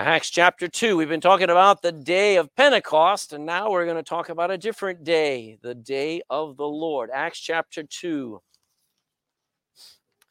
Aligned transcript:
Acts 0.00 0.30
chapter 0.30 0.68
2. 0.68 0.96
We've 0.96 1.08
been 1.08 1.20
talking 1.20 1.50
about 1.50 1.82
the 1.82 1.90
day 1.90 2.36
of 2.36 2.54
Pentecost, 2.54 3.32
and 3.32 3.44
now 3.44 3.70
we're 3.70 3.84
going 3.84 3.96
to 3.96 4.02
talk 4.04 4.28
about 4.28 4.50
a 4.50 4.56
different 4.56 5.02
day, 5.02 5.58
the 5.60 5.74
day 5.74 6.22
of 6.30 6.56
the 6.56 6.66
Lord. 6.66 7.10
Acts 7.12 7.40
chapter 7.40 7.82
2. 7.82 8.40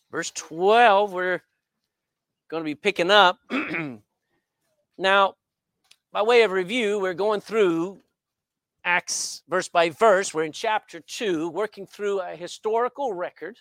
Verse 0.09 0.31
12, 0.31 1.11
we're 1.11 1.41
going 2.49 2.61
to 2.61 2.65
be 2.65 2.75
picking 2.75 3.11
up. 3.11 3.39
now, 4.97 5.35
by 6.13 6.21
way 6.21 6.43
of 6.43 6.51
review, 6.51 6.99
we're 6.99 7.13
going 7.13 7.41
through 7.41 7.99
Acts 8.85 9.43
verse 9.49 9.67
by 9.67 9.89
verse. 9.89 10.33
We're 10.33 10.45
in 10.45 10.53
chapter 10.53 11.01
2, 11.01 11.49
working 11.49 11.85
through 11.85 12.21
a 12.21 12.37
historical 12.37 13.13
record 13.13 13.57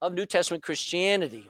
of 0.00 0.14
New 0.14 0.26
Testament 0.26 0.64
Christianity 0.64 1.48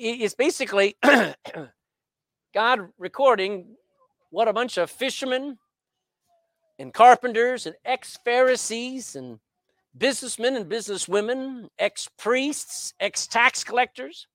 it's 0.00 0.34
basically 0.34 0.96
God 2.54 2.88
recording 2.98 3.76
what 4.30 4.48
a 4.48 4.52
bunch 4.52 4.78
of 4.78 4.90
fishermen 4.90 5.58
and 6.78 6.94
carpenters 6.94 7.66
and 7.66 7.74
ex 7.84 8.18
Pharisees 8.24 9.14
and 9.14 9.38
businessmen 9.96 10.56
and 10.56 10.70
businesswomen, 10.70 11.68
ex 11.78 12.08
priests, 12.16 12.94
ex 12.98 13.26
tax 13.26 13.62
collectors, 13.62 14.26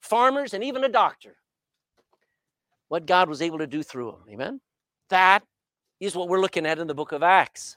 farmers, 0.00 0.54
and 0.54 0.62
even 0.62 0.84
a 0.84 0.88
doctor, 0.88 1.36
what 2.88 3.04
God 3.04 3.28
was 3.28 3.42
able 3.42 3.58
to 3.58 3.66
do 3.66 3.82
through 3.82 4.12
them. 4.12 4.32
Amen? 4.32 4.60
That 5.10 5.42
is 5.98 6.14
what 6.14 6.28
we're 6.28 6.40
looking 6.40 6.66
at 6.66 6.78
in 6.78 6.86
the 6.86 6.94
book 6.94 7.10
of 7.10 7.24
Acts. 7.24 7.76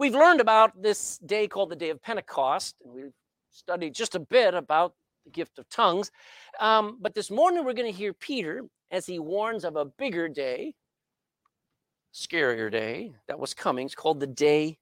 We've 0.00 0.14
learned 0.14 0.40
about 0.40 0.82
this 0.82 1.18
day 1.18 1.46
called 1.46 1.70
the 1.70 1.76
day 1.76 1.90
of 1.90 2.02
Pentecost, 2.02 2.74
and 2.84 2.92
we've 2.92 3.12
studied 3.50 3.94
just 3.94 4.16
a 4.16 4.20
bit 4.20 4.54
about 4.54 4.94
the 5.24 5.30
gift 5.30 5.58
of 5.58 5.68
tongues. 5.68 6.10
Um, 6.60 6.98
but 7.00 7.14
this 7.14 7.30
morning 7.30 7.64
we're 7.64 7.72
going 7.72 7.90
to 7.90 7.98
hear 7.98 8.12
Peter 8.12 8.64
as 8.90 9.06
he 9.06 9.18
warns 9.18 9.64
of 9.64 9.76
a 9.76 9.84
bigger 9.84 10.28
day, 10.28 10.74
scarier 12.12 12.70
day 12.70 13.14
that 13.26 13.38
was 13.38 13.54
coming. 13.54 13.86
It's 13.86 13.94
called 13.94 14.20
the 14.20 14.26
day 14.26 14.78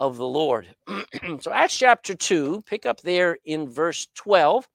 of 0.00 0.16
the 0.16 0.26
Lord. 0.26 0.68
so 1.40 1.52
Acts 1.52 1.76
chapter 1.76 2.14
2, 2.14 2.62
pick 2.66 2.86
up 2.86 3.00
there 3.00 3.36
in 3.44 3.68
verse 3.68 4.06
12. 4.14 4.66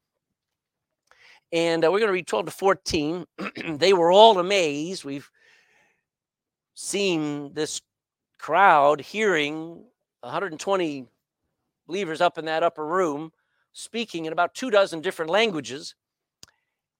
And 1.51 1.85
uh, 1.85 1.91
we're 1.91 1.99
going 1.99 2.09
to 2.09 2.13
read 2.13 2.27
12 2.27 2.45
to 2.47 2.51
14. 2.51 3.25
they 3.77 3.93
were 3.93 4.11
all 4.11 4.39
amazed. 4.39 5.05
We've 5.05 5.29
seen 6.73 7.53
this 7.53 7.81
crowd 8.39 8.99
hearing 8.99 9.85
120 10.21 11.05
believers 11.87 12.21
up 12.21 12.37
in 12.37 12.45
that 12.45 12.63
upper 12.63 12.85
room 12.85 13.31
speaking 13.73 14.25
in 14.25 14.33
about 14.33 14.53
two 14.53 14.69
dozen 14.69 15.01
different 15.01 15.31
languages. 15.31 15.95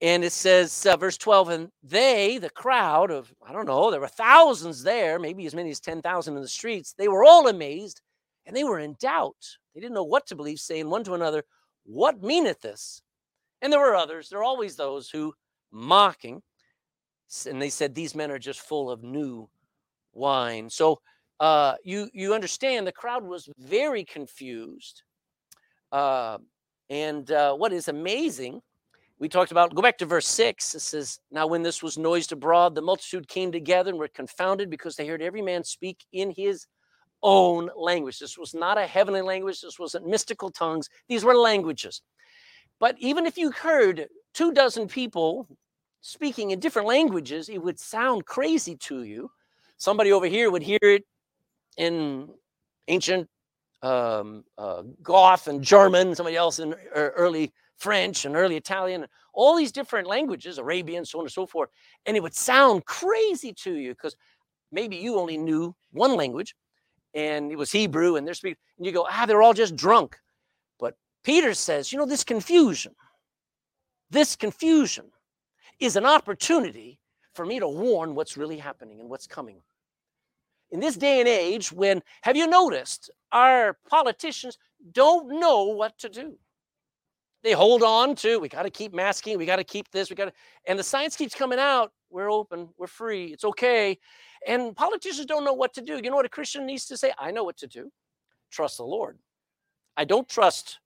And 0.02 0.24
it 0.26 0.34
says, 0.34 0.86
uh, 0.86 0.98
verse 0.98 1.18
12, 1.18 1.50
and 1.50 1.70
they, 1.82 2.38
the 2.38 2.50
crowd 2.50 3.10
of, 3.10 3.34
I 3.48 3.54
don't 3.54 3.68
know, 3.68 3.90
there 3.90 4.02
were 4.02 4.08
thousands 4.08 4.84
there, 4.84 5.18
maybe 5.18 5.46
as 5.46 5.56
many 5.56 5.70
as 5.70 5.80
10,000 5.80 6.36
in 6.36 6.42
the 6.42 6.48
streets, 6.48 6.94
they 6.98 7.08
were 7.08 7.24
all 7.24 7.48
amazed 7.48 8.02
and 8.46 8.56
they 8.56 8.66
were 8.66 8.80
in 8.80 8.98
doubt. 9.00 9.58
They 9.74 9.80
didn't 9.80 9.94
know 9.94 10.04
what 10.04 10.28
to 10.28 10.36
believe, 10.36 10.60
saying 10.60 10.90
one 10.90 11.04
to 11.06 11.14
another, 11.14 11.44
What 11.86 12.22
meaneth 12.22 12.60
this? 12.62 13.02
And 13.62 13.72
there 13.72 13.80
were 13.80 13.96
others, 13.96 14.28
there 14.28 14.40
are 14.40 14.44
always 14.44 14.76
those 14.76 15.10
who 15.10 15.34
mocking, 15.72 16.42
and 17.50 17.62
they 17.62 17.70
said, 17.70 17.96
These 17.96 18.14
men 18.14 18.30
are 18.30 18.40
just 18.40 18.60
full 18.60 18.92
of 18.92 19.04
new 19.04 19.50
wine. 20.12 20.70
So 20.70 21.00
uh, 21.40 21.76
you, 21.84 22.10
you 22.14 22.34
understand 22.34 22.86
the 22.86 22.92
crowd 22.92 23.24
was 23.24 23.50
very 23.58 24.04
confused. 24.04 25.04
Uh, 25.92 26.40
and 26.90 27.32
uh, 27.32 27.54
what 27.54 27.74
is 27.74 27.88
amazing, 27.88 28.62
we 29.20 29.30
talked 29.30 29.52
about, 29.52 29.74
go 29.74 29.82
back 29.82 29.98
to 30.00 30.06
verse 30.06 30.28
6. 30.28 30.76
It 30.76 30.82
says, 30.82 31.20
Now 31.32 31.48
when 31.48 31.64
this 31.64 31.82
was 31.82 31.98
noised 31.98 32.32
abroad, 32.32 32.76
the 32.76 32.82
multitude 32.82 33.28
came 33.28 33.52
together 33.52 33.90
and 33.90 34.00
were 34.00 34.10
confounded 34.10 34.70
because 34.70 34.96
they 34.96 35.08
heard 35.08 35.22
every 35.22 35.42
man 35.42 35.64
speak 35.64 36.06
in 36.12 36.32
his 36.32 36.68
own 37.22 37.70
language. 37.78 38.20
This 38.20 38.38
was 38.38 38.54
not 38.54 38.78
a 38.78 38.86
heavenly 38.86 39.22
language, 39.22 39.62
this 39.62 39.80
wasn't 39.80 40.08
mystical 40.08 40.52
tongues, 40.52 40.90
these 41.08 41.24
were 41.24 41.36
languages. 41.36 42.02
But 42.80 42.98
even 43.00 43.26
if 43.26 43.38
you 43.38 43.52
heard 43.52 44.08
two 44.34 44.52
dozen 44.52 44.88
people 44.88 45.48
speaking 46.02 46.52
in 46.52 46.60
different 46.60 46.88
languages, 46.88 47.48
it 47.48 47.64
would 47.64 47.80
sound 47.80 48.26
crazy 48.26 48.76
to 48.76 49.04
you. 49.04 49.32
Somebody 49.78 50.12
over 50.12 50.26
here 50.26 50.52
would 50.52 50.64
hear 50.64 50.80
it 50.82 51.06
in 51.78 52.30
ancient 52.90 53.30
um, 53.84 54.44
uh, 54.58 54.84
Goth 55.04 55.48
and 55.48 55.62
German, 55.62 56.16
somebody 56.16 56.38
else 56.38 56.60
in 56.60 56.74
early 56.96 57.54
French 57.78 58.26
and 58.26 58.36
early 58.36 58.56
Italian, 58.56 59.06
all 59.34 59.56
these 59.56 59.72
different 59.72 60.08
languages, 60.08 60.58
Arabian, 60.58 61.06
so 61.06 61.20
on 61.20 61.26
and 61.26 61.32
so 61.32 61.46
forth. 61.46 61.70
And 62.06 62.16
it 62.16 62.24
would 62.24 62.34
sound 62.34 62.86
crazy 62.86 63.54
to 63.64 63.74
you 63.74 63.92
because 63.92 64.16
maybe 64.72 64.96
you 64.96 65.20
only 65.20 65.38
knew 65.38 65.76
one 65.92 66.16
language 66.16 66.56
and 67.14 67.52
it 67.52 67.58
was 67.58 67.72
Hebrew 67.72 68.16
and 68.16 68.26
they're 68.26 68.34
speaking, 68.34 68.58
and 68.78 68.86
you 68.86 68.92
go, 68.92 69.06
ah, 69.10 69.26
they're 69.28 69.42
all 69.42 69.54
just 69.54 69.76
drunk. 69.76 70.18
But 70.80 70.96
Peter 71.24 71.54
says, 71.54 71.92
you 71.92 72.00
know, 72.00 72.06
this 72.06 72.24
confusion, 72.24 72.96
this 74.10 74.36
confusion 74.36 75.12
is 75.80 75.96
an 75.96 76.06
opportunity 76.06 77.00
for 77.36 77.46
me 77.46 77.60
to 77.60 77.68
warn 77.68 78.16
what's 78.16 78.38
really 78.38 78.58
happening 78.58 79.00
and 79.00 79.10
what's 79.10 79.28
coming 79.28 79.62
in 80.74 80.80
this 80.80 80.98
day 80.98 81.20
and 81.20 81.30
age 81.30 81.72
when 81.72 82.02
have 82.24 82.36
you 82.36 82.48
noticed 82.48 83.12
our 83.32 83.78
politicians 83.88 84.58
don't 84.92 85.40
know 85.40 85.66
what 85.66 85.98
to 86.00 86.10
do? 86.10 86.36
They 87.44 87.52
hold 87.52 87.84
on 87.84 88.16
to 88.16 88.40
we 88.40 88.50
got 88.50 88.64
to 88.64 88.70
keep 88.70 88.94
masking 88.94 89.38
we 89.38 89.46
got 89.46 89.58
to 89.58 89.64
keep 89.64 89.90
this 89.92 90.10
we 90.10 90.16
got 90.16 90.26
to 90.26 90.34
and 90.66 90.78
the 90.78 90.84
science 90.84 91.16
keeps 91.16 91.36
coming 91.36 91.60
out 91.60 91.94
we're 92.10 92.32
open 92.32 92.70
we're 92.78 92.88
free 92.88 93.26
it's 93.28 93.44
okay 93.46 94.00
and 94.48 94.76
politicians 94.76 95.26
don't 95.26 95.46
know 95.46 95.54
what 95.54 95.74
to 95.76 95.82
do. 95.82 96.02
You 96.04 96.10
know 96.10 96.16
what 96.16 96.26
a 96.26 96.30
christian 96.30 96.66
needs 96.66 96.86
to 96.88 96.98
say? 96.98 97.14
I 97.20 97.32
know 97.32 97.44
what 97.44 97.58
to 97.58 97.68
do. 97.68 97.92
Trust 98.52 98.78
the 98.78 98.84
lord. 98.84 99.20
I 99.96 100.06
don't 100.06 100.28
trust 100.28 100.80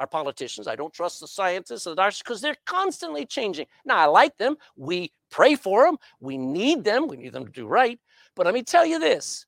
our 0.00 0.06
politicians 0.06 0.66
i 0.66 0.74
don't 0.74 0.94
trust 0.94 1.20
the 1.20 1.28
scientists 1.28 1.84
the 1.84 1.94
doctors 1.94 2.22
because 2.22 2.40
they're 2.40 2.56
constantly 2.66 3.24
changing. 3.26 3.66
Now 3.84 3.98
i 3.98 4.06
like 4.06 4.36
them. 4.38 4.56
We 4.74 5.12
pray 5.30 5.54
for 5.54 5.84
them 5.84 5.98
we 6.18 6.36
need 6.36 6.82
them. 6.82 7.06
We 7.06 7.16
need 7.16 7.32
them 7.32 7.44
to 7.44 7.52
do 7.52 7.68
right 7.68 8.00
but 8.40 8.46
let 8.46 8.54
me 8.54 8.62
tell 8.62 8.86
you 8.86 8.98
this 8.98 9.44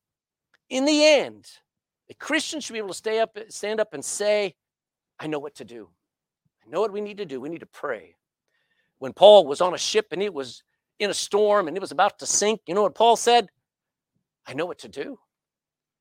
in 0.68 0.84
the 0.84 1.02
end, 1.02 1.46
a 2.10 2.14
Christian 2.14 2.60
should 2.60 2.74
be 2.74 2.78
able 2.78 2.88
to 2.88 2.94
stay 2.94 3.20
up, 3.20 3.38
stand 3.48 3.80
up 3.80 3.94
and 3.94 4.04
say, 4.04 4.54
I 5.18 5.28
know 5.28 5.38
what 5.38 5.54
to 5.54 5.64
do. 5.64 5.88
I 6.62 6.68
know 6.68 6.82
what 6.82 6.92
we 6.92 7.00
need 7.00 7.16
to 7.16 7.24
do. 7.24 7.40
We 7.40 7.48
need 7.48 7.60
to 7.60 7.66
pray. 7.66 8.16
When 8.98 9.14
Paul 9.14 9.46
was 9.46 9.62
on 9.62 9.72
a 9.72 9.78
ship 9.78 10.08
and 10.10 10.22
it 10.22 10.34
was 10.34 10.62
in 10.98 11.08
a 11.08 11.14
storm 11.14 11.68
and 11.68 11.76
it 11.76 11.80
was 11.80 11.90
about 11.90 12.18
to 12.18 12.26
sink, 12.26 12.60
you 12.66 12.74
know 12.74 12.82
what 12.82 12.94
Paul 12.94 13.16
said? 13.16 13.48
I 14.46 14.52
know 14.52 14.66
what 14.66 14.80
to 14.80 14.88
do. 14.88 15.18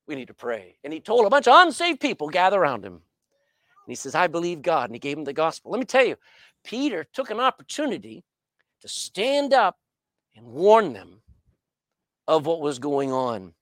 We 0.06 0.14
need 0.14 0.28
to 0.28 0.34
pray. 0.34 0.76
And 0.84 0.92
he 0.92 1.00
told 1.00 1.24
a 1.24 1.30
bunch 1.30 1.48
of 1.48 1.66
unsaved 1.66 1.98
people 1.98 2.28
gather 2.28 2.60
around 2.60 2.84
him. 2.84 2.92
And 2.92 3.00
he 3.88 3.94
says, 3.94 4.14
I 4.14 4.26
believe 4.26 4.60
God. 4.60 4.90
And 4.90 4.94
he 4.94 5.00
gave 5.00 5.16
him 5.16 5.24
the 5.24 5.32
gospel. 5.32 5.70
Let 5.70 5.78
me 5.78 5.86
tell 5.86 6.04
you, 6.04 6.16
Peter 6.62 7.06
took 7.14 7.30
an 7.30 7.40
opportunity 7.40 8.22
to 8.82 8.88
stand 8.88 9.54
up 9.54 9.78
and 10.36 10.44
warn 10.44 10.92
them 10.92 11.21
of 12.28 12.46
what 12.46 12.60
was 12.60 12.78
going 12.78 13.12
on. 13.12 13.54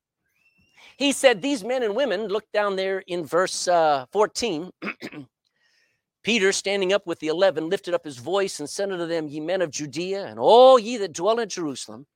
He 0.97 1.12
said, 1.12 1.41
These 1.41 1.65
men 1.65 1.82
and 1.82 1.94
women, 1.94 2.28
look 2.28 2.50
down 2.53 2.76
there 2.76 3.03
in 3.06 3.25
verse 3.25 3.69
uh, 3.69 4.06
14. 4.12 4.71
Peter, 6.22 6.53
standing 6.53 6.93
up 6.93 7.06
with 7.06 7.19
the 7.21 7.28
eleven, 7.28 7.71
lifted 7.71 7.94
up 7.94 8.04
his 8.04 8.19
voice 8.19 8.60
and 8.60 8.69
said 8.69 8.91
unto 8.91 9.06
them, 9.06 9.26
Ye 9.26 9.41
men 9.41 9.62
of 9.62 9.71
Judea, 9.71 10.26
and 10.26 10.38
all 10.38 10.78
ye 10.78 10.98
that 10.98 11.15
dwell 11.15 11.41
in 11.41 11.48
Jerusalem, 11.48 12.06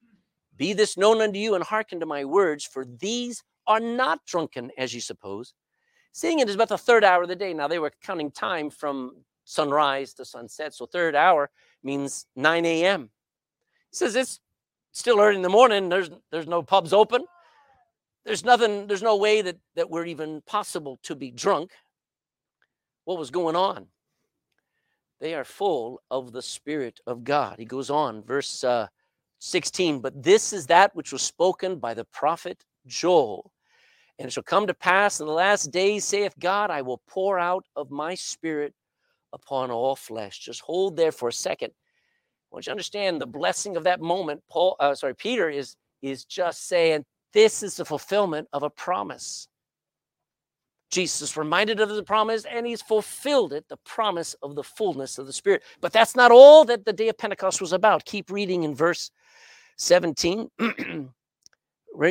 be 0.57 0.73
this 0.75 0.97
known 0.99 1.23
unto 1.23 1.39
you, 1.39 1.55
and 1.55 1.65
hearken 1.65 2.01
to 2.01 2.07
my 2.07 2.25
words, 2.25 2.65
for 2.65 2.85
these 2.85 3.43
are 3.67 3.81
not 3.81 4.21
drunken, 4.27 4.71
as 4.77 4.93
ye 4.93 5.01
suppose, 5.01 5.55
seeing 6.13 6.39
it 6.39 6.49
is 6.49 6.55
about 6.55 6.69
the 6.69 6.79
third 6.79 7.03
hour 7.03 7.23
of 7.23 7.29
the 7.29 7.37
day. 7.37 7.55
Now 7.55 7.67
they 7.67 7.79
were 7.79 7.93
counting 8.03 8.31
time 8.31 8.69
from 8.69 9.25
sunrise 9.45 10.13
to 10.15 10.25
sunset, 10.25 10.75
so 10.75 10.85
third 10.85 11.15
hour 11.15 11.51
means 11.83 12.27
9 12.37 12.67
a.m. 12.67 13.11
He 13.91 13.97
says 13.97 14.17
it's 14.17 14.41
still 14.95 15.21
early 15.21 15.37
in 15.37 15.43
the 15.43 15.51
morning. 15.51 15.91
There's 15.91 16.11
there's 16.31 16.47
no 16.47 16.63
pubs 16.63 16.95
open. 16.95 17.27
There's 18.25 18.45
nothing. 18.45 18.87
There's 18.87 19.03
no 19.03 19.17
way 19.17 19.43
that 19.43 19.59
that 19.77 19.91
we're 19.91 20.07
even 20.07 20.41
possible 20.47 20.99
to 21.03 21.15
be 21.15 21.31
drunk. 21.31 21.73
What 23.05 23.19
was 23.19 23.31
going 23.31 23.57
on? 23.57 23.87
They 25.21 25.35
are 25.35 25.45
full 25.45 26.01
of 26.11 26.33
the 26.33 26.43
Spirit 26.43 27.01
of 27.07 27.25
God. 27.25 27.59
He 27.59 27.65
goes 27.65 27.91
on, 27.91 28.23
verse 28.23 28.65
uh, 28.65 28.89
16. 29.41 30.01
But 30.01 30.23
this 30.23 30.53
is 30.53 30.67
that 30.67 30.95
which 30.95 31.13
was 31.13 31.23
spoken 31.23 31.79
by 31.79 31.95
the 31.95 32.05
prophet 32.07 32.65
Joel. 32.87 33.53
And 34.19 34.27
it 34.27 34.33
shall 34.33 34.43
come 34.43 34.67
to 34.67 34.75
pass 34.75 35.21
in 35.21 35.27
the 35.27 35.33
last 35.33 35.71
days, 35.71 36.05
saith 36.05 36.35
God, 36.39 36.71
I 36.71 36.83
will 36.83 37.03
pour 37.09 37.39
out 37.39 37.67
of 37.75 37.91
my 37.91 38.15
spirit 38.15 38.75
upon 39.33 39.71
all 39.71 39.97
flesh. 39.97 40.39
Just 40.39 40.61
hold 40.61 40.97
there 40.97 41.13
for 41.13 41.29
a 41.29 41.33
second 41.33 41.73
want 42.55 42.67
you 42.67 42.71
to 42.71 42.73
understand 42.73 43.21
the 43.21 43.27
blessing 43.27 43.77
of 43.77 43.85
that 43.85 44.01
moment. 44.01 44.43
Paul, 44.51 44.77
uh, 44.81 44.95
sorry, 44.95 45.15
Peter 45.15 45.51
is 45.51 45.77
is 46.03 46.25
just 46.25 46.69
saying 46.69 47.05
this 47.33 47.63
is 47.63 47.77
the 47.77 47.85
fulfillment 47.85 48.49
of 48.53 48.63
a 48.63 48.71
promise. 48.71 49.49
Jesus 50.91 51.37
reminded 51.37 51.81
of 51.81 51.89
the 51.89 52.05
promise 52.05 52.45
and 52.45 52.65
he's 52.65 52.83
fulfilled 52.83 53.53
it, 53.53 53.67
the 53.69 53.79
promise 53.79 54.35
of 54.43 54.55
the 54.55 54.63
fullness 54.63 55.19
of 55.19 55.27
the 55.27 55.33
Spirit. 55.33 55.65
But 55.81 55.93
that's 55.93 56.15
not 56.15 56.31
all 56.31 56.65
that 56.67 56.85
the 56.85 56.93
day 56.93 57.09
of 57.09 57.19
Pentecost 57.19 57.61
was 57.61 57.73
about. 57.73 58.05
Keep 58.05 58.31
reading 58.31 58.63
in 58.63 58.75
verse 58.75 59.11
17. 59.79 60.49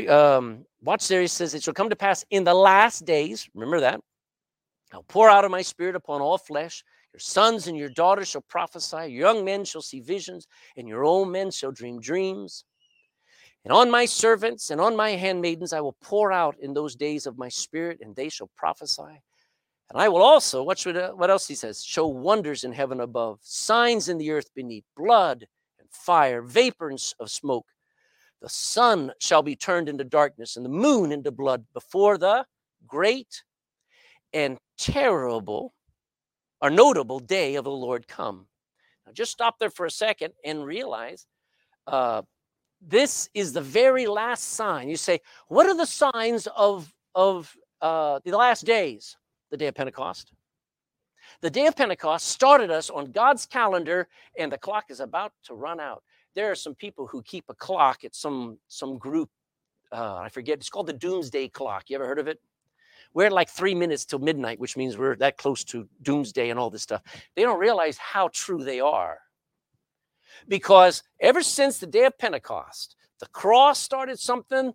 um, 0.09 0.65
watch 0.81 1.07
there, 1.07 1.21
he 1.21 1.27
says, 1.27 1.53
It 1.53 1.63
shall 1.63 1.73
come 1.73 1.89
to 1.89 1.95
pass 1.95 2.25
in 2.29 2.43
the 2.43 2.53
last 2.53 3.05
days, 3.05 3.47
remember 3.53 3.79
that, 3.79 4.01
I'll 4.91 5.03
pour 5.03 5.29
out 5.29 5.45
of 5.45 5.51
my 5.51 5.61
spirit 5.61 5.95
upon 5.95 6.21
all 6.21 6.37
flesh. 6.37 6.83
Your 7.13 7.19
sons 7.19 7.67
and 7.67 7.77
your 7.77 7.89
daughters 7.89 8.29
shall 8.29 8.41
prophesy, 8.41 9.11
your 9.11 9.27
young 9.27 9.45
men 9.45 9.65
shall 9.65 9.83
see 9.83 9.99
visions, 9.99 10.47
and 10.75 10.87
your 10.87 11.03
old 11.03 11.29
men 11.29 11.51
shall 11.51 11.71
dream 11.71 12.01
dreams. 12.01 12.65
And 13.63 13.71
on 13.71 13.91
my 13.91 14.05
servants 14.05 14.71
and 14.71 14.81
on 14.81 14.95
my 14.95 15.11
handmaidens 15.11 15.73
I 15.73 15.81
will 15.81 15.95
pour 16.01 16.31
out 16.31 16.57
in 16.59 16.73
those 16.73 16.95
days 16.95 17.27
of 17.27 17.37
my 17.37 17.49
spirit, 17.49 17.99
and 18.01 18.15
they 18.15 18.29
shall 18.29 18.49
prophesy. 18.57 19.21
And 19.91 20.01
I 20.01 20.09
will 20.09 20.23
also, 20.23 20.63
what, 20.63 20.85
uh, 20.87 21.11
what 21.11 21.29
else 21.29 21.47
he 21.47 21.53
says, 21.53 21.83
show 21.83 22.07
wonders 22.07 22.63
in 22.63 22.73
heaven 22.73 22.99
above, 22.99 23.39
signs 23.43 24.09
in 24.09 24.17
the 24.17 24.31
earth 24.31 24.49
beneath, 24.55 24.85
blood 24.97 25.45
and 25.79 25.87
fire, 25.91 26.41
vapors 26.41 27.13
of 27.19 27.29
smoke. 27.29 27.67
The 28.41 28.49
sun 28.49 29.13
shall 29.19 29.43
be 29.43 29.55
turned 29.55 29.87
into 29.87 30.03
darkness, 30.03 30.55
and 30.57 30.65
the 30.65 30.69
moon 30.69 31.11
into 31.11 31.31
blood 31.31 31.63
before 31.73 32.17
the 32.17 32.45
great 32.87 33.43
and 34.33 34.57
terrible 34.79 35.73
or 36.63 36.69
notable 36.69 37.19
day 37.19 37.55
of 37.55 37.65
the 37.65 37.71
Lord 37.71 38.07
come. 38.07 38.47
Now, 39.05 39.11
just 39.11 39.33
stop 39.33 39.59
there 39.59 39.69
for 39.69 39.85
a 39.85 39.91
second 39.91 40.33
and 40.45 40.65
realize 40.65 41.27
uh, 41.87 42.21
this 42.81 43.29
is 43.33 43.51
the 43.51 43.61
very 43.61 44.07
last 44.07 44.53
sign. 44.53 44.87
You 44.87 44.95
say, 44.95 45.19
what 45.49 45.65
are 45.65 45.75
the 45.75 45.85
signs 45.85 46.47
of, 46.55 46.91
of 47.13 47.53
uh, 47.81 48.21
the 48.23 48.35
last 48.35 48.65
days? 48.65 49.17
The 49.51 49.57
day 49.57 49.67
of 49.67 49.75
Pentecost. 49.75 50.31
The 51.41 51.49
day 51.49 51.65
of 51.65 51.75
Pentecost 51.75 52.27
started 52.29 52.71
us 52.71 52.89
on 52.89 53.11
God's 53.11 53.45
calendar, 53.45 54.07
and 54.39 54.49
the 54.49 54.57
clock 54.57 54.85
is 54.89 55.01
about 55.01 55.33
to 55.43 55.55
run 55.55 55.81
out. 55.81 56.01
There 56.33 56.49
are 56.49 56.55
some 56.55 56.75
people 56.75 57.07
who 57.07 57.21
keep 57.23 57.43
a 57.49 57.53
clock 57.53 58.05
at 58.05 58.15
some 58.15 58.57
some 58.69 58.97
group. 58.97 59.29
Uh, 59.91 60.15
I 60.15 60.29
forget. 60.29 60.57
It's 60.57 60.69
called 60.69 60.87
the 60.87 60.93
Doomsday 60.93 61.49
Clock. 61.49 61.89
You 61.89 61.97
ever 61.97 62.07
heard 62.07 62.19
of 62.19 62.27
it? 62.27 62.39
We're 63.13 63.29
like 63.29 63.49
three 63.49 63.75
minutes 63.75 64.05
till 64.05 64.19
midnight, 64.19 64.59
which 64.59 64.75
means 64.75 64.97
we're 64.97 65.15
that 65.17 65.37
close 65.37 65.63
to 65.65 65.87
doomsday 66.01 66.49
and 66.49 66.59
all 66.59 66.69
this 66.69 66.81
stuff. 66.81 67.01
They 67.35 67.43
don't 67.43 67.59
realize 67.59 67.97
how 67.97 68.29
true 68.33 68.63
they 68.63 68.79
are 68.79 69.19
because 70.47 71.03
ever 71.19 71.41
since 71.41 71.77
the 71.77 71.87
day 71.87 72.05
of 72.05 72.17
Pentecost, 72.17 72.95
the 73.19 73.27
cross 73.27 73.79
started 73.79 74.19
something. 74.19 74.73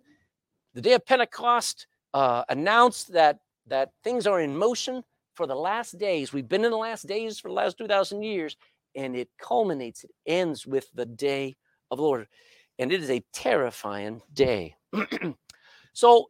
The 0.73 0.81
day 0.81 0.93
of 0.93 1.05
Pentecost 1.05 1.87
uh, 2.13 2.43
announced 2.49 3.13
that 3.13 3.39
that 3.67 3.91
things 4.03 4.25
are 4.25 4.41
in 4.41 4.57
motion 4.57 5.03
for 5.35 5.45
the 5.45 5.55
last 5.55 5.97
days. 5.99 6.33
We've 6.33 6.47
been 6.47 6.65
in 6.65 6.71
the 6.71 6.77
last 6.77 7.07
days 7.07 7.39
for 7.39 7.49
the 7.49 7.53
last 7.53 7.77
2,000 7.77 8.23
years, 8.23 8.57
and 8.95 9.15
it 9.15 9.29
culminates, 9.39 10.03
it 10.03 10.11
ends 10.25 10.65
with 10.65 10.91
the 10.95 11.05
day 11.05 11.55
of 11.91 11.97
the 11.97 12.03
Lord. 12.03 12.27
And 12.79 12.91
it 12.91 13.03
is 13.03 13.11
a 13.11 13.23
terrifying 13.31 14.21
day. 14.33 14.75
so 15.93 16.29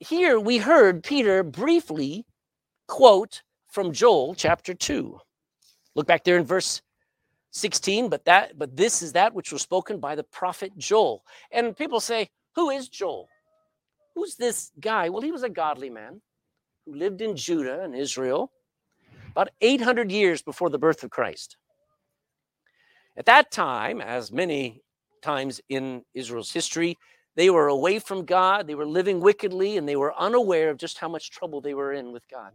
here 0.00 0.38
we 0.38 0.58
heard 0.58 1.02
Peter 1.02 1.42
briefly 1.42 2.24
quote 2.86 3.42
from 3.68 3.92
Joel 3.92 4.34
chapter 4.34 4.74
2. 4.74 5.18
Look 5.94 6.06
back 6.06 6.24
there 6.24 6.38
in 6.38 6.44
verse 6.44 6.82
16 7.52 8.08
but 8.08 8.24
that 8.26 8.58
but 8.58 8.76
this 8.76 9.02
is 9.02 9.12
that 9.12 9.34
which 9.34 9.50
was 9.52 9.62
spoken 9.62 9.98
by 9.98 10.14
the 10.14 10.22
prophet 10.22 10.70
joel. 10.76 11.24
And 11.50 11.76
people 11.76 11.98
say 11.98 12.28
who 12.54 12.70
is 12.70 12.88
joel? 12.88 13.28
Who's 14.14 14.36
this 14.36 14.70
guy? 14.78 15.08
Well 15.08 15.22
he 15.22 15.32
was 15.32 15.42
a 15.42 15.48
godly 15.48 15.90
man 15.90 16.20
who 16.86 16.94
lived 16.94 17.20
in 17.20 17.36
judah 17.36 17.80
and 17.82 17.94
israel 17.96 18.52
about 19.32 19.50
800 19.60 20.12
years 20.12 20.42
before 20.42 20.70
the 20.70 20.78
birth 20.78 21.02
of 21.02 21.10
christ. 21.10 21.56
At 23.16 23.26
that 23.26 23.50
time 23.50 24.00
as 24.00 24.30
many 24.30 24.82
times 25.22 25.60
in 25.68 26.02
israel's 26.14 26.52
history 26.52 26.96
they 27.38 27.48
were 27.48 27.68
away 27.68 27.98
from 27.98 28.26
god 28.26 28.66
they 28.66 28.74
were 28.74 28.86
living 28.86 29.20
wickedly 29.20 29.78
and 29.78 29.88
they 29.88 29.96
were 29.96 30.18
unaware 30.20 30.68
of 30.68 30.76
just 30.76 30.98
how 30.98 31.08
much 31.08 31.30
trouble 31.30 31.62
they 31.62 31.74
were 31.74 31.94
in 31.94 32.12
with 32.12 32.28
god 32.28 32.52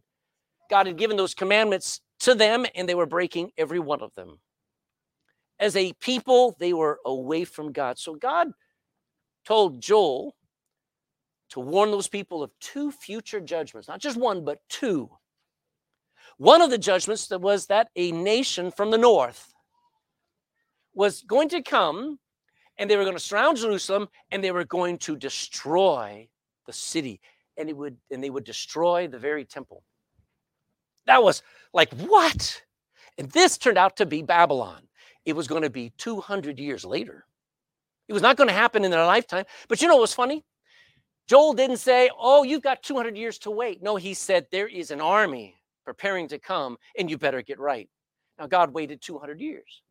god 0.70 0.86
had 0.86 0.98
given 0.98 1.18
those 1.18 1.34
commandments 1.34 2.02
to 2.20 2.36
them 2.36 2.66
and 2.76 2.88
they 2.88 2.96
were 2.96 3.08
breaking 3.08 3.52
every 3.58 3.80
one 3.80 4.02
of 4.02 4.14
them 4.16 4.38
as 5.64 5.76
a 5.76 5.94
people, 5.94 6.56
they 6.60 6.74
were 6.74 7.00
away 7.06 7.46
from 7.46 7.72
God. 7.72 7.98
So 7.98 8.16
God 8.16 8.52
told 9.46 9.82
Joel 9.82 10.36
to 11.52 11.60
warn 11.60 11.92
those 11.92 12.08
people 12.08 12.44
of 12.44 12.52
two 12.60 12.92
future 12.92 13.40
judgments, 13.40 13.88
not 13.88 14.00
just 14.00 14.18
one, 14.18 14.44
but 14.44 14.60
two. 14.70 15.10
One 16.38 16.62
of 16.62 16.70
the 16.70 16.78
judgments 16.78 17.28
that 17.28 17.42
was 17.42 17.68
that 17.68 17.90
a 17.96 18.12
nation 18.12 18.72
from 18.72 18.92
the 18.92 18.98
north 18.98 19.54
was 20.94 21.22
going 21.22 21.50
to 21.50 21.62
come 21.62 22.20
and 22.78 22.90
they 22.90 22.98
were 22.98 23.04
going 23.04 23.16
to 23.16 23.20
surround 23.20 23.58
Jerusalem 23.58 24.08
and 24.32 24.44
they 24.44 24.52
were 24.52 24.66
going 24.66 24.98
to 25.00 25.16
destroy 25.16 26.28
the 26.66 26.74
city 26.74 27.20
and 27.58 27.70
it 27.70 27.78
would 27.78 27.98
and 28.12 28.24
they 28.24 28.30
would 28.30 28.44
destroy 28.44 29.08
the 29.08 29.20
very 29.20 29.46
temple. 29.46 29.84
That 31.06 31.24
was 31.24 31.44
like 31.74 31.94
what? 31.94 32.62
And 33.18 33.30
this 33.32 33.58
turned 33.58 33.78
out 33.78 33.98
to 33.98 34.06
be 34.06 34.24
Babylon 34.24 34.88
it 35.26 35.36
was 35.36 35.48
going 35.48 35.62
to 35.62 35.70
be 35.70 35.92
200 35.98 36.60
years 36.60 36.84
later. 36.84 37.26
It 38.08 38.14
was 38.14 38.22
not 38.22 38.36
going 38.36 38.50
to 38.50 38.54
happen 38.54 38.84
in 38.84 38.92
their 38.92 39.06
lifetime. 39.06 39.46
But 39.68 39.82
you 39.82 39.88
know 39.88 39.98
what's 39.98 40.14
funny? 40.14 40.44
Joel 41.28 41.54
didn't 41.54 41.78
say, 41.78 42.10
Oh, 42.18 42.44
you've 42.44 42.62
got 42.62 42.84
200 42.84 43.18
years 43.18 43.38
to 43.40 43.52
wait. 43.52 43.82
No, 43.82 43.96
he 43.96 44.14
said, 44.14 44.46
There 44.52 44.68
is 44.68 44.92
an 44.92 45.00
army 45.00 45.56
preparing 45.86 46.28
to 46.30 46.40
come, 46.40 46.78
and 46.98 47.10
you 47.10 47.18
better 47.18 47.42
get 47.42 47.60
right. 47.60 47.90
Now, 48.38 48.48
God 48.48 48.74
waited 48.74 49.02
200 49.02 49.40
years. 49.40 49.82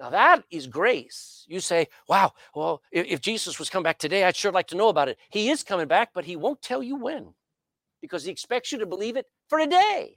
Now, 0.00 0.08
that 0.10 0.44
is 0.50 0.66
grace. 0.66 1.44
You 1.46 1.60
say, 1.60 1.88
Wow, 2.08 2.32
well, 2.54 2.80
if, 2.90 3.06
if 3.06 3.20
Jesus 3.20 3.58
was 3.58 3.68
coming 3.68 3.84
back 3.84 3.98
today, 3.98 4.24
I'd 4.24 4.34
sure 4.34 4.50
like 4.50 4.68
to 4.68 4.76
know 4.76 4.88
about 4.88 5.10
it. 5.10 5.18
He 5.28 5.50
is 5.50 5.62
coming 5.62 5.86
back, 5.86 6.10
but 6.14 6.24
he 6.24 6.36
won't 6.36 6.62
tell 6.62 6.82
you 6.82 6.96
when 6.96 7.34
because 8.00 8.24
he 8.24 8.30
expects 8.30 8.72
you 8.72 8.78
to 8.78 8.86
believe 8.86 9.16
it 9.16 9.26
for 9.48 9.58
a 9.58 9.66
day. 9.66 10.16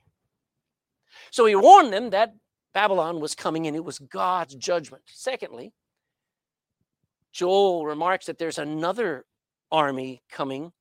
So 1.31 1.45
he 1.45 1.55
warned 1.55 1.91
them 1.91 2.11
that 2.11 2.33
Babylon 2.73 3.19
was 3.19 3.35
coming 3.35 3.67
and 3.67 3.75
it 3.75 3.83
was 3.83 3.99
God's 3.99 4.55
judgment. 4.55 5.03
Secondly, 5.07 5.73
Joel 7.33 7.85
remarks 7.85 8.27
that 8.27 8.37
there's 8.37 8.59
another 8.59 9.25
army 9.69 10.21
coming, 10.31 10.71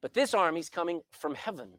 but 0.00 0.14
this 0.14 0.34
army's 0.34 0.68
coming 0.68 1.00
from 1.10 1.34
heaven. 1.34 1.72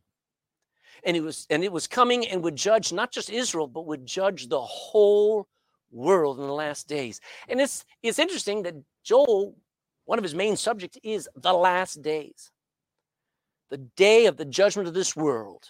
And 1.06 1.16
it 1.16 1.22
was 1.22 1.48
and 1.50 1.64
it 1.64 1.72
was 1.72 1.88
coming 1.88 2.28
and 2.28 2.44
would 2.44 2.56
judge 2.56 2.92
not 2.92 3.12
just 3.12 3.30
Israel, 3.30 3.68
but 3.68 3.86
would 3.86 4.06
judge 4.06 4.48
the 4.48 4.62
whole 4.62 5.48
world 5.94 6.40
in 6.40 6.48
the 6.48 6.54
last 6.54 6.88
days. 6.88 7.22
And 7.48 7.62
it's 7.62 7.86
it's 8.02 8.20
interesting 8.20 8.64
that 8.64 8.76
Joel, 9.04 9.56
one 10.06 10.18
of 10.18 10.24
his 10.24 10.36
main 10.36 10.58
subjects 10.58 10.98
is 11.04 11.30
the 11.36 11.54
last 11.54 12.02
days. 12.02 12.52
The 13.70 13.78
day 13.78 14.26
of 14.26 14.38
the 14.38 14.46
judgment 14.46 14.88
of 14.88 14.94
this 14.94 15.16
world. 15.16 15.70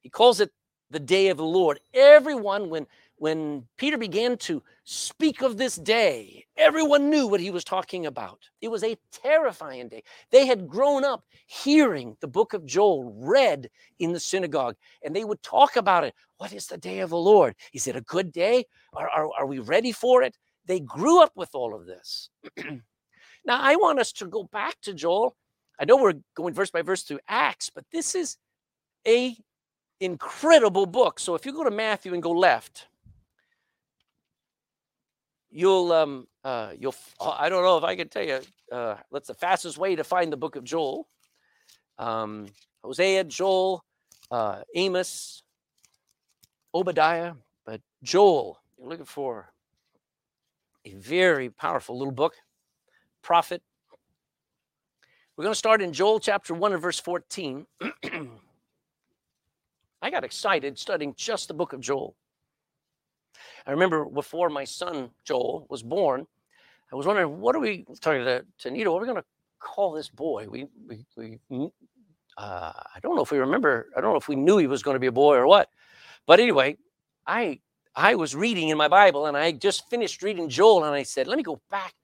He 0.00 0.08
calls 0.08 0.40
it 0.40 0.50
the 0.90 1.00
day 1.00 1.28
of 1.28 1.36
the 1.36 1.44
Lord. 1.44 1.80
Everyone, 1.92 2.70
when 2.70 2.86
when 3.20 3.62
Peter 3.76 3.98
began 3.98 4.38
to 4.38 4.62
speak 4.84 5.42
of 5.42 5.58
this 5.58 5.76
day, 5.76 6.46
everyone 6.56 7.10
knew 7.10 7.26
what 7.26 7.38
he 7.38 7.50
was 7.50 7.64
talking 7.64 8.06
about. 8.06 8.38
It 8.62 8.68
was 8.68 8.82
a 8.82 8.96
terrifying 9.12 9.90
day. 9.90 10.04
They 10.30 10.46
had 10.46 10.66
grown 10.66 11.04
up 11.04 11.22
hearing 11.46 12.16
the 12.22 12.28
book 12.28 12.54
of 12.54 12.64
Joel 12.64 13.12
read 13.18 13.68
in 13.98 14.14
the 14.14 14.20
synagogue, 14.20 14.74
and 15.04 15.14
they 15.14 15.24
would 15.24 15.42
talk 15.42 15.76
about 15.76 16.04
it. 16.04 16.14
What 16.38 16.54
is 16.54 16.66
the 16.66 16.78
day 16.78 17.00
of 17.00 17.10
the 17.10 17.18
Lord? 17.18 17.56
Is 17.74 17.86
it 17.86 17.94
a 17.94 18.00
good 18.00 18.32
day? 18.32 18.64
Are, 18.94 19.10
are, 19.10 19.28
are 19.40 19.46
we 19.46 19.58
ready 19.58 19.92
for 19.92 20.22
it? 20.22 20.38
They 20.64 20.80
grew 20.80 21.22
up 21.22 21.32
with 21.36 21.50
all 21.52 21.74
of 21.74 21.84
this. 21.84 22.30
now, 23.44 23.60
I 23.60 23.76
want 23.76 23.98
us 23.98 24.12
to 24.12 24.28
go 24.28 24.44
back 24.44 24.76
to 24.84 24.94
Joel. 24.94 25.36
I 25.78 25.84
know 25.84 25.98
we're 25.98 26.14
going 26.34 26.54
verse 26.54 26.70
by 26.70 26.80
verse 26.80 27.02
through 27.02 27.20
Acts, 27.28 27.68
but 27.68 27.84
this 27.92 28.14
is 28.14 28.38
a 29.06 29.36
incredible 30.00 30.86
book. 30.86 31.20
So 31.20 31.34
if 31.34 31.44
you 31.44 31.52
go 31.52 31.64
to 31.64 31.70
Matthew 31.70 32.14
and 32.14 32.22
go 32.22 32.30
left, 32.30 32.86
you'll 35.50 35.92
um 35.92 36.26
uh 36.44 36.72
you'll 36.78 36.94
I 37.20 37.48
don't 37.48 37.62
know 37.62 37.78
if 37.78 37.84
I 37.84 37.96
can 37.96 38.08
tell 38.08 38.24
you 38.24 38.40
uh 38.72 38.96
that's 39.10 39.28
the 39.28 39.34
fastest 39.34 39.78
way 39.78 39.96
to 39.96 40.04
find 40.04 40.32
the 40.32 40.36
book 40.36 40.56
of 40.56 40.64
Joel. 40.64 41.08
Um 41.98 42.46
Hosea, 42.82 43.24
Joel, 43.24 43.84
uh 44.30 44.62
Amos, 44.74 45.42
Obadiah, 46.74 47.34
but 47.66 47.80
Joel, 48.02 48.58
you're 48.78 48.88
looking 48.88 49.04
for 49.04 49.52
a 50.84 50.94
very 50.94 51.50
powerful 51.50 51.98
little 51.98 52.12
book, 52.12 52.34
prophet. 53.22 53.62
We're 55.36 55.44
going 55.44 55.52
to 55.54 55.58
start 55.58 55.82
in 55.82 55.92
Joel 55.92 56.20
chapter 56.20 56.54
1 56.54 56.72
and 56.72 56.82
verse 56.82 57.00
14. 57.00 57.66
I 60.02 60.10
got 60.10 60.24
excited 60.24 60.78
studying 60.78 61.14
just 61.16 61.48
the 61.48 61.54
book 61.54 61.72
of 61.72 61.80
Joel. 61.80 62.14
I 63.66 63.70
remember 63.70 64.04
before 64.04 64.48
my 64.48 64.64
son 64.64 65.10
Joel 65.24 65.66
was 65.68 65.82
born, 65.82 66.26
I 66.92 66.96
was 66.96 67.06
wondering 67.06 67.40
what 67.40 67.54
are 67.54 67.60
we 67.60 67.84
talking 68.00 68.24
to, 68.24 68.44
to 68.58 68.70
Nita, 68.70 68.90
what 68.90 68.98
are 68.98 69.02
we 69.02 69.06
going 69.06 69.22
to 69.22 69.28
call 69.58 69.92
this 69.92 70.08
boy? 70.08 70.46
We, 70.48 70.66
we, 70.88 71.38
we 71.48 71.70
uh, 72.36 72.72
I 72.74 73.00
don't 73.02 73.16
know 73.16 73.22
if 73.22 73.30
we 73.30 73.38
remember, 73.38 73.88
I 73.96 74.00
don't 74.00 74.12
know 74.12 74.18
if 74.18 74.28
we 74.28 74.36
knew 74.36 74.58
he 74.58 74.66
was 74.66 74.82
going 74.82 74.94
to 74.94 75.00
be 75.00 75.06
a 75.06 75.12
boy 75.12 75.36
or 75.36 75.46
what. 75.46 75.68
But 76.26 76.40
anyway, 76.40 76.76
I 77.26 77.60
I 77.94 78.14
was 78.14 78.36
reading 78.36 78.68
in 78.68 78.78
my 78.78 78.88
Bible 78.88 79.26
and 79.26 79.36
I 79.36 79.52
just 79.52 79.88
finished 79.90 80.22
reading 80.22 80.48
Joel 80.48 80.84
and 80.84 80.94
I 80.94 81.02
said, 81.02 81.26
let 81.26 81.36
me 81.36 81.42
go 81.42 81.60
back, 81.70 81.94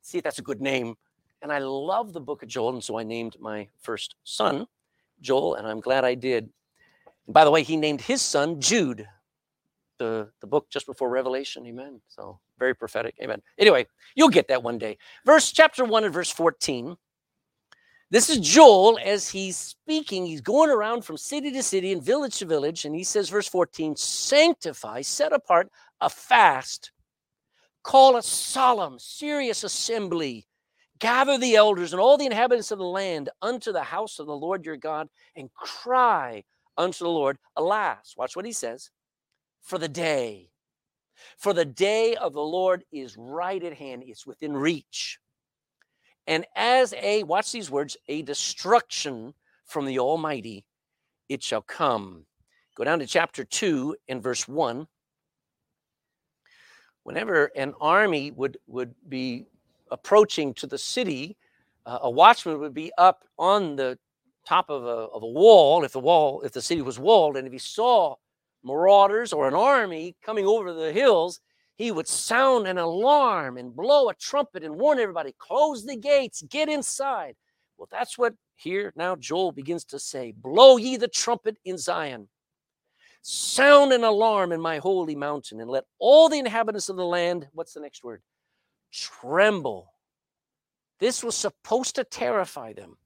see 0.00 0.18
if 0.18 0.24
that's 0.24 0.38
a 0.38 0.42
good 0.42 0.60
name. 0.60 0.94
And 1.42 1.52
I 1.52 1.58
love 1.58 2.12
the 2.12 2.20
book 2.20 2.42
of 2.42 2.48
Joel. 2.48 2.74
And 2.74 2.84
so 2.84 2.98
I 2.98 3.02
named 3.02 3.36
my 3.40 3.68
first 3.80 4.14
son 4.22 4.66
Joel, 5.20 5.56
and 5.56 5.66
I'm 5.66 5.80
glad 5.80 6.04
I 6.04 6.14
did. 6.14 6.48
By 7.28 7.44
the 7.44 7.50
way, 7.50 7.62
he 7.62 7.76
named 7.76 8.00
his 8.00 8.22
son 8.22 8.60
Jude, 8.60 9.06
the, 9.98 10.28
the 10.40 10.46
book 10.46 10.68
just 10.70 10.86
before 10.86 11.08
Revelation. 11.08 11.66
Amen. 11.66 12.00
So 12.08 12.38
very 12.58 12.74
prophetic. 12.74 13.14
Amen. 13.22 13.40
Anyway, 13.58 13.86
you'll 14.14 14.28
get 14.28 14.48
that 14.48 14.62
one 14.62 14.78
day. 14.78 14.98
Verse 15.24 15.52
chapter 15.52 15.84
1 15.84 16.04
and 16.04 16.14
verse 16.14 16.30
14. 16.30 16.96
This 18.10 18.28
is 18.28 18.40
Joel 18.40 18.98
as 19.02 19.30
he's 19.30 19.56
speaking. 19.56 20.26
He's 20.26 20.42
going 20.42 20.68
around 20.68 21.02
from 21.02 21.16
city 21.16 21.50
to 21.52 21.62
city 21.62 21.92
and 21.92 22.02
village 22.02 22.38
to 22.40 22.44
village. 22.44 22.84
And 22.84 22.94
he 22.94 23.04
says, 23.04 23.30
verse 23.30 23.48
14, 23.48 23.96
sanctify, 23.96 25.00
set 25.00 25.32
apart 25.32 25.70
a 26.02 26.10
fast, 26.10 26.92
call 27.82 28.16
a 28.16 28.22
solemn, 28.22 28.98
serious 28.98 29.64
assembly, 29.64 30.46
gather 30.98 31.38
the 31.38 31.56
elders 31.56 31.94
and 31.94 32.00
all 32.00 32.18
the 32.18 32.26
inhabitants 32.26 32.70
of 32.70 32.78
the 32.78 32.84
land 32.84 33.30
unto 33.40 33.72
the 33.72 33.82
house 33.82 34.18
of 34.18 34.26
the 34.26 34.36
Lord 34.36 34.66
your 34.66 34.76
God, 34.76 35.08
and 35.34 35.52
cry 35.54 36.44
unto 36.76 37.04
the 37.04 37.10
Lord, 37.10 37.38
alas, 37.56 38.14
watch 38.16 38.36
what 38.36 38.44
he 38.44 38.52
says, 38.52 38.90
for 39.62 39.78
the 39.78 39.88
day. 39.88 40.50
For 41.38 41.52
the 41.52 41.64
day 41.64 42.14
of 42.16 42.32
the 42.32 42.42
Lord 42.42 42.84
is 42.92 43.16
right 43.16 43.62
at 43.62 43.74
hand, 43.74 44.02
it's 44.06 44.26
within 44.26 44.56
reach. 44.56 45.18
And 46.26 46.46
as 46.54 46.94
a, 46.94 47.22
watch 47.24 47.52
these 47.52 47.70
words, 47.70 47.96
a 48.08 48.22
destruction 48.22 49.34
from 49.64 49.86
the 49.86 49.98
Almighty, 49.98 50.64
it 51.28 51.42
shall 51.42 51.62
come. 51.62 52.26
Go 52.76 52.84
down 52.84 52.98
to 53.00 53.06
chapter 53.06 53.44
2 53.44 53.96
and 54.08 54.22
verse 54.22 54.46
1. 54.46 54.86
Whenever 57.04 57.46
an 57.56 57.74
army 57.80 58.30
would, 58.30 58.58
would 58.66 58.94
be 59.08 59.46
approaching 59.90 60.54
to 60.54 60.66
the 60.66 60.78
city, 60.78 61.36
uh, 61.86 61.98
a 62.02 62.10
watchman 62.10 62.60
would 62.60 62.74
be 62.74 62.92
up 62.96 63.24
on 63.38 63.74
the 63.76 63.98
top 64.46 64.70
of 64.70 64.84
a, 64.84 64.86
of 64.86 65.22
a 65.22 65.26
wall, 65.26 65.84
if 65.84 65.92
the 65.92 66.00
wall, 66.00 66.42
if 66.42 66.52
the 66.52 66.62
city 66.62 66.82
was 66.82 66.98
walled, 66.98 67.36
and 67.36 67.46
if 67.46 67.52
he 67.52 67.58
saw 67.58 68.14
marauders 68.64 69.32
or 69.32 69.48
an 69.48 69.54
army 69.54 70.16
coming 70.22 70.46
over 70.46 70.72
the 70.72 70.92
hills, 70.92 71.40
he 71.76 71.90
would 71.90 72.06
sound 72.06 72.66
an 72.66 72.78
alarm 72.78 73.56
and 73.56 73.74
blow 73.74 74.08
a 74.08 74.14
trumpet 74.14 74.62
and 74.62 74.76
warn 74.76 74.98
everybody, 74.98 75.34
close 75.38 75.84
the 75.84 75.96
gates, 75.96 76.42
get 76.42 76.68
inside. 76.68 77.34
Well, 77.76 77.88
that's 77.90 78.16
what 78.16 78.34
here 78.56 78.92
now 78.94 79.16
Joel 79.16 79.52
begins 79.52 79.84
to 79.86 79.98
say 79.98 80.32
Blow 80.36 80.76
ye 80.76 80.96
the 80.96 81.08
trumpet 81.08 81.56
in 81.64 81.78
Zion, 81.78 82.28
sound 83.22 83.92
an 83.92 84.04
alarm 84.04 84.52
in 84.52 84.60
my 84.60 84.78
holy 84.78 85.16
mountain, 85.16 85.60
and 85.60 85.70
let 85.70 85.84
all 85.98 86.28
the 86.28 86.38
inhabitants 86.38 86.88
of 86.88 86.96
the 86.96 87.04
land, 87.04 87.48
what's 87.52 87.74
the 87.74 87.80
next 87.80 88.04
word? 88.04 88.22
Tremble. 88.92 89.92
This 91.00 91.24
was 91.24 91.34
supposed 91.34 91.96
to 91.96 92.04
terrify 92.04 92.72
them. 92.72 92.96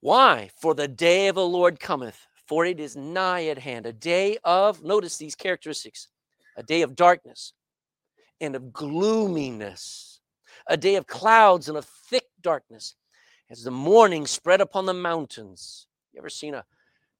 Why? 0.00 0.50
For 0.60 0.74
the 0.74 0.88
day 0.88 1.28
of 1.28 1.34
the 1.34 1.46
Lord 1.46 1.80
cometh, 1.80 2.26
for 2.46 2.64
it 2.64 2.80
is 2.80 2.96
nigh 2.96 3.46
at 3.46 3.58
hand. 3.58 3.86
A 3.86 3.92
day 3.92 4.38
of, 4.44 4.82
notice 4.82 5.16
these 5.16 5.34
characteristics 5.34 6.08
a 6.56 6.62
day 6.62 6.82
of 6.82 6.94
darkness 6.94 7.54
and 8.40 8.54
of 8.54 8.72
gloominess, 8.72 10.20
a 10.66 10.76
day 10.76 10.96
of 10.96 11.06
clouds 11.06 11.68
and 11.68 11.78
of 11.78 11.84
thick 11.84 12.24
darkness, 12.42 12.94
as 13.50 13.62
the 13.62 13.70
morning 13.70 14.26
spread 14.26 14.60
upon 14.60 14.86
the 14.86 14.94
mountains. 14.94 15.86
You 16.12 16.20
ever 16.20 16.28
seen 16.28 16.54
a 16.54 16.64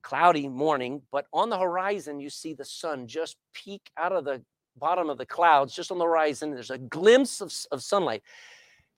cloudy 0.02 0.49
morning, 0.49 1.02
but 1.11 1.26
on 1.33 1.49
the 1.49 1.59
horizon, 1.59 2.21
you 2.21 2.29
see 2.29 2.55
the 2.55 2.64
sun 2.64 3.07
just 3.07 3.37
peek 3.55 3.91
out 3.97 4.12
of 4.12 4.25
the 4.25 4.43
bottom 4.76 5.09
of 5.09 5.19
the 5.19 5.26
clouds, 5.26 5.75
just 5.75 5.91
on 5.91 5.99
the 5.99 6.05
horizon. 6.05 6.50
There's 6.50 6.71
a 6.71 6.79
glimpse 6.79 7.41
of, 7.41 7.55
of 7.71 7.83
sunlight. 7.83 8.23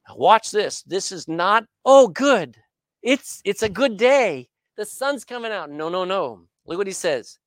Now 0.09 0.17
watch 0.17 0.51
this. 0.51 0.83
This 0.83 1.13
is 1.13 1.29
not, 1.29 1.65
oh, 1.85 2.09
good. 2.09 2.57
It's 3.03 3.43
it's 3.45 3.63
a 3.63 3.69
good 3.69 3.99
day. 3.99 4.49
The 4.77 4.85
sun's 4.85 5.25
coming 5.25 5.53
out. 5.53 5.71
No, 5.71 5.89
no, 5.89 6.05
no. 6.05 6.43
Look 6.67 6.79
what 6.79 6.87
he 6.87 6.93
says. 6.93 7.39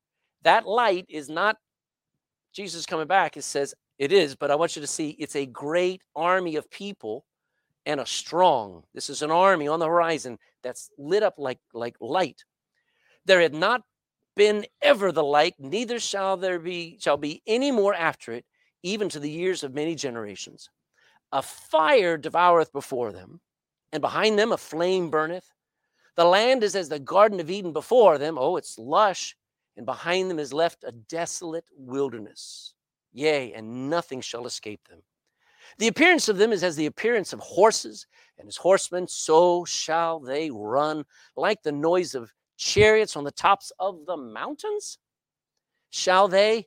That 0.42 0.66
light 0.66 1.06
is 1.08 1.28
not 1.28 1.56
Jesus 2.52 2.86
coming 2.86 3.06
back, 3.06 3.36
it 3.36 3.42
says 3.42 3.74
it 3.98 4.12
is, 4.12 4.34
but 4.34 4.50
I 4.50 4.54
want 4.54 4.76
you 4.76 4.82
to 4.82 4.86
see 4.86 5.10
it's 5.10 5.36
a 5.36 5.46
great 5.46 6.02
army 6.16 6.56
of 6.56 6.70
people 6.70 7.24
and 7.84 8.00
a 8.00 8.06
strong. 8.06 8.84
This 8.94 9.10
is 9.10 9.22
an 9.22 9.30
army 9.30 9.68
on 9.68 9.80
the 9.80 9.86
horizon 9.86 10.38
that's 10.62 10.90
lit 10.98 11.22
up 11.22 11.34
like, 11.38 11.58
like 11.72 11.96
light. 12.00 12.44
There 13.26 13.40
had 13.40 13.54
not 13.54 13.82
been 14.36 14.66
ever 14.82 15.10
the 15.10 15.24
like, 15.24 15.54
neither 15.58 15.98
shall 15.98 16.36
there 16.36 16.58
be 16.58 16.98
shall 17.00 17.16
be 17.16 17.42
any 17.46 17.70
more 17.70 17.94
after 17.94 18.32
it, 18.32 18.44
even 18.82 19.08
to 19.10 19.20
the 19.20 19.30
years 19.30 19.64
of 19.64 19.74
many 19.74 19.94
generations. 19.94 20.70
A 21.32 21.42
fire 21.42 22.16
devoureth 22.16 22.72
before 22.72 23.12
them, 23.12 23.40
and 23.92 24.00
behind 24.00 24.38
them 24.38 24.52
a 24.52 24.56
flame 24.56 25.10
burneth. 25.10 25.52
The 26.18 26.24
land 26.24 26.64
is 26.64 26.74
as 26.74 26.88
the 26.88 26.98
Garden 26.98 27.38
of 27.38 27.48
Eden 27.48 27.72
before 27.72 28.18
them. 28.18 28.38
Oh, 28.38 28.56
it's 28.56 28.76
lush 28.76 29.36
and 29.76 29.86
behind 29.86 30.28
them 30.28 30.40
is 30.40 30.52
left 30.52 30.82
a 30.82 30.90
desolate 30.90 31.64
wilderness. 31.76 32.74
Yea, 33.12 33.52
and 33.52 33.88
nothing 33.88 34.20
shall 34.20 34.44
escape 34.44 34.80
them. 34.88 34.98
The 35.78 35.86
appearance 35.86 36.28
of 36.28 36.36
them 36.36 36.50
is 36.50 36.64
as 36.64 36.74
the 36.74 36.86
appearance 36.86 37.32
of 37.32 37.38
horses, 37.38 38.08
and 38.36 38.48
as 38.48 38.56
horsemen, 38.56 39.06
so 39.06 39.64
shall 39.64 40.18
they 40.18 40.50
run, 40.50 41.04
like 41.36 41.62
the 41.62 41.70
noise 41.70 42.16
of 42.16 42.32
chariots 42.56 43.14
on 43.14 43.22
the 43.22 43.30
tops 43.30 43.70
of 43.78 44.04
the 44.04 44.16
mountains. 44.16 44.98
Shall 45.90 46.26
they? 46.26 46.66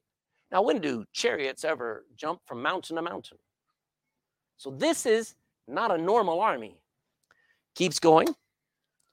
Now, 0.49 0.61
when 0.61 0.79
do 0.79 1.03
chariots 1.11 1.65
ever 1.65 2.05
jump 2.15 2.39
from 2.45 2.61
mountain 2.61 2.95
to 2.95 3.01
mountain? 3.01 3.37
So, 4.55 4.71
this 4.71 5.05
is 5.05 5.35
not 5.67 5.91
a 5.91 5.97
normal 5.97 6.39
army. 6.39 6.79
Keeps 7.75 7.99
going. 7.99 8.33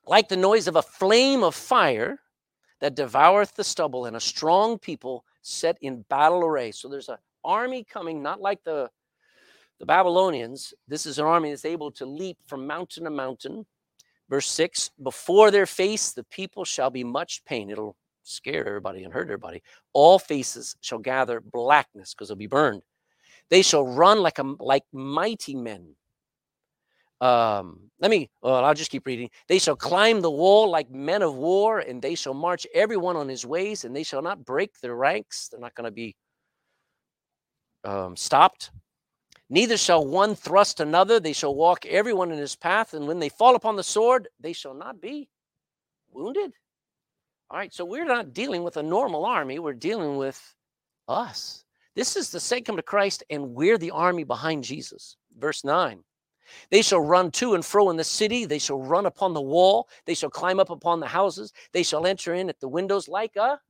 Like 0.09 0.29
the 0.29 0.37
noise 0.37 0.67
of 0.67 0.77
a 0.77 0.83
flame 0.83 1.45
of 1.45 1.55
fire, 1.55 2.19
that 2.81 2.97
devoureth 2.97 3.55
the 3.55 3.65
stubble, 3.65 4.07
and 4.07 4.17
a 4.17 4.21
strong 4.21 4.79
people 4.79 5.25
set 5.43 5.77
in 5.81 6.03
battle 6.09 6.45
array. 6.45 6.73
So 6.73 6.89
there's 6.89 7.09
an 7.09 7.19
army 7.45 7.85
coming, 7.85 8.23
not 8.23 8.41
like 8.41 8.63
the 8.65 8.91
the 9.79 9.87
Babylonians. 9.87 10.75
This 10.89 11.07
is 11.07 11.19
an 11.19 11.25
army 11.25 11.51
that's 11.51 11.65
able 11.65 11.93
to 11.93 12.07
leap 12.07 12.37
from 12.47 12.67
mountain 12.67 13.05
to 13.05 13.11
mountain. 13.11 13.65
Verse 14.29 14.49
6 14.49 14.91
Before 15.03 15.51
their 15.51 15.67
face, 15.67 16.13
the 16.13 16.25
people 16.25 16.65
shall 16.65 16.91
be 16.91 17.05
much 17.05 17.45
pain. 17.45 17.71
It'll 17.71 17.97
scare 18.25 18.67
everybody 18.67 19.05
and 19.05 19.13
hurt 19.13 19.29
everybody. 19.29 19.63
All 19.93 20.19
faces 20.19 20.77
shall 20.81 20.99
gather 20.99 21.41
blackness 21.41 22.15
because 22.15 22.29
they'll 22.29 22.37
be 22.37 22.47
burned. 22.47 22.83
They 23.51 23.63
shall 23.63 23.87
run 23.87 24.21
like 24.21 24.39
a 24.39 24.55
like 24.59 24.85
mighty 24.93 25.55
men 25.55 25.95
um 27.21 27.81
let 28.01 28.11
me 28.11 28.31
well 28.43 28.65
i'll 28.65 28.75
just 28.75 28.91
keep 28.91 29.07
reading. 29.07 29.29
They 29.49 29.59
shall 29.59 29.77
climb 29.77 30.21
the 30.21 30.31
wall 30.31 30.71
like 30.71 30.91
men 30.91 31.23
of 31.23 31.35
war 31.35 31.81
and 31.81 32.01
they 32.01 32.15
shall 32.15 32.35
march 32.35 32.67
everyone 32.75 33.17
on 33.17 33.29
his 33.29 33.45
ways 33.45 33.85
and 33.85 33.95
they 33.95 34.05
shall 34.05 34.23
not 34.23 34.45
break 34.45 34.79
their 34.81 34.95
ranks. 34.95 35.49
They're 35.49 35.61
not 35.61 35.75
going 35.75 35.87
to 35.87 35.91
be 35.91 36.15
um, 37.85 38.17
stopped. 38.17 38.71
Neither 39.51 39.77
shall 39.77 40.07
one 40.07 40.35
thrust 40.35 40.81
another. 40.81 41.19
They 41.19 41.33
shall 41.33 41.55
walk 41.55 41.87
everyone 41.87 42.31
in 42.31 42.39
his 42.39 42.55
path 42.55 42.95
and 42.95 43.09
when 43.09 43.19
they 43.19 43.31
fall 43.31 43.57
upon 43.57 43.77
the 43.77 43.83
sword 43.83 44.29
they 44.39 44.53
shall 44.53 44.75
not 44.75 45.01
be 45.01 45.29
wounded. 46.11 46.53
All 47.51 47.59
right 47.59 47.73
so 47.73 47.85
we're 47.85 48.05
not 48.05 48.33
dealing 48.33 48.63
with 48.63 48.77
a 48.77 48.83
normal 48.83 49.25
army. 49.25 49.59
We're 49.59 49.73
dealing 49.73 50.19
with 50.19 50.41
us. 51.09 51.65
This 51.97 52.15
is 52.15 52.31
the 52.31 52.39
saint 52.39 52.65
come 52.67 52.77
to 52.77 52.83
christ 52.83 53.25
and 53.29 53.55
we're 53.55 53.79
the 53.79 53.91
army 53.91 54.23
behind 54.23 54.63
jesus. 54.63 55.17
Verse 55.37 55.65
9 55.65 56.05
they 56.71 56.83
shall 56.83 57.01
run 57.01 57.31
to 57.33 57.55
and 57.55 57.65
fro 57.65 57.91
in 57.91 57.97
the 57.97 58.05
city. 58.05 58.45
They 58.45 58.59
shall 58.59 58.81
run 58.81 59.07
upon 59.07 59.35
the 59.35 59.41
wall. 59.41 59.89
They 60.07 60.15
shall 60.15 60.31
climb 60.31 60.61
up 60.61 60.71
upon 60.71 61.01
the 61.01 61.07
houses. 61.07 61.53
They 61.73 61.83
shall 61.83 62.07
enter 62.07 62.35
in 62.35 62.49
at 62.49 62.61
the 62.61 62.69
windows 62.69 63.09
like 63.09 63.37
a, 63.37 63.61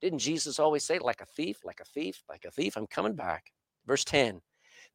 didn't 0.00 0.20
Jesus 0.20 0.58
always 0.58 0.84
say, 0.84 0.98
like 0.98 1.20
a 1.20 1.26
thief, 1.26 1.58
like 1.64 1.80
a 1.80 1.84
thief, 1.84 2.22
like 2.28 2.44
a 2.44 2.50
thief? 2.50 2.76
I'm 2.76 2.86
coming 2.86 3.14
back. 3.14 3.52
Verse 3.86 4.04
10 4.04 4.40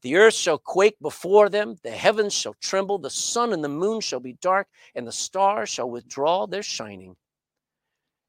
The 0.02 0.16
earth 0.16 0.34
shall 0.34 0.58
quake 0.58 0.98
before 1.02 1.50
them, 1.50 1.76
the 1.84 1.92
heavens 1.92 2.34
shall 2.34 2.56
tremble, 2.62 2.98
the 2.98 3.10
sun 3.10 3.54
and 3.54 3.64
the 3.64 3.70
moon 3.70 4.02
shall 4.02 4.20
be 4.20 4.38
dark, 4.42 4.68
and 4.96 5.08
the 5.08 5.12
stars 5.12 5.70
shall 5.70 5.90
withdraw 5.90 6.48
their 6.48 6.64
shining. 6.64 7.16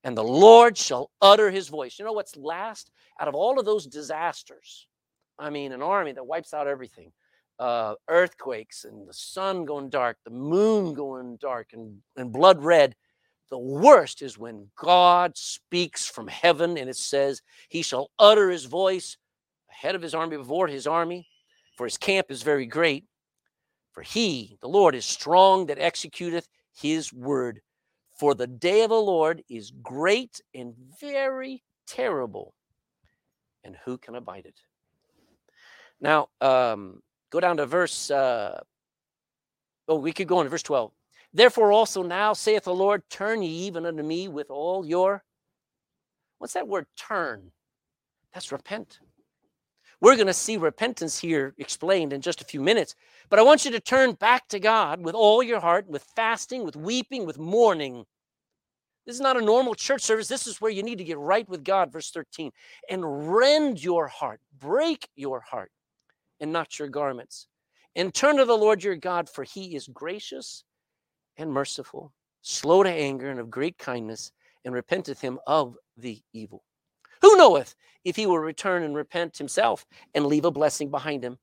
And 0.05 0.17
the 0.17 0.25
Lord 0.25 0.77
shall 0.77 1.11
utter 1.21 1.51
his 1.51 1.69
voice. 1.69 1.99
You 1.99 2.05
know 2.05 2.13
what's 2.13 2.37
last 2.37 2.93
out 3.19 3.27
of 3.27 3.35
all 3.35 3.59
of 3.59 3.65
those 3.65 3.87
disasters? 3.87 4.87
I 5.39 5.51
mean, 5.51 5.73
an 5.73 5.83
army 5.83 6.13
that 6.13 6.27
wipes 6.27 6.55
out 6.55 6.69
everything 6.69 7.13
uh, 7.59 7.95
earthquakes 8.09 8.85
and 8.85 9.09
the 9.09 9.15
sun 9.15 9.65
going 9.65 9.89
dark, 9.89 10.19
the 10.25 10.31
moon 10.31 10.95
going 10.95 11.37
dark 11.41 11.69
and, 11.73 11.99
and 12.17 12.33
blood 12.33 12.63
red. 12.63 12.95
The 13.51 13.59
worst 13.59 14.23
is 14.23 14.39
when 14.39 14.69
God 14.77 15.37
speaks 15.37 16.07
from 16.07 16.27
heaven 16.27 16.77
and 16.77 16.91
it 16.91 16.97
says, 16.97 17.43
He 17.69 17.83
shall 17.83 18.11
utter 18.19 18.51
his 18.51 18.65
voice 18.65 19.17
ahead 19.71 19.95
of 19.95 20.03
his 20.03 20.15
army, 20.15 20.37
before 20.37 20.67
his 20.69 20.87
army, 20.87 21.29
for 21.77 21.85
his 21.85 21.97
camp 21.97 22.31
is 22.31 22.43
very 22.43 22.67
great. 22.67 23.05
For 23.93 24.03
he, 24.03 24.59
the 24.61 24.69
Lord, 24.69 24.95
is 24.95 25.07
strong 25.07 25.67
that 25.67 25.79
executeth 25.79 26.49
his 26.75 27.13
word. 27.13 27.61
For 28.19 28.35
the 28.35 28.47
day 28.47 28.83
of 28.83 28.91
the 28.91 28.95
Lord 28.97 29.43
is 29.49 29.73
great 29.83 30.41
and 30.55 30.75
very 31.01 31.63
terrible, 31.87 32.55
and 33.65 33.77
who 33.85 33.97
can 33.99 34.15
abide 34.15 34.47
it? 34.47 34.61
Now, 36.01 36.29
um, 36.41 37.03
go 37.31 37.41
down 37.41 37.57
to 37.59 37.67
verse, 37.67 38.11
uh, 38.11 38.61
oh, 39.89 39.99
we 39.99 40.13
could 40.13 40.29
go 40.29 40.39
on 40.39 40.45
to 40.45 40.51
verse 40.51 40.63
12. 40.63 40.93
Therefore, 41.33 41.73
also 41.73 42.03
now 42.03 42.33
saith 42.33 42.65
the 42.65 42.75
Lord, 42.75 43.03
turn 43.11 43.43
ye 43.43 43.49
even 43.67 43.85
unto 43.85 44.03
me 44.03 44.29
with 44.29 44.51
all 44.51 44.87
your, 44.87 45.23
what's 46.39 46.55
that 46.55 46.69
word 46.69 46.87
turn? 46.97 47.51
That's 48.33 48.53
repent. 48.53 49.01
We're 50.01 50.17
going 50.17 50.27
to 50.27 50.35
see 50.35 50.57
repentance 50.57 51.19
here 51.19 51.55
explained 51.59 52.13
in 52.13 52.21
just 52.21 52.43
a 52.43 52.45
few 52.45 52.61
minutes. 52.61 52.95
But 53.31 53.39
I 53.39 53.43
want 53.43 53.65
you 53.65 53.71
to 53.71 53.81
turn 53.81 54.13
back 54.13 54.47
to 54.49 54.61
God 54.61 55.03
with 55.03 55.15
all 55.15 55.43
your 55.43 55.61
heart, 55.61 55.89
with 55.89 56.05
fasting, 56.15 56.65
with 56.65 56.77
weeping, 56.77 57.25
with 57.25 57.39
mourning. 57.39 58.05
This 59.07 59.15
is 59.15 59.23
not 59.23 59.39
a 59.39 59.45
normal 59.45 59.75
church 59.75 60.03
service. 60.03 60.29
This 60.29 60.47
is 60.47 60.61
where 60.61 60.71
you 60.71 60.83
need 60.83 60.99
to 60.99 61.05
get 61.05 61.19
right 61.19 61.49
with 61.49 61.65
God, 61.65 61.93
verse 61.93 62.11
13. 62.11 62.51
And 62.91 63.35
rend 63.35 63.83
your 63.83 64.07
heart, 64.07 64.41
break 64.59 65.09
your 65.17 65.41
heart, 65.41 65.71
and 66.41 66.53
not 66.53 66.79
your 66.79 66.89
garments. 66.89 67.47
And 67.95 68.13
turn 68.13 68.37
to 68.37 68.45
the 68.45 68.57
Lord 68.57 68.85
your 68.85 68.97
God, 68.97 69.29
for 69.29 69.45
he 69.45 69.75
is 69.75 69.89
gracious 69.89 70.65
and 71.37 71.51
merciful, 71.51 72.13
slow 72.43 72.83
to 72.83 72.91
anger, 72.91 73.31
and 73.31 73.41
of 73.41 73.51
great 73.51 73.79
kindness, 73.79 74.33
and 74.65 74.75
repenteth 74.75 75.21
him 75.21 75.39
of 75.47 75.77
the 75.97 76.21
evil. 76.33 76.63
Who 77.23 77.37
knoweth 77.37 77.75
if 78.05 78.17
he 78.17 78.27
will 78.27 78.39
return 78.39 78.83
and 78.83 78.95
repent 78.95 79.39
himself 79.39 79.87
and 80.15 80.27
leave 80.27 80.45
a 80.45 80.51
blessing 80.51 80.91
behind 80.91 81.25
him, 81.25 81.39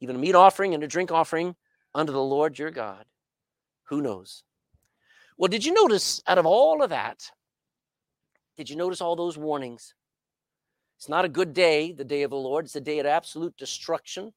even 0.00 0.16
a 0.16 0.18
meat 0.18 0.34
offering 0.34 0.74
and 0.74 0.82
a 0.82 0.88
drink 0.88 1.12
offering 1.12 1.54
unto 1.94 2.12
the 2.12 2.22
Lord 2.22 2.58
your 2.58 2.70
God? 2.70 3.04
Who 3.84 4.02
knows? 4.02 4.42
Well, 5.38 5.48
did 5.48 5.64
you 5.64 5.72
notice 5.72 6.22
out 6.26 6.38
of 6.38 6.46
all 6.46 6.82
of 6.82 6.90
that, 6.90 7.30
did 8.56 8.70
you 8.70 8.76
notice 8.76 9.00
all 9.00 9.16
those 9.16 9.38
warnings? 9.38 9.94
It's 10.96 11.08
not 11.08 11.24
a 11.24 11.28
good 11.28 11.52
day, 11.52 11.92
the 11.92 12.04
day 12.04 12.22
of 12.22 12.30
the 12.30 12.36
Lord. 12.36 12.64
It's 12.64 12.76
a 12.76 12.80
day 12.80 12.98
of 12.98 13.06
absolute 13.06 13.56
destruction, 13.56 14.32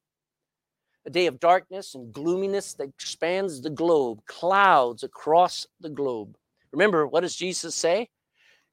a 1.06 1.10
day 1.10 1.26
of 1.28 1.40
darkness 1.40 1.96
and 1.96 2.14
gloominess 2.14 2.74
that 2.74 2.90
expands 2.90 3.62
the 3.62 3.70
globe, 3.70 4.20
clouds 4.26 5.04
across 5.04 5.66
the 5.80 5.90
globe. 5.90 6.36
Remember, 6.72 7.08
what 7.08 7.22
does 7.22 7.36
Jesus 7.36 7.76
say? 7.76 8.02
He 8.02 8.08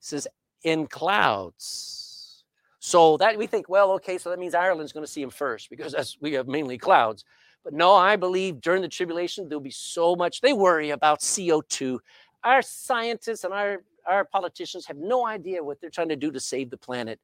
says, 0.00 0.26
in 0.62 0.86
clouds. 0.86 2.44
So 2.80 3.16
that 3.18 3.36
we 3.38 3.46
think, 3.46 3.68
well, 3.68 3.92
okay, 3.92 4.18
so 4.18 4.30
that 4.30 4.38
means 4.38 4.54
Ireland's 4.54 4.92
going 4.92 5.04
to 5.06 5.10
see 5.10 5.22
him 5.22 5.30
first 5.30 5.70
because 5.70 5.92
that's 5.92 6.16
we 6.20 6.34
have 6.34 6.46
mainly 6.46 6.78
clouds. 6.78 7.24
But 7.64 7.72
no, 7.72 7.94
I 7.94 8.14
believe 8.14 8.60
during 8.60 8.82
the 8.82 8.88
tribulation 8.88 9.48
there'll 9.48 9.60
be 9.60 9.70
so 9.70 10.14
much. 10.14 10.40
They 10.40 10.52
worry 10.52 10.90
about 10.90 11.20
CO2. 11.20 11.98
Our 12.44 12.62
scientists 12.62 13.42
and 13.42 13.52
our 13.52 13.82
our 14.06 14.24
politicians 14.24 14.86
have 14.86 14.96
no 14.96 15.26
idea 15.26 15.62
what 15.62 15.80
they're 15.80 15.90
trying 15.90 16.10
to 16.10 16.16
do 16.16 16.30
to 16.30 16.38
save 16.40 16.70
the 16.70 16.76
planet. 16.76 17.18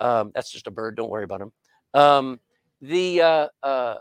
Um, 0.00 0.32
that's 0.34 0.50
just 0.50 0.66
a 0.66 0.70
bird. 0.70 0.96
Don't 0.96 1.10
worry 1.10 1.24
about 1.24 1.40
him. 1.40 1.52
Um, 1.94 2.40
the 2.80 3.22
uh, 3.22 3.48
uh, 3.62 3.96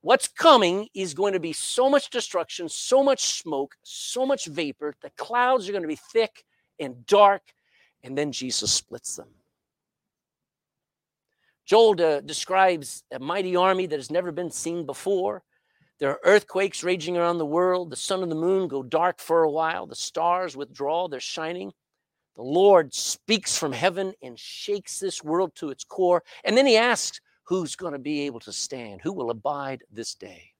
what's 0.00 0.28
coming 0.28 0.88
is 0.94 1.14
going 1.14 1.34
to 1.34 1.40
be 1.40 1.52
so 1.52 1.88
much 1.88 2.10
destruction, 2.10 2.68
so 2.68 3.02
much 3.02 3.40
smoke, 3.40 3.74
so 3.82 4.26
much 4.26 4.46
vapor. 4.46 4.94
The 5.02 5.10
clouds 5.10 5.68
are 5.68 5.72
going 5.72 5.82
to 5.82 5.88
be 5.88 6.00
thick 6.12 6.44
and 6.78 7.06
dark 7.06 7.42
and 8.02 8.16
then 8.16 8.32
Jesus 8.32 8.72
splits 8.72 9.16
them. 9.16 9.28
Joel 11.64 11.94
describes 12.20 13.04
a 13.12 13.18
mighty 13.18 13.56
army 13.56 13.86
that 13.86 13.98
has 13.98 14.10
never 14.10 14.32
been 14.32 14.50
seen 14.50 14.84
before. 14.84 15.42
There 16.00 16.10
are 16.10 16.20
earthquakes 16.24 16.82
raging 16.82 17.16
around 17.16 17.38
the 17.38 17.46
world. 17.46 17.90
The 17.90 17.96
sun 17.96 18.22
and 18.22 18.30
the 18.30 18.36
moon 18.36 18.66
go 18.66 18.82
dark 18.82 19.20
for 19.20 19.44
a 19.44 19.50
while. 19.50 19.86
The 19.86 19.94
stars 19.94 20.56
withdraw 20.56 21.06
their 21.06 21.20
shining. 21.20 21.72
The 22.36 22.42
Lord 22.42 22.94
speaks 22.94 23.58
from 23.58 23.72
heaven 23.72 24.14
and 24.22 24.38
shakes 24.38 24.98
this 24.98 25.22
world 25.22 25.54
to 25.56 25.70
its 25.70 25.84
core. 25.84 26.22
And 26.44 26.56
then 26.56 26.66
he 26.66 26.76
asks, 26.76 27.20
Who's 27.44 27.76
going 27.76 27.92
to 27.92 27.98
be 27.98 28.22
able 28.22 28.40
to 28.40 28.52
stand? 28.52 29.00
Who 29.02 29.12
will 29.12 29.30
abide 29.30 29.82
this 29.90 30.14
day? 30.14 30.52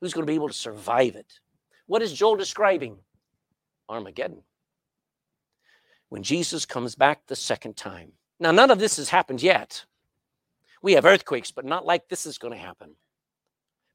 Who's 0.00 0.12
going 0.12 0.26
to 0.26 0.30
be 0.30 0.34
able 0.34 0.48
to 0.48 0.54
survive 0.54 1.16
it? 1.16 1.40
What 1.86 2.02
is 2.02 2.12
Joel 2.12 2.36
describing? 2.36 2.98
Armageddon 3.88 4.42
when 6.08 6.22
Jesus 6.22 6.64
comes 6.64 6.94
back 6.94 7.26
the 7.26 7.36
second 7.36 7.76
time. 7.76 8.12
Now, 8.38 8.52
none 8.52 8.70
of 8.70 8.78
this 8.78 8.96
has 8.96 9.08
happened 9.08 9.42
yet. 9.42 9.84
We 10.82 10.92
have 10.92 11.04
earthquakes, 11.04 11.50
but 11.50 11.64
not 11.64 11.86
like 11.86 12.08
this 12.08 12.26
is 12.26 12.38
going 12.38 12.52
to 12.52 12.58
happen. 12.58 12.92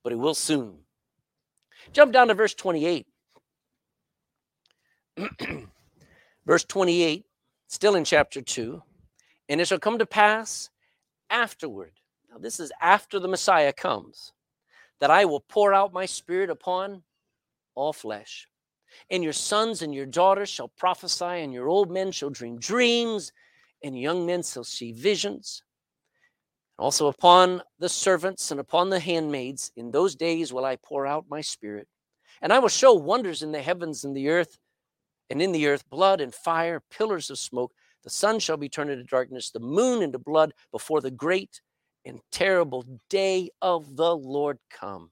But 0.03 0.13
it 0.13 0.17
will 0.17 0.33
soon. 0.33 0.79
Jump 1.93 2.11
down 2.11 2.27
to 2.27 2.33
verse 2.33 2.53
28. 2.53 3.07
verse 6.45 6.63
28, 6.63 7.25
still 7.67 7.95
in 7.95 8.03
chapter 8.03 8.41
2. 8.41 8.81
And 9.49 9.61
it 9.61 9.67
shall 9.67 9.79
come 9.79 9.99
to 9.99 10.05
pass 10.05 10.69
afterward. 11.29 11.93
Now, 12.31 12.37
this 12.37 12.59
is 12.59 12.71
after 12.81 13.19
the 13.19 13.27
Messiah 13.27 13.73
comes, 13.73 14.31
that 14.99 15.11
I 15.11 15.25
will 15.25 15.41
pour 15.41 15.73
out 15.73 15.93
my 15.93 16.05
spirit 16.05 16.49
upon 16.49 17.03
all 17.75 17.93
flesh. 17.93 18.47
And 19.09 19.23
your 19.23 19.33
sons 19.33 19.81
and 19.81 19.93
your 19.93 20.05
daughters 20.05 20.49
shall 20.49 20.69
prophesy, 20.69 21.25
and 21.25 21.53
your 21.53 21.69
old 21.69 21.91
men 21.91 22.11
shall 22.11 22.29
dream 22.29 22.59
dreams, 22.59 23.31
and 23.83 23.99
young 23.99 24.25
men 24.25 24.43
shall 24.43 24.63
see 24.63 24.91
visions. 24.91 25.63
Also 26.77 27.07
upon 27.07 27.61
the 27.79 27.89
servants 27.89 28.51
and 28.51 28.59
upon 28.59 28.89
the 28.89 28.99
handmaids, 28.99 29.71
in 29.75 29.91
those 29.91 30.15
days 30.15 30.51
will 30.51 30.65
I 30.65 30.77
pour 30.77 31.05
out 31.05 31.25
my 31.29 31.41
spirit. 31.41 31.87
And 32.41 32.51
I 32.51 32.59
will 32.59 32.69
show 32.69 32.93
wonders 32.93 33.43
in 33.43 33.51
the 33.51 33.61
heavens 33.61 34.03
and 34.03 34.15
the 34.15 34.29
earth, 34.29 34.57
and 35.31 35.41
in 35.41 35.53
the 35.53 35.65
earth 35.65 35.89
blood 35.89 36.19
and 36.19 36.35
fire, 36.35 36.81
pillars 36.91 37.29
of 37.29 37.39
smoke. 37.39 37.73
The 38.03 38.09
sun 38.09 38.39
shall 38.39 38.57
be 38.57 38.67
turned 38.67 38.89
into 38.89 39.05
darkness, 39.05 39.49
the 39.49 39.61
moon 39.61 40.03
into 40.03 40.19
blood, 40.19 40.53
before 40.71 40.99
the 40.99 41.09
great 41.09 41.61
and 42.03 42.19
terrible 42.31 42.85
day 43.09 43.49
of 43.61 43.95
the 43.95 44.15
Lord 44.15 44.59
come. 44.69 45.11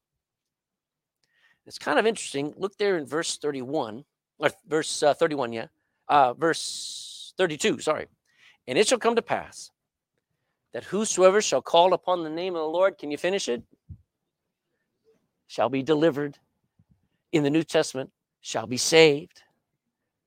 It's 1.65 1.79
kind 1.79 1.97
of 1.97 2.05
interesting. 2.05 2.53
Look 2.58 2.77
there 2.77 2.97
in 2.97 3.05
verse 3.05 3.38
31, 3.38 4.03
or 4.39 4.49
verse 4.67 5.01
uh, 5.01 5.13
31, 5.13 5.53
yeah. 5.53 5.67
Uh, 6.10 6.34
verse 6.34 7.34
32, 7.38 7.79
sorry. 7.79 8.08
And 8.67 8.77
it 8.77 8.88
shall 8.88 8.97
come 8.97 9.15
to 9.15 9.21
pass 9.21 9.71
that 10.73 10.84
whosoever 10.84 11.41
shall 11.41 11.62
call 11.62 11.93
upon 11.93 12.23
the 12.23 12.29
name 12.29 12.55
of 12.55 12.62
the 12.62 12.67
Lord, 12.67 12.97
can 12.97 13.10
you 13.10 13.17
finish 13.17 13.47
it? 13.47 13.63
Shall 15.47 15.69
be 15.69 15.82
delivered. 15.82 16.38
In 17.32 17.43
the 17.43 17.49
New 17.49 17.63
Testament, 17.63 18.12
shall 18.41 18.65
be 18.65 18.77
saved. 18.77 19.43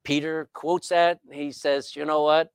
Peter 0.05 0.49
quotes 0.53 0.89
that. 0.89 1.21
He 1.31 1.53
says, 1.53 1.95
you 1.95 2.05
know 2.05 2.23
what? 2.23 2.53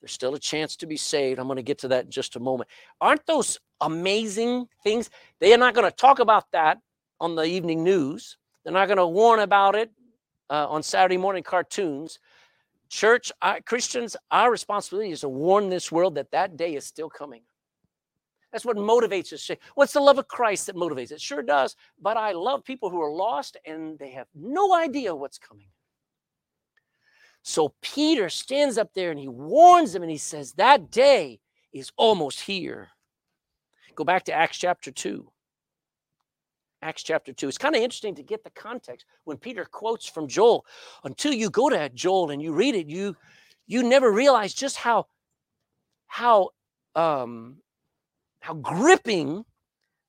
There's 0.00 0.12
still 0.12 0.34
a 0.34 0.38
chance 0.38 0.76
to 0.76 0.86
be 0.86 0.96
saved. 0.96 1.40
I'm 1.40 1.46
going 1.46 1.56
to 1.56 1.62
get 1.62 1.78
to 1.78 1.88
that 1.88 2.04
in 2.04 2.10
just 2.10 2.36
a 2.36 2.40
moment. 2.40 2.68
Aren't 3.00 3.26
those 3.26 3.58
amazing 3.80 4.68
things? 4.84 5.10
They 5.40 5.52
are 5.52 5.58
not 5.58 5.74
going 5.74 5.90
to 5.90 5.96
talk 5.96 6.18
about 6.18 6.50
that 6.52 6.78
on 7.20 7.34
the 7.34 7.44
evening 7.44 7.82
news. 7.82 8.36
They're 8.62 8.72
not 8.72 8.88
going 8.88 8.98
to 8.98 9.06
warn 9.06 9.40
about 9.40 9.74
it 9.74 9.90
uh, 10.50 10.66
on 10.68 10.82
Saturday 10.82 11.16
morning 11.16 11.42
cartoons. 11.42 12.18
Church, 12.88 13.32
I, 13.42 13.60
Christians, 13.60 14.16
our 14.30 14.50
responsibility 14.50 15.10
is 15.10 15.20
to 15.20 15.28
warn 15.28 15.70
this 15.70 15.90
world 15.90 16.14
that 16.16 16.30
that 16.30 16.56
day 16.56 16.74
is 16.76 16.84
still 16.84 17.10
coming. 17.10 17.42
That's 18.52 18.64
what 18.64 18.76
motivates 18.76 19.32
us. 19.32 19.50
What's 19.74 19.92
the 19.92 20.00
love 20.00 20.18
of 20.18 20.28
Christ 20.28 20.66
that 20.66 20.76
motivates? 20.76 21.10
It 21.10 21.20
sure 21.20 21.42
does. 21.42 21.74
But 22.00 22.16
I 22.16 22.32
love 22.32 22.64
people 22.64 22.90
who 22.90 23.02
are 23.02 23.10
lost 23.10 23.56
and 23.66 23.98
they 23.98 24.10
have 24.12 24.28
no 24.34 24.74
idea 24.74 25.14
what's 25.14 25.38
coming. 25.38 25.66
So 27.48 27.72
Peter 27.80 28.28
stands 28.28 28.76
up 28.76 28.92
there 28.92 29.12
and 29.12 29.20
he 29.20 29.28
warns 29.28 29.92
them 29.92 30.02
and 30.02 30.10
he 30.10 30.18
says, 30.18 30.54
That 30.54 30.90
day 30.90 31.38
is 31.72 31.92
almost 31.96 32.40
here. 32.40 32.88
Go 33.94 34.02
back 34.02 34.24
to 34.24 34.32
Acts 34.32 34.58
chapter 34.58 34.90
2. 34.90 35.30
Acts 36.82 37.04
chapter 37.04 37.32
2. 37.32 37.46
It's 37.46 37.56
kind 37.56 37.76
of 37.76 37.82
interesting 37.82 38.16
to 38.16 38.24
get 38.24 38.42
the 38.42 38.50
context 38.50 39.06
when 39.22 39.36
Peter 39.36 39.64
quotes 39.64 40.08
from 40.08 40.26
Joel. 40.26 40.66
Until 41.04 41.32
you 41.32 41.48
go 41.48 41.70
to 41.70 41.88
Joel 41.90 42.32
and 42.32 42.42
you 42.42 42.52
read 42.52 42.74
it, 42.74 42.88
you 42.88 43.16
you 43.68 43.84
never 43.84 44.10
realize 44.10 44.52
just 44.52 44.76
how 44.76 45.06
how 46.08 46.50
um 46.96 47.58
how 48.40 48.54
gripping 48.54 49.44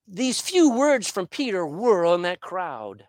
these 0.08 0.41
few 0.41 0.71
words 0.71 1.08
from 1.08 1.28
Peter 1.28 1.67
were 1.67 2.04
on 2.04 2.23
that 2.23 2.41
crowd. 2.41 3.06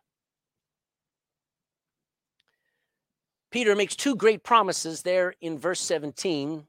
Peter 3.58 3.74
makes 3.74 3.96
two 3.96 4.14
great 4.14 4.44
promises 4.44 5.02
there 5.02 5.34
in 5.40 5.58
verse 5.58 5.80
17. 5.80 6.64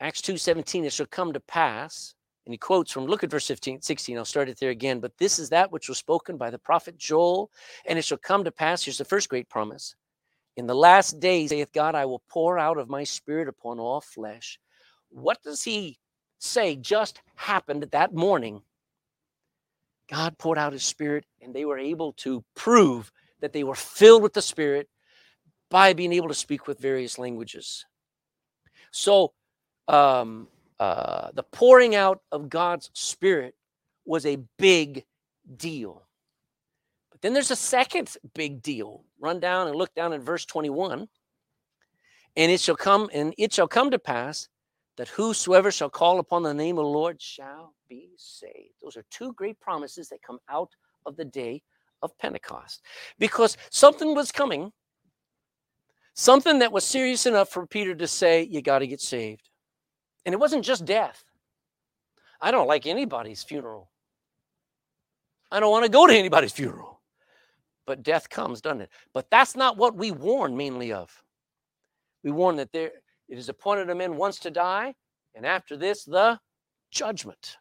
Acts 0.00 0.20
2 0.20 0.36
17, 0.36 0.84
it 0.84 0.92
shall 0.92 1.06
come 1.06 1.32
to 1.32 1.40
pass 1.40 2.14
and 2.44 2.52
he 2.52 2.58
quotes 2.58 2.92
from, 2.92 3.06
look 3.06 3.24
at 3.24 3.30
verse 3.30 3.46
15, 3.46 3.80
16. 3.80 4.18
I'll 4.18 4.26
start 4.26 4.50
it 4.50 4.60
there 4.60 4.68
again. 4.68 5.00
But 5.00 5.16
this 5.16 5.38
is 5.38 5.48
that 5.48 5.72
which 5.72 5.88
was 5.88 5.96
spoken 5.96 6.36
by 6.36 6.50
the 6.50 6.58
prophet 6.58 6.98
Joel, 6.98 7.50
and 7.86 7.98
it 7.98 8.04
shall 8.04 8.18
come 8.18 8.44
to 8.44 8.50
pass. 8.50 8.84
Here's 8.84 8.98
the 8.98 9.06
first 9.06 9.30
great 9.30 9.48
promise. 9.48 9.94
In 10.58 10.66
the 10.66 10.74
last 10.74 11.20
days, 11.20 11.48
saith 11.48 11.72
God, 11.72 11.94
I 11.94 12.04
will 12.04 12.22
pour 12.28 12.58
out 12.58 12.76
of 12.76 12.90
my 12.90 13.04
spirit 13.04 13.48
upon 13.48 13.80
all 13.80 14.02
flesh. 14.02 14.58
What 15.08 15.42
does 15.42 15.62
he 15.62 15.96
say 16.38 16.76
just 16.76 17.22
happened 17.34 17.88
that 17.92 18.12
morning? 18.12 18.60
God 20.10 20.36
poured 20.36 20.58
out 20.58 20.74
his 20.74 20.84
spirit, 20.84 21.24
and 21.40 21.54
they 21.54 21.64
were 21.64 21.78
able 21.78 22.12
to 22.18 22.44
prove 22.54 23.10
that 23.40 23.54
they 23.54 23.64
were 23.64 23.74
filled 23.74 24.22
with 24.22 24.34
the 24.34 24.42
Spirit 24.42 24.88
by 25.70 25.92
being 25.92 26.12
able 26.12 26.28
to 26.28 26.34
speak 26.34 26.66
with 26.66 26.78
various 26.78 27.18
languages. 27.18 27.84
So, 28.90 29.32
um, 29.88 30.48
uh, 30.78 31.30
the 31.34 31.42
pouring 31.42 31.94
out 31.94 32.20
of 32.32 32.48
God's 32.48 32.90
Spirit 32.94 33.54
was 34.04 34.26
a 34.26 34.38
big 34.58 35.04
deal. 35.56 36.02
But 37.10 37.20
then 37.20 37.32
there's 37.32 37.50
a 37.50 37.56
second 37.56 38.16
big 38.34 38.62
deal. 38.62 39.04
Run 39.18 39.40
down 39.40 39.68
and 39.68 39.76
look 39.76 39.94
down 39.94 40.12
at 40.12 40.20
verse 40.20 40.44
21. 40.44 41.08
And 42.36 42.52
it 42.52 42.60
shall 42.60 42.76
come, 42.76 43.08
and 43.12 43.34
it 43.38 43.52
shall 43.52 43.68
come 43.68 43.90
to 43.90 43.98
pass 43.98 44.48
that 44.96 45.08
whosoever 45.08 45.70
shall 45.70 45.90
call 45.90 46.18
upon 46.18 46.42
the 46.42 46.54
name 46.54 46.78
of 46.78 46.84
the 46.84 46.90
Lord 46.90 47.20
shall 47.20 47.74
be 47.88 48.10
saved. 48.16 48.74
Those 48.82 48.96
are 48.96 49.04
two 49.10 49.32
great 49.32 49.58
promises 49.60 50.08
that 50.08 50.22
come 50.22 50.38
out 50.48 50.70
of 51.06 51.16
the 51.16 51.24
day 51.24 51.62
of 52.02 52.16
Pentecost. 52.18 52.82
Because 53.18 53.56
something 53.70 54.14
was 54.14 54.30
coming, 54.30 54.72
something 56.14 56.60
that 56.60 56.72
was 56.72 56.84
serious 56.84 57.26
enough 57.26 57.50
for 57.50 57.66
Peter 57.66 57.94
to 57.94 58.06
say, 58.06 58.42
You 58.42 58.62
got 58.62 58.78
to 58.80 58.86
get 58.86 59.00
saved. 59.00 59.50
And 60.24 60.32
it 60.32 60.38
wasn't 60.38 60.64
just 60.64 60.84
death. 60.84 61.22
I 62.40 62.50
don't 62.50 62.66
like 62.66 62.86
anybody's 62.86 63.42
funeral. 63.42 63.90
I 65.50 65.60
don't 65.60 65.70
want 65.70 65.84
to 65.84 65.90
go 65.90 66.06
to 66.06 66.14
anybody's 66.14 66.52
funeral. 66.52 67.00
But 67.86 68.02
death 68.02 68.30
comes, 68.30 68.60
doesn't 68.60 68.80
it? 68.80 68.90
But 69.12 69.30
that's 69.30 69.54
not 69.54 69.76
what 69.76 69.94
we 69.94 70.10
warn 70.10 70.56
mainly 70.56 70.92
of. 70.92 71.22
We 72.22 72.30
warn 72.30 72.56
that 72.56 72.72
there 72.72 72.92
it 73.28 73.38
is 73.38 73.48
appointed 73.48 73.90
a 73.90 73.94
man 73.94 74.16
once 74.16 74.38
to 74.40 74.50
die, 74.50 74.94
and 75.34 75.46
after 75.46 75.76
this, 75.76 76.04
the 76.04 76.38
judgment. 76.90 77.56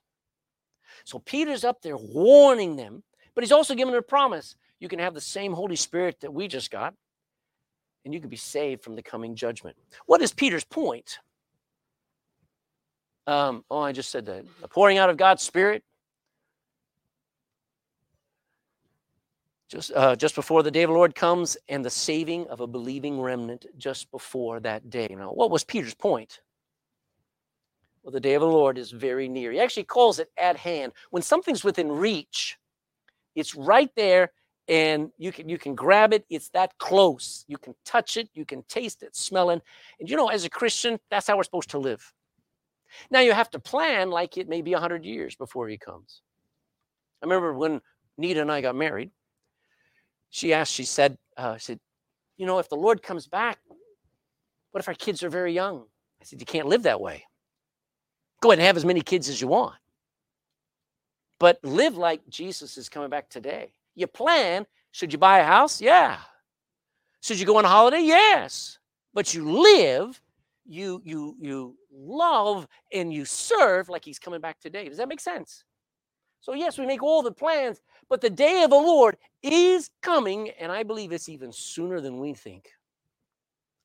So 1.05 1.19
Peter's 1.19 1.63
up 1.63 1.81
there 1.81 1.97
warning 1.97 2.75
them, 2.75 3.03
but 3.35 3.43
he's 3.43 3.51
also 3.51 3.75
giving 3.75 3.95
a 3.95 4.01
promise. 4.01 4.55
You 4.79 4.87
can 4.87 4.99
have 4.99 5.13
the 5.13 5.21
same 5.21 5.53
Holy 5.53 5.75
Spirit 5.75 6.19
that 6.21 6.33
we 6.33 6.47
just 6.47 6.71
got, 6.71 6.93
and 8.05 8.13
you 8.13 8.19
can 8.19 8.29
be 8.29 8.35
saved 8.37 8.83
from 8.83 8.95
the 8.95 9.03
coming 9.03 9.35
judgment. 9.35 9.75
What 10.05 10.21
is 10.21 10.33
Peter's 10.33 10.63
point? 10.63 11.19
Um, 13.25 13.63
oh, 13.71 13.79
I 13.79 13.91
just 13.91 14.09
said 14.11 14.25
that. 14.25 14.45
The 14.61 14.67
pouring 14.67 14.97
out 14.97 15.09
of 15.09 15.17
God's 15.17 15.41
Spirit. 15.41 15.83
Just, 19.69 19.91
uh, 19.95 20.15
just 20.15 20.35
before 20.35 20.61
the 20.61 20.69
day 20.69 20.83
of 20.83 20.89
the 20.89 20.93
Lord 20.93 21.15
comes 21.15 21.57
and 21.67 21.83
the 21.83 21.89
saving 21.89 22.47
of 22.47 22.59
a 22.59 22.67
believing 22.67 23.19
remnant 23.19 23.65
just 23.77 24.11
before 24.11 24.59
that 24.59 24.89
day. 24.89 25.07
Now, 25.09 25.29
what 25.29 25.49
was 25.49 25.63
Peter's 25.63 25.95
point? 25.95 26.41
Well, 28.03 28.11
the 28.11 28.19
day 28.19 28.33
of 28.33 28.41
the 28.41 28.47
Lord 28.47 28.77
is 28.77 28.91
very 28.91 29.29
near. 29.29 29.51
He 29.51 29.59
actually 29.59 29.85
calls 29.85 30.19
it 30.19 30.29
at 30.37 30.57
hand. 30.57 30.91
When 31.09 31.23
something's 31.23 31.63
within 31.63 31.91
reach, 31.91 32.59
it's 33.33 33.55
right 33.55 33.89
there 33.95 34.31
and 34.67 35.12
you 35.17 35.32
can 35.32 35.49
you 35.49 35.58
can 35.58 35.76
grab 35.76 36.13
it. 36.13 36.26
It's 36.30 36.49
that 36.49 36.78
close. 36.78 37.45
You 37.47 37.58
can 37.58 37.76
touch 37.86 38.17
it. 38.17 38.30
You 38.34 38.45
can 38.45 38.63
taste 38.63 39.04
it 39.04 39.15
smell 39.15 39.49
it. 39.49 39.62
And 39.99 40.10
you 40.10 40.15
know 40.15 40.30
as 40.30 40.45
a 40.45 40.49
christian 40.49 40.99
that's 41.10 41.28
how 41.28 41.38
we're 41.38 41.43
supposed 41.43 41.71
to 41.71 41.80
live. 41.80 42.13
Now 43.12 43.21
you 43.21 43.34
have 43.34 43.49
to 43.52 43.60
plan 43.60 44.10
like 44.10 44.38
it 44.38 44.47
may 44.47 44.62
be 44.62 44.71
100 44.71 45.04
years 45.04 45.36
before 45.36 45.67
he 45.67 45.78
comes. 45.78 46.21
I 47.21 47.26
remember 47.26 47.54
when 47.54 47.82
nita 48.17 48.41
and 48.41 48.52
i 48.52 48.62
got 48.62 48.76
married 48.76 49.10
she 50.30 50.54
asked 50.54 50.71
she 50.71 50.84
said 50.84 51.17
uh, 51.36 51.58
said 51.58 51.80
you 52.38 52.45
know 52.45 52.60
if 52.60 52.69
the 52.69 52.76
lord 52.76 53.02
comes 53.02 53.28
back 53.28 53.58
what 54.71 54.80
if 54.80 54.88
our 54.88 54.93
kids 54.95 55.21
are 55.21 55.30
very 55.30 55.54
young? 55.54 55.84
I 56.21 56.26
said 56.26 56.39
you 56.39 56.47
can't 56.47 56.67
live 56.67 56.84
that 56.84 56.99
way. 56.99 57.26
Go 58.41 58.49
ahead 58.49 58.60
and 58.60 58.65
have 58.65 58.78
as 58.78 58.86
many 58.86 59.02
kids 59.02 59.30
as 59.30 59.39
you 59.39 59.47
want 59.47 59.76
but 61.43 61.60
live 61.62 61.97
like 61.97 62.21
jesus 62.30 62.78
is 62.78 62.88
coming 62.88 63.10
back 63.10 63.30
today 63.30 63.73
you 63.95 64.08
plan. 64.08 64.65
Should 64.91 65.12
you 65.12 65.19
buy 65.19 65.39
a 65.39 65.43
house? 65.43 65.82
Yeah. 65.82 66.17
Should 67.21 67.39
you 67.39 67.45
go 67.45 67.58
on 67.58 67.65
a 67.65 67.69
holiday? 67.69 68.01
Yes. 68.01 68.79
But 69.13 69.34
you 69.34 69.49
live, 69.51 70.21
you 70.65 71.01
you 71.03 71.36
you 71.39 71.77
love 71.91 72.67
and 72.91 73.13
you 73.13 73.25
serve 73.25 73.89
like 73.89 74.03
he's 74.03 74.19
coming 74.19 74.41
back 74.41 74.60
today. 74.60 74.89
Does 74.89 74.97
that 74.97 75.08
make 75.08 75.19
sense? 75.19 75.63
So 76.41 76.53
yes, 76.53 76.77
we 76.77 76.86
make 76.86 77.01
all 77.01 77.21
the 77.21 77.32
plans, 77.32 77.82
but 78.10 78.19
the 78.19 78.29
day 78.29 78.63
of 78.63 78.69
the 78.69 78.75
Lord 78.75 79.17
is 79.41 79.89
coming 80.01 80.49
and 80.60 80.71
I 80.71 80.84
believe 80.84 81.12
it's 81.12 81.29
even 81.29 81.51
sooner 81.53 82.01
than 82.01 82.19
we 82.19 82.34
think. 82.34 82.69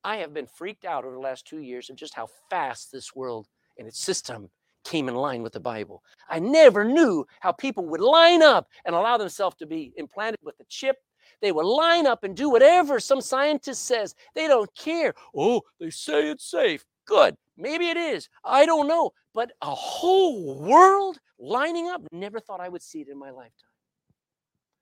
I 0.03 0.17
have 0.17 0.35
been 0.35 0.47
freaked 0.47 0.85
out 0.85 1.05
over 1.05 1.15
the 1.15 1.21
last 1.21 1.47
2 1.47 1.59
years 1.59 1.91
of 1.91 1.97
just 1.97 2.15
how 2.15 2.29
fast 2.51 2.91
this 2.91 3.15
world 3.15 3.47
and 3.77 3.87
its 3.87 4.01
system 4.01 4.51
came 4.89 5.09
in 5.09 5.15
line 5.15 5.43
with 5.43 5.53
the 5.53 5.61
Bible. 5.61 6.03
I 6.29 6.39
never 6.39 6.83
knew 6.83 7.27
how 7.41 7.53
people 7.53 7.85
would 7.87 8.01
line 8.01 8.43
up 8.43 8.69
and 8.87 8.95
allow 8.95 9.19
themselves 9.19 9.57
to 9.57 9.67
be 9.67 9.93
implanted 9.97 10.41
with 10.43 10.59
a 10.61 10.65
chip. 10.69 10.97
They 11.43 11.53
would 11.53 11.67
line 11.67 12.07
up 12.07 12.25
and 12.25 12.35
do 12.35 12.49
whatever 12.49 12.99
some 12.99 13.21
scientist 13.21 13.85
says. 13.85 14.15
They 14.35 14.49
don't 14.49 14.75
care. 14.75 15.15
Oh, 15.37 15.61
they 15.79 15.91
say 15.91 16.31
it's 16.31 16.51
safe. 16.51 16.85
Good. 17.05 17.37
Maybe 17.57 17.89
it 17.89 17.99
is. 17.99 18.29
I 18.45 18.65
don't 18.65 18.89
know. 18.89 19.11
But 19.35 19.53
a 19.61 19.75
whole 19.75 20.59
world 20.59 21.19
lining 21.39 21.89
up, 21.89 22.03
never 22.11 22.41
thought 22.41 22.61
I 22.61 22.69
would 22.69 22.83
see 22.83 23.03
it 23.03 23.09
in 23.09 23.19
my 23.19 23.31
lifetime. 23.31 23.53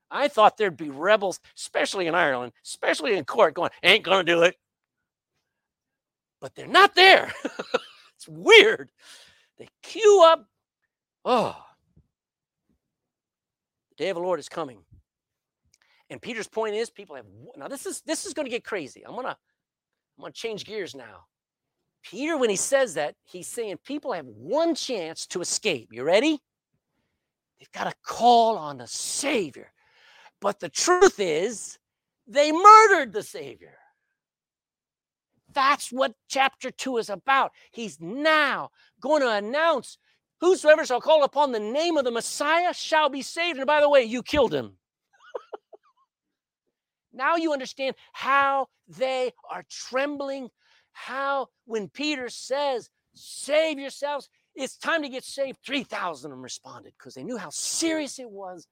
I 0.09 0.29
thought 0.29 0.57
there'd 0.57 0.77
be 0.77 0.89
rebels, 0.89 1.41
especially 1.57 2.07
in 2.07 2.15
Ireland, 2.15 2.53
especially 2.63 3.17
in 3.17 3.25
Cork, 3.25 3.55
going, 3.55 3.71
ain't 3.83 4.05
going 4.05 4.25
to 4.25 4.31
do 4.31 4.43
it. 4.43 4.55
But 6.39 6.55
they're 6.55 6.65
not 6.65 6.95
there. 6.95 7.33
it's 8.15 8.27
weird. 8.27 8.89
They 9.57 9.67
queue 9.83 10.23
up. 10.25 10.45
Oh, 11.25 11.55
the 13.89 14.03
day 14.03 14.09
of 14.09 14.15
the 14.15 14.21
Lord 14.21 14.39
is 14.39 14.49
coming. 14.49 14.79
And 16.09 16.21
Peter's 16.21 16.47
point 16.47 16.75
is 16.75 16.89
people 16.89 17.15
have 17.15 17.25
now 17.57 17.67
this 17.67 17.85
is 17.85 18.01
this 18.01 18.25
is 18.25 18.33
going 18.33 18.45
to 18.45 18.51
get 18.51 18.63
crazy. 18.63 19.05
I'm 19.05 19.15
gonna 19.15 19.37
I'm 20.17 20.21
gonna 20.21 20.31
change 20.31 20.65
gears 20.65 20.95
now. 20.95 21.25
Peter, 22.03 22.37
when 22.37 22.49
he 22.49 22.55
says 22.55 22.93
that, 22.93 23.15
he's 23.25 23.47
saying 23.47 23.77
people 23.83 24.13
have 24.13 24.25
one 24.25 24.75
chance 24.75 25.27
to 25.27 25.41
escape. 25.41 25.89
You 25.91 26.03
ready? 26.03 26.39
They've 27.59 27.71
got 27.71 27.85
to 27.85 27.93
call 28.03 28.57
on 28.57 28.77
the 28.77 28.87
Savior. 28.87 29.71
But 30.39 30.59
the 30.59 30.69
truth 30.69 31.19
is, 31.19 31.79
they 32.27 32.51
murdered 32.51 33.11
the 33.11 33.23
Savior. 33.23 33.77
That's 35.53 35.91
what 35.91 36.13
chapter 36.29 36.71
two 36.71 36.97
is 36.97 37.09
about. 37.09 37.51
He's 37.71 37.99
now 37.99 38.69
going 39.01 39.21
to 39.21 39.31
announce 39.31 39.97
whosoever 40.39 40.85
shall 40.85 41.01
call 41.01 41.23
upon 41.23 41.51
the 41.51 41.59
name 41.59 41.97
of 41.97 42.03
the 42.05 42.11
Messiah 42.11 42.73
shall 42.73 43.09
be 43.09 43.21
saved. 43.21 43.57
And 43.57 43.67
by 43.67 43.81
the 43.81 43.89
way, 43.89 44.03
you 44.03 44.23
killed 44.23 44.53
him. 44.53 44.73
now 47.13 47.35
you 47.35 47.53
understand 47.53 47.95
how 48.13 48.67
they 48.87 49.31
are 49.49 49.63
trembling. 49.69 50.49
How, 50.91 51.49
when 51.65 51.89
Peter 51.89 52.29
says, 52.29 52.89
Save 53.13 53.79
yourselves, 53.79 54.29
it's 54.55 54.77
time 54.77 55.03
to 55.03 55.09
get 55.09 55.23
saved, 55.23 55.59
3,000 55.65 56.31
of 56.31 56.35
them 56.35 56.43
responded 56.43 56.93
because 56.97 57.13
they 57.13 57.23
knew 57.23 57.37
how 57.37 57.49
serious 57.49 58.19
it 58.19 58.29
was 58.29 58.67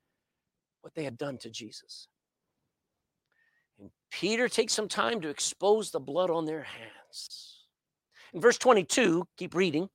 what 0.82 0.94
they 0.94 1.04
had 1.04 1.18
done 1.18 1.38
to 1.40 1.50
Jesus. 1.50 2.08
And 3.80 3.90
Peter 4.12 4.48
takes 4.48 4.74
some 4.74 4.88
time 4.88 5.22
to 5.22 5.30
expose 5.30 5.92
the 5.92 6.00
blood 6.00 6.30
on 6.30 6.46
their 6.46 6.64
hands. 6.64 7.66
In 8.34 8.42
verse 8.42 8.58
22, 8.58 9.28
keep 9.38 9.56
reading. 9.56 9.90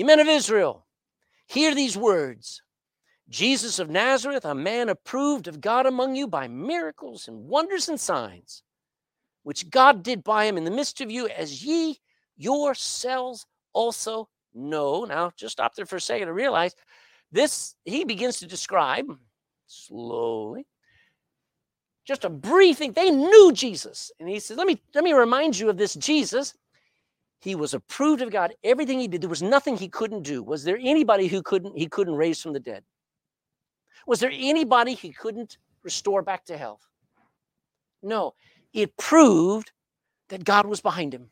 You 0.00 0.06
men 0.06 0.18
of 0.18 0.28
Israel, 0.28 0.86
hear 1.46 1.74
these 1.74 1.94
words 1.94 2.62
Jesus 3.28 3.78
of 3.78 3.90
Nazareth, 3.90 4.46
a 4.46 4.54
man 4.54 4.88
approved 4.88 5.46
of 5.46 5.60
God 5.60 5.84
among 5.84 6.16
you 6.16 6.26
by 6.26 6.48
miracles 6.48 7.28
and 7.28 7.44
wonders 7.44 7.86
and 7.90 8.00
signs, 8.00 8.62
which 9.42 9.68
God 9.68 10.02
did 10.02 10.24
by 10.24 10.46
him 10.46 10.56
in 10.56 10.64
the 10.64 10.70
midst 10.70 11.02
of 11.02 11.10
you, 11.10 11.28
as 11.28 11.62
ye 11.62 11.98
yourselves 12.38 13.44
also 13.74 14.30
know. 14.54 15.04
Now, 15.04 15.32
just 15.36 15.52
stop 15.52 15.74
there 15.74 15.84
for 15.84 15.96
a 15.96 16.00
second 16.00 16.28
to 16.28 16.32
realize 16.32 16.74
this, 17.30 17.74
he 17.84 18.06
begins 18.06 18.38
to 18.38 18.46
describe 18.46 19.04
slowly 19.66 20.66
just 22.06 22.24
a 22.24 22.30
brief 22.30 22.78
thing. 22.78 22.92
They 22.92 23.10
knew 23.10 23.52
Jesus. 23.52 24.10
And 24.18 24.30
he 24.30 24.40
says, 24.40 24.56
Let 24.56 24.66
me 24.66 24.80
let 24.94 25.04
me 25.04 25.12
remind 25.12 25.58
you 25.58 25.68
of 25.68 25.76
this 25.76 25.94
Jesus. 25.94 26.54
He 27.40 27.54
was 27.54 27.72
approved 27.72 28.22
of 28.22 28.30
God. 28.30 28.52
Everything 28.62 29.00
he 29.00 29.08
did, 29.08 29.22
there 29.22 29.30
was 29.30 29.42
nothing 29.42 29.76
he 29.76 29.88
couldn't 29.88 30.22
do. 30.22 30.42
Was 30.42 30.62
there 30.64 30.78
anybody 30.80 31.26
who 31.26 31.42
couldn't 31.42 31.76
he 31.76 31.86
couldn't 31.86 32.14
raise 32.14 32.40
from 32.40 32.52
the 32.52 32.60
dead? 32.60 32.84
Was 34.06 34.20
there 34.20 34.32
anybody 34.32 34.94
he 34.94 35.10
couldn't 35.10 35.58
restore 35.82 36.22
back 36.22 36.44
to 36.46 36.56
health? 36.56 36.86
No. 38.02 38.34
It 38.72 38.96
proved 38.96 39.72
that 40.28 40.44
God 40.44 40.66
was 40.66 40.80
behind 40.80 41.14
him. 41.14 41.30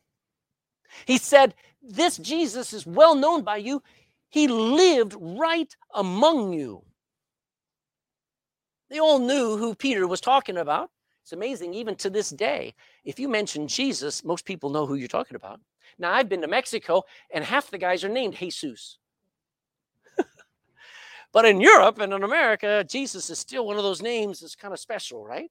He 1.06 1.18
said, 1.18 1.54
This 1.82 2.16
Jesus 2.16 2.72
is 2.72 2.86
well 2.86 3.14
known 3.14 3.42
by 3.42 3.58
you. 3.58 3.82
He 4.30 4.48
lived 4.48 5.14
right 5.18 5.74
among 5.94 6.52
you. 6.52 6.82
They 8.90 8.98
all 8.98 9.18
knew 9.18 9.56
who 9.56 9.74
Peter 9.74 10.06
was 10.06 10.20
talking 10.20 10.56
about. 10.56 10.90
It's 11.22 11.32
amazing, 11.32 11.74
even 11.74 11.94
to 11.96 12.08
this 12.08 12.30
day, 12.30 12.74
if 13.04 13.18
you 13.18 13.28
mention 13.28 13.68
Jesus, 13.68 14.24
most 14.24 14.46
people 14.46 14.70
know 14.70 14.86
who 14.86 14.94
you're 14.94 15.08
talking 15.08 15.36
about. 15.36 15.60
Now, 15.98 16.12
I've 16.12 16.28
been 16.28 16.42
to 16.42 16.48
Mexico, 16.48 17.02
and 17.32 17.44
half 17.44 17.70
the 17.70 17.78
guys 17.78 18.04
are 18.04 18.08
named 18.08 18.36
Jesus. 18.36 18.98
but 21.32 21.44
in 21.44 21.60
Europe 21.60 21.98
and 22.00 22.12
in 22.12 22.22
America, 22.22 22.84
Jesus 22.88 23.30
is 23.30 23.38
still 23.38 23.66
one 23.66 23.76
of 23.76 23.82
those 23.82 24.02
names 24.02 24.40
that's 24.40 24.54
kind 24.54 24.72
of 24.72 24.80
special, 24.80 25.24
right? 25.24 25.50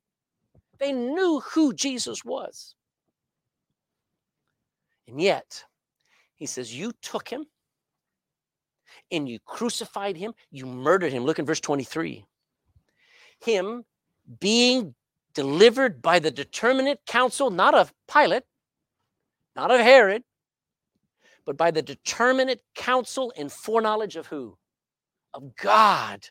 They 0.79 0.93
knew 0.93 1.41
who 1.51 1.73
Jesus 1.73 2.23
was. 2.23 2.75
And 5.07 5.19
yet, 5.21 5.63
he 6.36 6.45
says, 6.45 6.73
You 6.73 6.91
took 7.01 7.27
him 7.27 7.45
and 9.12 9.27
you 9.27 9.39
crucified 9.45 10.17
him, 10.17 10.33
you 10.51 10.65
murdered 10.65 11.13
him. 11.13 11.23
Look 11.23 11.39
in 11.39 11.45
verse 11.45 11.60
23. 11.60 12.25
Him 13.39 13.83
being 14.39 14.95
delivered 15.33 16.01
by 16.01 16.19
the 16.19 16.31
determinate 16.31 16.99
counsel, 17.05 17.49
not 17.49 17.75
of 17.75 17.93
Pilate, 18.12 18.43
not 19.55 19.71
of 19.71 19.79
Herod, 19.79 20.23
but 21.47 21.55
by 21.55 21.71
the 21.71 21.81
determinate 21.81 22.62
counsel 22.75 23.31
and 23.38 23.49
foreknowledge 23.49 24.17
of 24.17 24.27
who? 24.27 24.57
Of 25.33 25.55
God. 25.55 26.27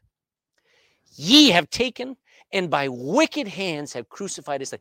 Ye 1.16 1.48
have 1.50 1.70
taken 1.70 2.18
and 2.52 2.68
by 2.68 2.88
wicked 2.88 3.48
hands 3.48 3.94
have 3.94 4.10
crucified 4.10 4.60
his 4.60 4.68
son. 4.68 4.78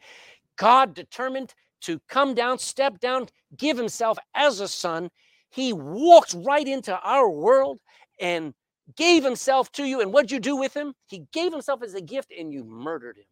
God 0.57 0.93
determined 0.93 1.53
to 1.81 2.01
come 2.09 2.35
down, 2.35 2.59
step 2.59 2.99
down, 2.99 3.27
give 3.55 3.77
himself 3.77 4.17
as 4.35 4.59
a 4.59 4.67
son. 4.67 5.09
He 5.51 5.71
walked 5.71 6.35
right 6.37 6.67
into 6.67 6.99
our 6.99 7.29
world 7.29 7.79
and 8.19 8.53
gave 8.97 9.23
himself 9.23 9.71
to 9.73 9.85
you. 9.85 10.01
And 10.01 10.11
what'd 10.11 10.31
you 10.31 10.39
do 10.39 10.57
with 10.57 10.73
him? 10.73 10.93
He 11.07 11.23
gave 11.31 11.53
himself 11.53 11.81
as 11.81 11.93
a 11.93 12.01
gift 12.01 12.33
and 12.37 12.51
you 12.51 12.65
murdered 12.65 13.17
him. 13.17 13.25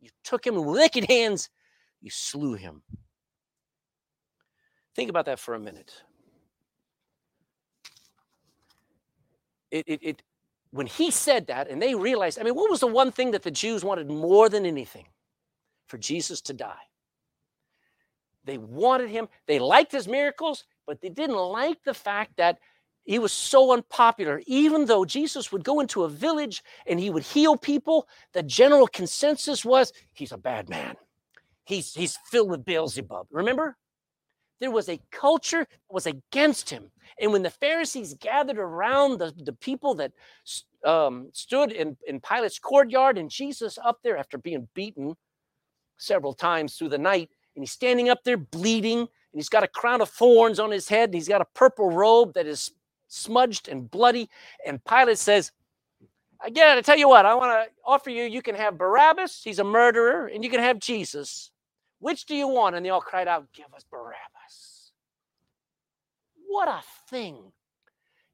You 0.00 0.10
took 0.22 0.46
him 0.46 0.54
with 0.54 0.78
wicked 0.78 1.10
hands, 1.10 1.50
you 2.00 2.10
slew 2.10 2.54
him. 2.54 2.82
Think 4.94 5.10
about 5.10 5.26
that 5.26 5.40
for 5.40 5.54
a 5.54 5.60
minute. 5.60 5.92
It, 9.70 9.84
it, 9.86 10.00
it, 10.02 10.22
when 10.70 10.86
he 10.86 11.10
said 11.10 11.46
that, 11.48 11.68
and 11.68 11.80
they 11.80 11.94
realized, 11.94 12.38
I 12.38 12.42
mean, 12.42 12.54
what 12.54 12.70
was 12.70 12.80
the 12.80 12.86
one 12.86 13.12
thing 13.12 13.32
that 13.32 13.42
the 13.42 13.50
Jews 13.50 13.84
wanted 13.84 14.08
more 14.08 14.48
than 14.48 14.64
anything? 14.66 15.06
For 15.86 15.98
Jesus 15.98 16.40
to 16.42 16.52
die. 16.52 16.86
They 18.44 18.58
wanted 18.58 19.10
him, 19.10 19.28
they 19.46 19.58
liked 19.58 19.92
his 19.92 20.08
miracles, 20.08 20.64
but 20.86 21.00
they 21.00 21.08
didn't 21.08 21.36
like 21.36 21.82
the 21.84 21.94
fact 21.94 22.36
that 22.36 22.58
he 23.04 23.18
was 23.18 23.32
so 23.32 23.72
unpopular. 23.72 24.42
Even 24.46 24.86
though 24.86 25.04
Jesus 25.04 25.50
would 25.52 25.64
go 25.64 25.80
into 25.80 26.04
a 26.04 26.08
village 26.08 26.62
and 26.86 27.00
he 27.00 27.10
would 27.10 27.22
heal 27.22 27.56
people, 27.56 28.08
the 28.32 28.42
general 28.42 28.86
consensus 28.86 29.64
was 29.64 29.92
he's 30.12 30.32
a 30.32 30.38
bad 30.38 30.68
man. 30.68 30.96
He's, 31.64 31.94
he's 31.94 32.16
filled 32.30 32.50
with 32.50 32.64
Beelzebub. 32.64 33.26
Remember? 33.30 33.76
There 34.60 34.70
was 34.70 34.88
a 34.88 35.00
culture 35.10 35.60
that 35.60 35.92
was 35.94 36.06
against 36.06 36.70
him. 36.70 36.90
And 37.20 37.32
when 37.32 37.42
the 37.42 37.50
Pharisees 37.50 38.14
gathered 38.20 38.58
around 38.58 39.18
the, 39.18 39.32
the 39.36 39.52
people 39.52 39.94
that 39.94 40.12
um, 40.84 41.28
stood 41.32 41.72
in, 41.72 41.96
in 42.06 42.20
Pilate's 42.20 42.58
courtyard 42.58 43.18
and 43.18 43.30
Jesus 43.30 43.78
up 43.82 43.98
there 44.02 44.16
after 44.16 44.38
being 44.38 44.68
beaten 44.74 45.16
several 45.98 46.32
times 46.32 46.76
through 46.76 46.88
the 46.90 46.98
night, 46.98 47.30
and 47.54 47.62
he's 47.62 47.72
standing 47.72 48.08
up 48.08 48.22
there 48.24 48.36
bleeding, 48.36 49.00
and 49.00 49.08
he's 49.34 49.48
got 49.48 49.64
a 49.64 49.68
crown 49.68 50.00
of 50.00 50.08
thorns 50.08 50.58
on 50.58 50.70
his 50.70 50.88
head, 50.88 51.10
and 51.10 51.14
he's 51.14 51.28
got 51.28 51.40
a 51.42 51.46
purple 51.54 51.90
robe 51.90 52.34
that 52.34 52.46
is 52.46 52.70
smudged 53.08 53.68
and 53.68 53.90
bloody. 53.90 54.30
And 54.66 54.82
Pilate 54.84 55.18
says, 55.18 55.52
Again, 56.42 56.78
I 56.78 56.80
tell 56.80 56.96
you 56.96 57.08
what, 57.08 57.26
I 57.26 57.34
want 57.34 57.52
to 57.52 57.70
offer 57.84 58.08
you, 58.08 58.24
you 58.24 58.40
can 58.40 58.54
have 58.54 58.78
Barabbas, 58.78 59.42
he's 59.44 59.58
a 59.58 59.64
murderer, 59.64 60.26
and 60.26 60.42
you 60.42 60.48
can 60.48 60.60
have 60.60 60.78
Jesus. 60.78 61.50
Which 62.00 62.24
do 62.24 62.34
you 62.34 62.48
want? 62.48 62.74
And 62.74 62.84
they 62.84 62.90
all 62.90 63.00
cried 63.00 63.28
out, 63.28 63.52
Give 63.52 63.72
us 63.74 63.84
Barabbas. 63.90 64.92
What 66.48 66.68
a 66.68 66.80
thing. 67.08 67.52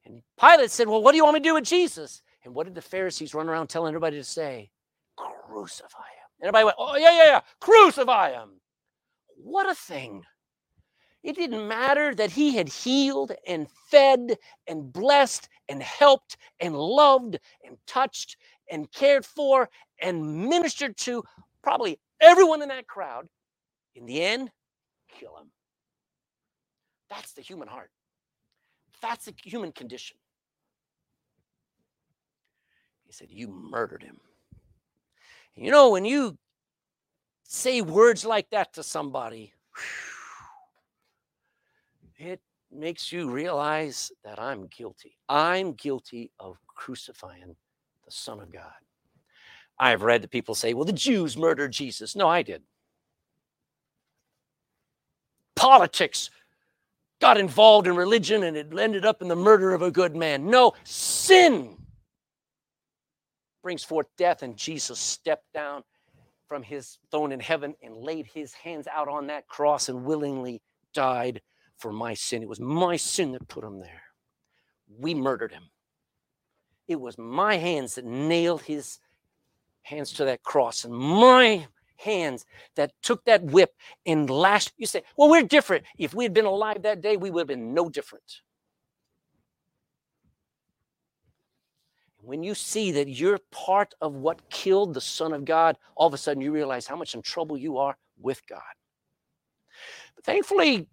And 0.05 0.21
Pilate 0.39 0.71
said, 0.71 0.87
Well, 0.87 1.03
what 1.03 1.11
do 1.11 1.17
you 1.17 1.23
want 1.23 1.35
me 1.35 1.41
to 1.41 1.49
do 1.49 1.53
with 1.53 1.65
Jesus? 1.65 2.21
And 2.43 2.55
what 2.55 2.65
did 2.65 2.75
the 2.75 2.81
Pharisees 2.81 3.33
run 3.33 3.49
around 3.49 3.67
telling 3.67 3.89
everybody 3.89 4.17
to 4.17 4.23
say? 4.23 4.71
Crucify 5.17 5.99
him. 5.99 6.29
And 6.39 6.47
everybody 6.47 6.65
went, 6.65 6.77
Oh, 6.79 6.95
yeah, 6.97 7.11
yeah, 7.11 7.25
yeah, 7.25 7.41
crucify 7.59 8.31
him. 8.31 8.61
What 9.35 9.69
a 9.69 9.75
thing. 9.75 10.23
It 11.23 11.35
didn't 11.35 11.67
matter 11.67 12.15
that 12.15 12.31
he 12.31 12.55
had 12.55 12.69
healed 12.69 13.33
and 13.45 13.67
fed 13.91 14.37
and 14.65 14.93
blessed 14.93 15.49
and 15.67 15.83
helped 15.83 16.37
and 16.61 16.73
loved 16.73 17.37
and 17.65 17.77
touched 17.85 18.37
and 18.71 18.89
cared 18.91 19.25
for 19.25 19.69
and 20.01 20.47
ministered 20.47 20.95
to 20.97 21.23
probably 21.61 21.99
everyone 22.21 22.61
in 22.61 22.69
that 22.69 22.87
crowd. 22.87 23.27
In 23.97 24.05
the 24.05 24.21
end, 24.21 24.51
kill 25.09 25.35
him. 25.37 25.49
That's 27.09 27.33
the 27.33 27.41
human 27.41 27.67
heart. 27.67 27.89
That's 29.01 29.25
the 29.25 29.33
human 29.43 29.71
condition. 29.71 30.17
He 33.05 33.11
said, 33.11 33.29
You 33.31 33.47
murdered 33.47 34.03
him. 34.03 34.19
You 35.55 35.71
know, 35.71 35.89
when 35.89 36.05
you 36.05 36.37
say 37.43 37.81
words 37.81 38.23
like 38.23 38.51
that 38.51 38.73
to 38.73 38.83
somebody, 38.83 39.53
it 42.17 42.39
makes 42.71 43.11
you 43.11 43.31
realize 43.31 44.11
that 44.23 44.39
I'm 44.39 44.67
guilty. 44.67 45.17
I'm 45.27 45.73
guilty 45.73 46.31
of 46.39 46.57
crucifying 46.67 47.55
the 48.05 48.11
Son 48.11 48.39
of 48.39 48.53
God. 48.53 48.71
I've 49.79 50.03
read 50.03 50.21
that 50.21 50.31
people 50.31 50.53
say, 50.53 50.75
well, 50.75 50.85
the 50.85 50.93
Jews 50.93 51.35
murdered 51.35 51.71
Jesus. 51.71 52.15
No, 52.15 52.27
I 52.27 52.43
did. 52.43 52.61
Politics 55.57 56.29
got 57.19 57.37
involved 57.37 57.87
in 57.87 57.95
religion 57.95 58.43
and 58.43 58.55
it 58.55 58.67
ended 58.77 59.05
up 59.05 59.21
in 59.21 59.27
the 59.27 59.35
murder 59.35 59.73
of 59.73 59.81
a 59.81 59.91
good 59.91 60.15
man. 60.15 60.49
No, 60.49 60.73
sin 60.83 61.75
brings 63.67 63.83
forth 63.83 64.07
death, 64.17 64.43
and 64.43 64.55
Jesus 64.55 64.97
stepped 64.97 65.51
down 65.53 65.83
from 66.47 66.63
his 66.63 66.99
throne 67.11 67.33
in 67.33 67.39
heaven 67.41 67.75
and 67.83 67.97
laid 67.97 68.25
his 68.25 68.53
hands 68.53 68.87
out 68.87 69.09
on 69.09 69.27
that 69.27 69.45
cross 69.47 69.89
and 69.89 70.05
willingly 70.05 70.61
died 70.93 71.41
for 71.77 71.91
my 71.91 72.13
sin. 72.13 72.41
It 72.41 72.47
was 72.47 72.61
my 72.61 72.95
sin 72.95 73.33
that 73.33 73.47
put 73.49 73.65
him 73.65 73.79
there. 73.79 74.03
We 74.97 75.13
murdered 75.13 75.51
him. 75.51 75.63
It 76.87 77.01
was 77.01 77.17
my 77.17 77.57
hands 77.57 77.95
that 77.95 78.05
nailed 78.05 78.61
his 78.61 78.99
hands 79.81 80.13
to 80.13 80.25
that 80.25 80.43
cross 80.43 80.85
and 80.85 80.93
my 80.93 81.67
hands 81.97 82.45
that 82.75 82.93
took 83.01 83.25
that 83.25 83.43
whip 83.43 83.73
and 84.05 84.29
lashed. 84.29 84.73
You 84.77 84.85
say, 84.85 85.03
well, 85.15 85.29
we're 85.29 85.43
different. 85.43 85.85
If 85.97 86.13
we 86.13 86.23
had 86.23 86.33
been 86.33 86.45
alive 86.45 86.83
that 86.83 87.01
day, 87.01 87.17
we 87.17 87.29
would 87.29 87.41
have 87.41 87.47
been 87.47 87.73
no 87.73 87.89
different. 87.89 88.41
When 92.21 92.43
you 92.43 92.55
see 92.55 92.91
that 92.91 93.07
you're 93.07 93.39
part 93.51 93.93
of 94.01 94.15
what 94.15 94.49
killed 94.49 94.93
the 94.93 95.01
Son 95.01 95.31
of 95.31 95.45
God, 95.45 95.77
all 95.95 96.07
of 96.07 96.13
a 96.13 96.17
sudden 96.17 96.41
you 96.41 96.51
realize 96.51 96.85
how 96.85 96.95
much 96.97 97.15
in 97.15 97.21
trouble 97.21 97.57
you 97.57 97.77
are 97.77 97.97
with 98.19 98.41
God. 98.47 98.61
But 100.15 100.25
thankfully, 100.25 100.87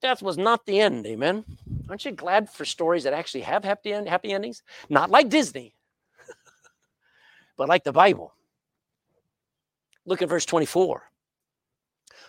death 0.00 0.22
was 0.22 0.38
not 0.38 0.64
the 0.64 0.80
end. 0.80 1.06
Amen. 1.06 1.44
Aren't 1.88 2.04
you 2.04 2.12
glad 2.12 2.48
for 2.48 2.64
stories 2.64 3.04
that 3.04 3.12
actually 3.12 3.42
have 3.42 3.64
happy, 3.64 3.92
end, 3.92 4.08
happy 4.08 4.32
endings? 4.32 4.62
Not 4.88 5.10
like 5.10 5.28
Disney, 5.28 5.74
but 7.56 7.68
like 7.68 7.84
the 7.84 7.92
Bible. 7.92 8.32
Look 10.08 10.22
at 10.22 10.28
verse 10.28 10.46
24. 10.46 11.02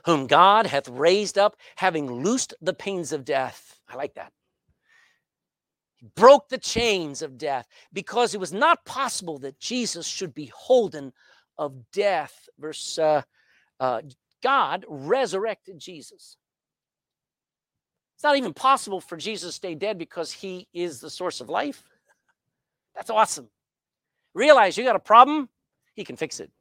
Whom 0.06 0.28
God 0.28 0.66
hath 0.66 0.90
raised 0.90 1.38
up, 1.38 1.56
having 1.78 2.12
loosed 2.12 2.54
the 2.62 2.74
pains 2.74 3.14
of 3.14 3.24
death. 3.24 3.80
I 3.88 3.96
like 3.96 4.16
that. 4.16 4.34
He 5.96 6.08
broke 6.16 6.50
the 6.50 6.58
chains 6.58 7.22
of 7.22 7.38
death 7.38 7.68
because 7.94 8.34
it 8.34 8.40
was 8.40 8.54
not 8.54 8.86
possible 8.86 9.38
that 9.40 9.60
Jesus 9.60 10.06
should 10.06 10.34
be 10.34 10.52
holden 10.54 11.14
of 11.58 11.74
death. 11.92 12.48
Verse 12.60 13.00
uh, 13.00 13.22
uh, 13.80 14.02
God 14.44 14.86
resurrected 14.88 15.80
Jesus. 15.80 16.38
It's 18.16 18.24
not 18.24 18.36
even 18.38 18.54
possible 18.54 19.00
for 19.00 19.16
Jesus 19.16 19.52
to 19.52 19.56
stay 19.56 19.76
dead 19.76 19.98
because 19.98 20.34
he 20.34 20.68
is 20.74 21.00
the 21.00 21.10
source 21.10 21.40
of 21.40 21.48
life. 21.48 21.84
That's 22.94 23.10
awesome. 23.10 23.50
Realize 24.34 24.78
you 24.78 24.84
got 24.84 24.98
a 24.98 25.00
problem, 25.00 25.48
he 25.96 26.04
can 26.04 26.18
fix 26.18 26.42
it. 26.42 26.52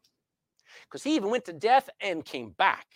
Because 0.88 1.02
he 1.02 1.16
even 1.16 1.30
went 1.30 1.44
to 1.46 1.52
death 1.52 1.90
and 2.00 2.24
came 2.24 2.50
back. 2.50 2.86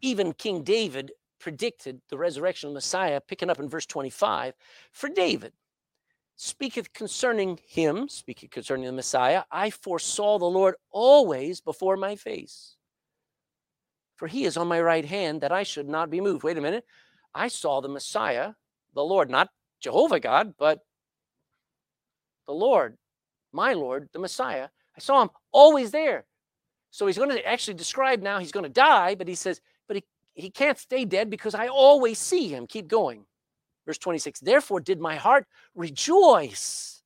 Even 0.00 0.32
King 0.32 0.62
David 0.62 1.12
predicted 1.38 2.00
the 2.08 2.18
resurrection 2.18 2.68
of 2.68 2.74
Messiah, 2.74 3.20
picking 3.20 3.50
up 3.50 3.60
in 3.60 3.68
verse 3.68 3.86
25. 3.86 4.54
For 4.92 5.08
David 5.08 5.52
speaketh 6.36 6.92
concerning 6.92 7.58
him, 7.66 8.08
speaking 8.08 8.48
concerning 8.48 8.86
the 8.86 8.92
Messiah, 8.92 9.44
I 9.50 9.70
foresaw 9.70 10.38
the 10.38 10.44
Lord 10.46 10.74
always 10.90 11.60
before 11.60 11.96
my 11.96 12.16
face 12.16 12.76
for 14.18 14.26
he 14.26 14.44
is 14.44 14.56
on 14.56 14.66
my 14.66 14.80
right 14.80 15.04
hand 15.04 15.40
that 15.40 15.52
I 15.52 15.62
should 15.62 15.88
not 15.88 16.10
be 16.10 16.20
moved. 16.20 16.42
Wait 16.42 16.58
a 16.58 16.60
minute. 16.60 16.84
I 17.32 17.46
saw 17.46 17.80
the 17.80 17.88
Messiah, 17.88 18.52
the 18.92 19.04
Lord, 19.04 19.30
not 19.30 19.48
Jehovah 19.80 20.18
God, 20.18 20.54
but 20.58 20.80
the 22.48 22.52
Lord, 22.52 22.98
my 23.52 23.74
Lord, 23.74 24.08
the 24.12 24.18
Messiah. 24.18 24.70
I 24.98 25.00
saw 25.00 25.22
him 25.22 25.30
always 25.52 25.90
there. 25.90 26.26
So 26.90 27.06
he's 27.06 27.18
going 27.18 27.30
to 27.30 27.46
actually 27.46 27.74
describe 27.74 28.20
now 28.20 28.38
he's 28.38 28.52
going 28.52 28.64
to 28.64 28.70
die, 28.70 29.14
but 29.14 29.28
he 29.28 29.34
says, 29.34 29.60
but 29.86 29.96
he, 29.96 30.04
he 30.34 30.50
can't 30.50 30.78
stay 30.78 31.04
dead 31.04 31.30
because 31.30 31.54
I 31.54 31.68
always 31.68 32.18
see 32.18 32.48
him. 32.48 32.66
Keep 32.66 32.88
going. 32.88 33.24
Verse 33.86 33.98
26 33.98 34.40
Therefore 34.40 34.80
did 34.80 35.00
my 35.00 35.14
heart 35.16 35.46
rejoice, 35.74 37.02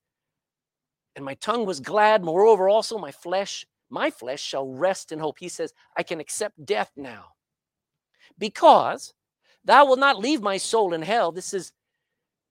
and 1.15 1.25
my 1.25 1.35
tongue 1.35 1.67
was 1.67 1.81
glad. 1.81 2.25
Moreover, 2.25 2.69
also 2.69 2.99
my 2.99 3.13
flesh 3.13 3.67
my 3.93 4.09
flesh 4.09 4.41
shall 4.41 4.67
rest 4.67 5.13
in 5.13 5.19
hope. 5.19 5.39
He 5.39 5.51
says, 5.51 5.75
I 5.99 6.03
can 6.03 6.19
accept 6.19 6.65
death 6.65 6.91
now 6.97 7.27
because 8.39 9.13
thou 9.67 9.85
wilt 9.85 9.99
not 9.99 10.19
leave 10.19 10.41
my 10.41 10.57
soul 10.57 10.95
in 10.95 11.03
hell. 11.03 11.31
This 11.31 11.53
is 11.53 11.73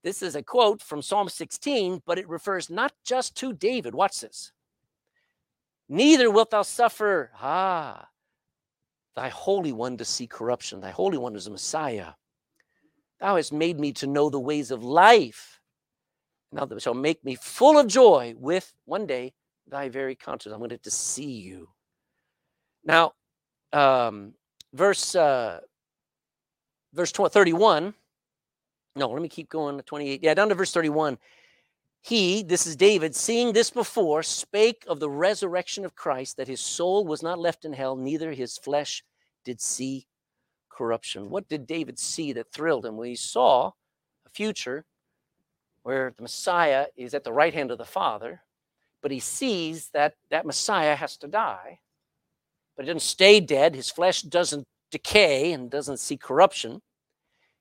this 0.04 0.22
is 0.22 0.36
a 0.36 0.42
quote 0.42 0.80
from 0.80 1.02
Psalm 1.02 1.28
16, 1.28 2.02
but 2.06 2.18
it 2.18 2.28
refers 2.28 2.70
not 2.70 2.92
just 3.04 3.36
to 3.36 3.52
David. 3.52 3.94
Watch 3.94 4.20
this. 4.20 4.52
Neither 5.88 6.30
wilt 6.30 6.50
thou 6.50 6.62
suffer, 6.62 7.30
ah, 7.40 8.08
thy 9.14 9.28
Holy 9.28 9.72
One 9.72 9.96
to 9.98 10.04
see 10.04 10.26
corruption. 10.26 10.80
Thy 10.80 10.90
Holy 10.90 11.18
One 11.18 11.36
is 11.36 11.44
the 11.44 11.50
Messiah. 11.50 12.12
Thou 13.20 13.36
hast 13.36 13.52
made 13.52 13.78
me 13.78 13.92
to 13.94 14.06
know 14.06 14.30
the 14.30 14.40
ways 14.40 14.70
of 14.70 14.82
life. 14.82 15.60
Now 16.50 16.64
thou 16.64 16.78
shalt 16.78 16.96
make 16.96 17.24
me 17.24 17.34
full 17.34 17.78
of 17.78 17.86
joy 17.86 18.34
with 18.36 18.72
one 18.84 19.06
day 19.06 19.32
thy 19.68 19.88
very 19.88 20.14
conscience. 20.14 20.52
I'm 20.52 20.58
going 20.58 20.76
to 20.76 20.90
see 20.90 21.30
you. 21.40 21.68
Now, 22.84 23.12
um, 23.72 24.34
verse 24.74 25.14
uh, 25.14 25.60
verse 26.92 27.12
31. 27.12 27.94
No, 28.94 29.08
let 29.08 29.22
me 29.22 29.28
keep 29.28 29.48
going 29.48 29.76
to 29.78 29.82
28. 29.82 30.22
Yeah, 30.22 30.34
down 30.34 30.50
to 30.50 30.54
verse 30.54 30.72
31. 30.72 31.16
He, 32.04 32.42
this 32.42 32.66
is 32.66 32.74
David, 32.74 33.14
seeing 33.14 33.52
this 33.52 33.70
before, 33.70 34.24
spake 34.24 34.84
of 34.88 34.98
the 34.98 35.08
resurrection 35.08 35.84
of 35.84 35.94
Christ, 35.94 36.36
that 36.36 36.48
his 36.48 36.60
soul 36.60 37.06
was 37.06 37.22
not 37.22 37.38
left 37.38 37.64
in 37.64 37.72
hell, 37.72 37.94
neither 37.94 38.32
his 38.32 38.58
flesh 38.58 39.04
did 39.44 39.60
see 39.60 40.08
corruption. 40.68 41.30
What 41.30 41.48
did 41.48 41.64
David 41.64 42.00
see 42.00 42.32
that 42.32 42.50
thrilled 42.50 42.84
him? 42.84 42.96
Well, 42.96 43.06
he 43.06 43.14
saw 43.14 43.68
a 44.26 44.30
future 44.34 44.84
where 45.84 46.12
the 46.16 46.22
Messiah 46.22 46.86
is 46.96 47.14
at 47.14 47.22
the 47.22 47.32
right 47.32 47.54
hand 47.54 47.70
of 47.70 47.78
the 47.78 47.84
Father, 47.84 48.42
but 49.00 49.12
he 49.12 49.20
sees 49.20 49.88
that 49.90 50.14
that 50.30 50.46
Messiah 50.46 50.96
has 50.96 51.16
to 51.18 51.28
die, 51.28 51.78
but 52.76 52.84
he 52.84 52.86
doesn't 52.88 53.00
stay 53.00 53.38
dead. 53.38 53.76
His 53.76 53.90
flesh 53.90 54.22
doesn't 54.22 54.66
decay 54.90 55.52
and 55.52 55.70
doesn't 55.70 56.00
see 56.00 56.16
corruption. 56.16 56.72
And 56.72 56.80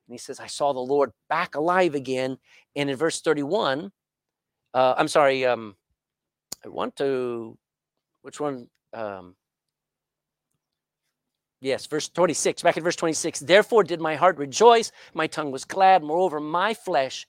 he 0.10 0.17
says, 0.17 0.39
I 0.39 0.47
saw 0.47 0.73
the 0.73 0.80
Lord 0.80 1.12
back 1.30 1.56
alive 1.56 1.93
again. 1.93 2.38
And 2.75 2.89
in 2.89 2.95
verse 2.95 3.21
31, 3.21 3.91
uh, 4.74 4.96
I'm 4.98 5.08
sorry, 5.08 5.46
um, 5.46 5.76
I 6.66 6.70
want 6.70 6.96
to, 6.98 7.58
which 8.22 8.40
one? 8.40 8.68
Um, 8.94 9.36
yes, 11.60 11.86
verse 11.86 12.10
26, 12.10 12.62
back 12.62 12.78
in 12.78 12.84
verse 12.84 12.96
26. 12.96 13.42
Therefore 13.42 13.84
did 13.84 14.00
my 14.00 14.16
heart 14.16 14.38
rejoice, 14.38 14.92
my 15.14 15.28
tongue 15.28 15.52
was 15.52 15.66
glad. 15.66 16.04
Moreover, 16.04 16.40
my 16.40 16.74
flesh, 16.74 17.28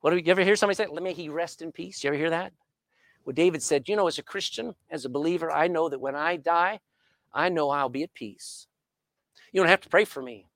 what 0.00 0.10
do 0.10 0.16
you 0.16 0.30
ever 0.30 0.42
hear 0.42 0.56
somebody 0.56 0.76
say? 0.76 0.86
Let 0.86 1.02
me 1.02 1.12
he 1.12 1.28
rest 1.28 1.62
in 1.62 1.72
peace. 1.72 2.04
You 2.04 2.08
ever 2.08 2.16
hear 2.16 2.30
that? 2.30 2.52
Well, 3.24 3.32
David 3.32 3.62
said, 3.62 3.88
you 3.88 3.96
know, 3.96 4.06
as 4.06 4.18
a 4.18 4.22
Christian, 4.22 4.74
as 4.90 5.04
a 5.04 5.08
believer, 5.08 5.50
I 5.50 5.68
know 5.68 5.88
that 5.88 6.00
when 6.00 6.14
I 6.14 6.36
die, 6.36 6.80
I 7.32 7.48
know 7.48 7.70
I'll 7.70 7.88
be 7.88 8.02
at 8.02 8.12
peace. 8.12 8.66
You 9.52 9.60
don't 9.60 9.70
have 9.70 9.80
to 9.80 9.88
pray 9.88 10.04
for 10.04 10.22
me. 10.22 10.46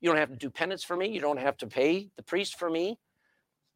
You 0.00 0.08
don't 0.08 0.18
have 0.18 0.30
to 0.30 0.36
do 0.36 0.48
penance 0.48 0.82
for 0.82 0.96
me. 0.96 1.08
You 1.08 1.20
don't 1.20 1.38
have 1.38 1.58
to 1.58 1.66
pay 1.66 2.08
the 2.16 2.22
priest 2.22 2.58
for 2.58 2.70
me 2.70 2.98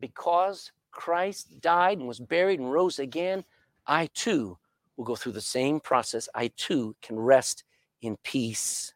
because 0.00 0.72
Christ 0.94 1.60
died 1.60 1.98
and 1.98 2.08
was 2.08 2.20
buried 2.20 2.60
and 2.60 2.72
rose 2.72 2.98
again, 2.98 3.44
I 3.86 4.06
too 4.14 4.56
will 4.96 5.04
go 5.04 5.16
through 5.16 5.32
the 5.32 5.40
same 5.40 5.80
process. 5.80 6.28
I 6.34 6.50
too 6.56 6.96
can 7.02 7.18
rest 7.18 7.64
in 8.00 8.16
peace. 8.22 8.94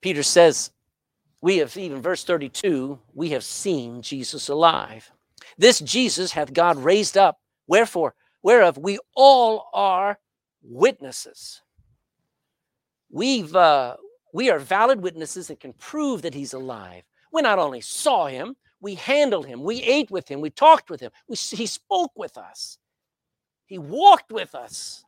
Peter 0.00 0.22
says, 0.22 0.70
We 1.40 1.58
have, 1.58 1.76
even 1.76 2.00
verse 2.00 2.24
32, 2.24 2.98
we 3.14 3.30
have 3.30 3.44
seen 3.44 4.02
Jesus 4.02 4.48
alive. 4.48 5.10
This 5.58 5.80
Jesus 5.80 6.32
hath 6.32 6.52
God 6.52 6.76
raised 6.78 7.16
up, 7.16 7.40
wherefore, 7.66 8.14
whereof 8.42 8.78
we 8.78 8.98
all 9.14 9.70
are 9.72 10.18
witnesses. 10.62 11.62
We've, 13.10 13.54
uh, 13.56 13.96
we 14.32 14.50
are 14.50 14.58
valid 14.58 15.00
witnesses 15.02 15.48
that 15.48 15.60
can 15.60 15.72
prove 15.72 16.22
that 16.22 16.34
he's 16.34 16.52
alive. 16.52 17.02
We 17.32 17.42
not 17.42 17.58
only 17.58 17.80
saw 17.80 18.26
him, 18.26 18.56
we 18.80 18.94
handled 18.94 19.46
him. 19.46 19.62
We 19.62 19.82
ate 19.82 20.10
with 20.10 20.28
him. 20.28 20.40
We 20.40 20.50
talked 20.50 20.90
with 20.90 21.00
him. 21.00 21.10
We, 21.28 21.36
he 21.36 21.66
spoke 21.66 22.12
with 22.16 22.38
us. 22.38 22.78
He 23.66 23.78
walked 23.78 24.32
with 24.32 24.54
us. 24.54 25.04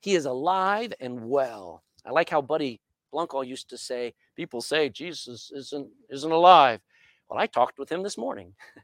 He 0.00 0.14
is 0.14 0.26
alive 0.26 0.92
and 1.00 1.28
well. 1.28 1.82
I 2.04 2.10
like 2.10 2.30
how 2.30 2.40
Buddy 2.40 2.80
Blunkall 3.12 3.46
used 3.46 3.68
to 3.70 3.78
say, 3.78 4.14
people 4.36 4.60
say 4.60 4.88
Jesus 4.88 5.50
isn't, 5.54 5.88
isn't 6.08 6.32
alive. 6.32 6.80
Well, 7.28 7.38
I 7.38 7.46
talked 7.46 7.78
with 7.78 7.90
him 7.90 8.02
this 8.02 8.18
morning. 8.18 8.54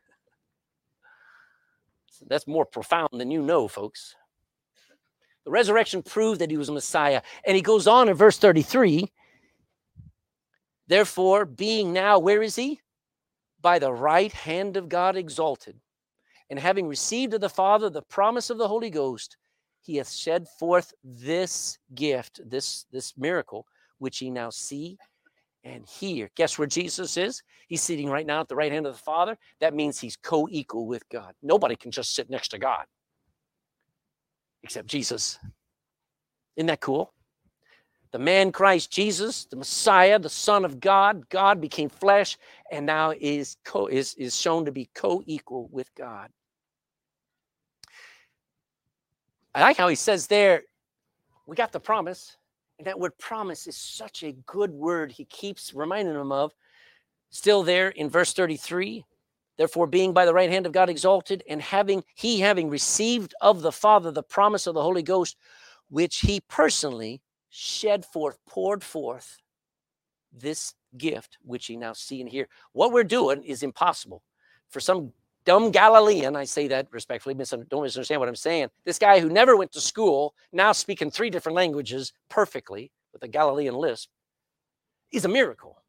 That's 2.27 2.47
more 2.47 2.65
profound 2.65 3.11
than 3.13 3.31
you 3.31 3.43
know, 3.43 3.69
folks. 3.69 4.15
The 5.45 5.51
resurrection 5.51 6.03
proved 6.03 6.41
that 6.41 6.51
he 6.51 6.57
was 6.57 6.69
a 6.69 6.73
Messiah. 6.73 7.23
And 7.47 7.55
he 7.55 7.63
goes 7.63 7.87
on 7.87 8.09
in 8.09 8.15
verse 8.15 8.39
33 8.39 9.13
Therefore, 10.89 11.45
being 11.45 11.93
now, 11.93 12.19
where 12.19 12.43
is 12.43 12.55
he? 12.55 12.81
By 13.67 13.81
the 13.81 13.93
right 13.93 14.31
hand 14.31 14.77
of 14.77 14.89
God 14.89 15.17
exalted, 15.17 15.75
and 16.51 16.57
having 16.57 16.87
received 16.87 17.35
of 17.35 17.41
the 17.41 17.49
Father 17.49 17.91
the 17.91 18.01
promise 18.01 18.49
of 18.49 18.59
the 18.59 18.69
Holy 18.69 18.91
Ghost, 18.91 19.37
he 19.81 19.97
hath 19.97 20.09
shed 20.09 20.47
forth 20.61 20.95
this 21.03 21.77
gift, 21.97 22.39
this, 22.49 22.87
this 22.93 23.19
miracle, 23.19 23.67
which 23.99 24.23
ye 24.23 24.31
now 24.31 24.51
see 24.51 24.97
and 25.65 25.85
hear. 25.85 26.31
Guess 26.37 26.61
where 26.61 26.69
Jesus 26.69 27.17
is? 27.17 27.43
He's 27.67 27.83
sitting 27.83 28.09
right 28.09 28.25
now 28.25 28.41
at 28.41 28.47
the 28.47 28.55
right 28.55 28.71
hand 28.71 28.87
of 28.87 28.93
the 28.93 29.01
Father. 29.01 29.37
That 29.59 29.75
means 29.75 29.99
he's 29.99 30.17
co 30.17 30.47
equal 30.49 30.87
with 30.87 31.03
God. 31.09 31.35
Nobody 31.43 31.75
can 31.75 31.91
just 31.91 32.15
sit 32.15 32.31
next 32.31 32.51
to 32.51 32.59
God 32.59 32.85
except 34.63 34.87
Jesus. 34.87 35.41
Isn't 36.55 36.69
that 36.69 36.81
cool? 36.81 37.13
The 38.13 38.19
man 38.19 38.53
Christ 38.53 38.91
Jesus, 38.91 39.45
the 39.45 39.57
Messiah, 39.57 40.19
the 40.19 40.29
Son 40.29 40.65
of 40.65 40.81
God, 40.81 41.29
God 41.29 41.61
became 41.61 41.89
flesh 41.89 42.39
and 42.71 42.87
now 42.87 43.13
is 43.21 43.57
co- 43.65 43.89
is, 43.89 44.15
is 44.15 44.37
shown 44.37 44.65
to 44.65 44.73
be 44.73 44.89
co-equal 44.95 45.69
with 45.71 45.95
God. 45.95 46.31
I 49.55 49.61
like 49.61 49.77
how 49.77 49.89
he 49.89 49.97
says 49.97 50.27
there, 50.27 50.63
we 51.47 51.57
got 51.57 51.73
the 51.73 51.81
promise. 51.81 52.37
And 52.79 52.87
that 52.87 53.01
word 53.01 53.17
promise 53.19 53.67
is 53.67 53.77
such 53.77 54.23
a 54.23 54.33
good 54.33 54.71
word. 54.71 55.11
He 55.11 55.25
keeps 55.25 55.73
reminding 55.73 56.15
them 56.15 56.33
of. 56.33 56.53
Still 57.31 57.63
there 57.63 57.89
in 57.89 58.11
verse 58.11 58.33
33. 58.35 59.05
Therefore, 59.57 59.87
being 59.87 60.13
by 60.13 60.27
the 60.27 60.35
right 60.35 60.51
hand 60.51 60.67
of 60.67 60.73
God 60.73 60.91
exalted, 60.91 61.43
and 61.49 61.63
having 61.63 62.05
he 62.15 62.41
having 62.41 62.69
received 62.69 63.35
of 63.41 63.63
the 63.63 63.73
Father 63.73 64.11
the 64.11 64.23
promise 64.23 64.67
of 64.67 64.75
the 64.75 64.83
Holy 64.83 65.03
Ghost, 65.03 65.37
which 65.89 66.19
he 66.19 66.41
personally 66.41 67.23
shed 67.51 68.05
forth, 68.05 68.39
poured 68.49 68.83
forth 68.83 69.39
this 70.33 70.75
gift, 70.97 71.39
which 71.43 71.69
you 71.69 71.77
now 71.77 71.93
see 71.93 72.21
and 72.21 72.31
hear. 72.31 72.49
What 72.73 72.93
we're 72.93 73.05
doing 73.05 73.43
is 73.43 73.63
impossible. 73.63 74.23
For 74.69 74.81
some 74.81 75.13
dumb 75.45 75.71
Galilean, 75.71 76.37
I 76.37 76.45
say 76.45 76.69
that 76.69 76.89
respectfully, 76.91 77.35
don't 77.35 77.83
misunderstand 77.83 78.21
what 78.21 78.29
I'm 78.29 78.37
saying. 78.37 78.69
This 78.85 78.99
guy 78.99 79.21
who 79.21 79.29
never 79.29 79.57
went 79.57 79.73
to 79.73 79.81
school, 79.81 80.35
now 80.53 80.73
speaking 80.73 81.11
three 81.11 81.31
different 81.31 81.57
languages 81.57 82.13
perfectly 82.29 82.91
with 83.13 83.23
a 83.23 83.29
Galilean 83.29 83.75
lisp, 83.75 84.11
is 85.13 85.25
a 85.25 85.29
miracle 85.29 85.81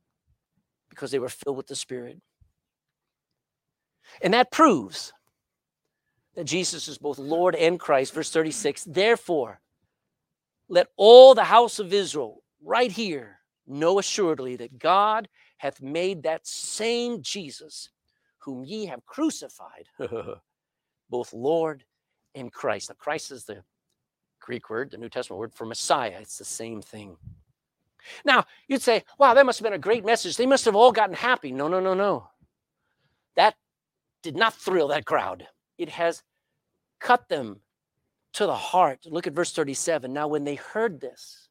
because 0.90 1.12
they 1.12 1.20
were 1.20 1.30
filled 1.30 1.58
with 1.58 1.68
the 1.68 1.76
Spirit. 1.76 2.20
And 4.22 4.34
that 4.34 4.52
proves 4.52 5.12
that 6.36 6.46
Jesus 6.46 6.88
is 6.88 6.98
both 6.98 7.18
Lord 7.18 7.56
and 7.56 7.80
Christ. 7.80 8.14
Verse 8.14 8.30
36 8.30 8.86
Therefore, 8.86 9.60
let 10.70 10.88
all 10.98 11.34
the 11.34 11.44
house 11.44 11.80
of 11.80 11.94
Israel 11.94 12.44
right 12.64 12.92
here 12.92 13.40
know 13.68 14.00
assuredly 14.00 14.56
that 14.58 14.80
God 14.80 15.28
hath 15.58 15.82
made 15.82 16.24
that 16.24 16.46
same 16.46 17.22
Jesus, 17.22 17.90
whom 18.40 18.64
ye 18.64 18.86
have 18.86 19.06
crucified, 19.06 19.88
both 21.10 21.34
Lord 21.34 21.84
and 22.36 22.52
Christ. 22.52 22.90
Now, 22.90 22.96
Christ 22.98 23.32
is 23.32 23.46
the 23.46 23.64
Greek 24.40 24.70
word, 24.70 24.92
the 24.92 24.98
New 24.98 25.10
Testament 25.10 25.40
word 25.40 25.54
for 25.54 25.66
Messiah. 25.66 26.18
It's 26.22 26.38
the 26.38 26.46
same 26.46 26.82
thing. 26.82 27.18
Now, 28.24 28.46
you'd 28.68 28.82
say, 28.82 29.04
wow, 29.18 29.34
that 29.34 29.46
must 29.46 29.60
have 29.60 29.64
been 29.64 29.74
a 29.74 29.80
great 29.80 30.06
message. 30.06 30.38
They 30.38 30.46
must 30.46 30.66
have 30.66 30.76
all 30.76 30.92
gotten 30.92 31.16
happy. 31.16 31.52
No, 31.52 31.68
no, 31.68 31.80
no, 31.80 31.94
no. 31.94 32.30
That 33.36 33.56
did 34.24 34.36
not 34.36 34.54
thrill 34.54 34.88
that 34.90 35.06
crowd. 35.06 35.48
It 35.78 35.90
has 35.90 36.24
cut 37.00 37.28
them 37.28 37.60
to 38.34 38.46
the 38.46 38.56
heart. 38.56 39.00
Look 39.06 39.28
at 39.28 39.34
verse 39.34 39.52
37. 39.52 40.12
Now, 40.14 40.28
when 40.28 40.44
they 40.44 40.56
heard 40.56 41.00
this, 41.00 41.48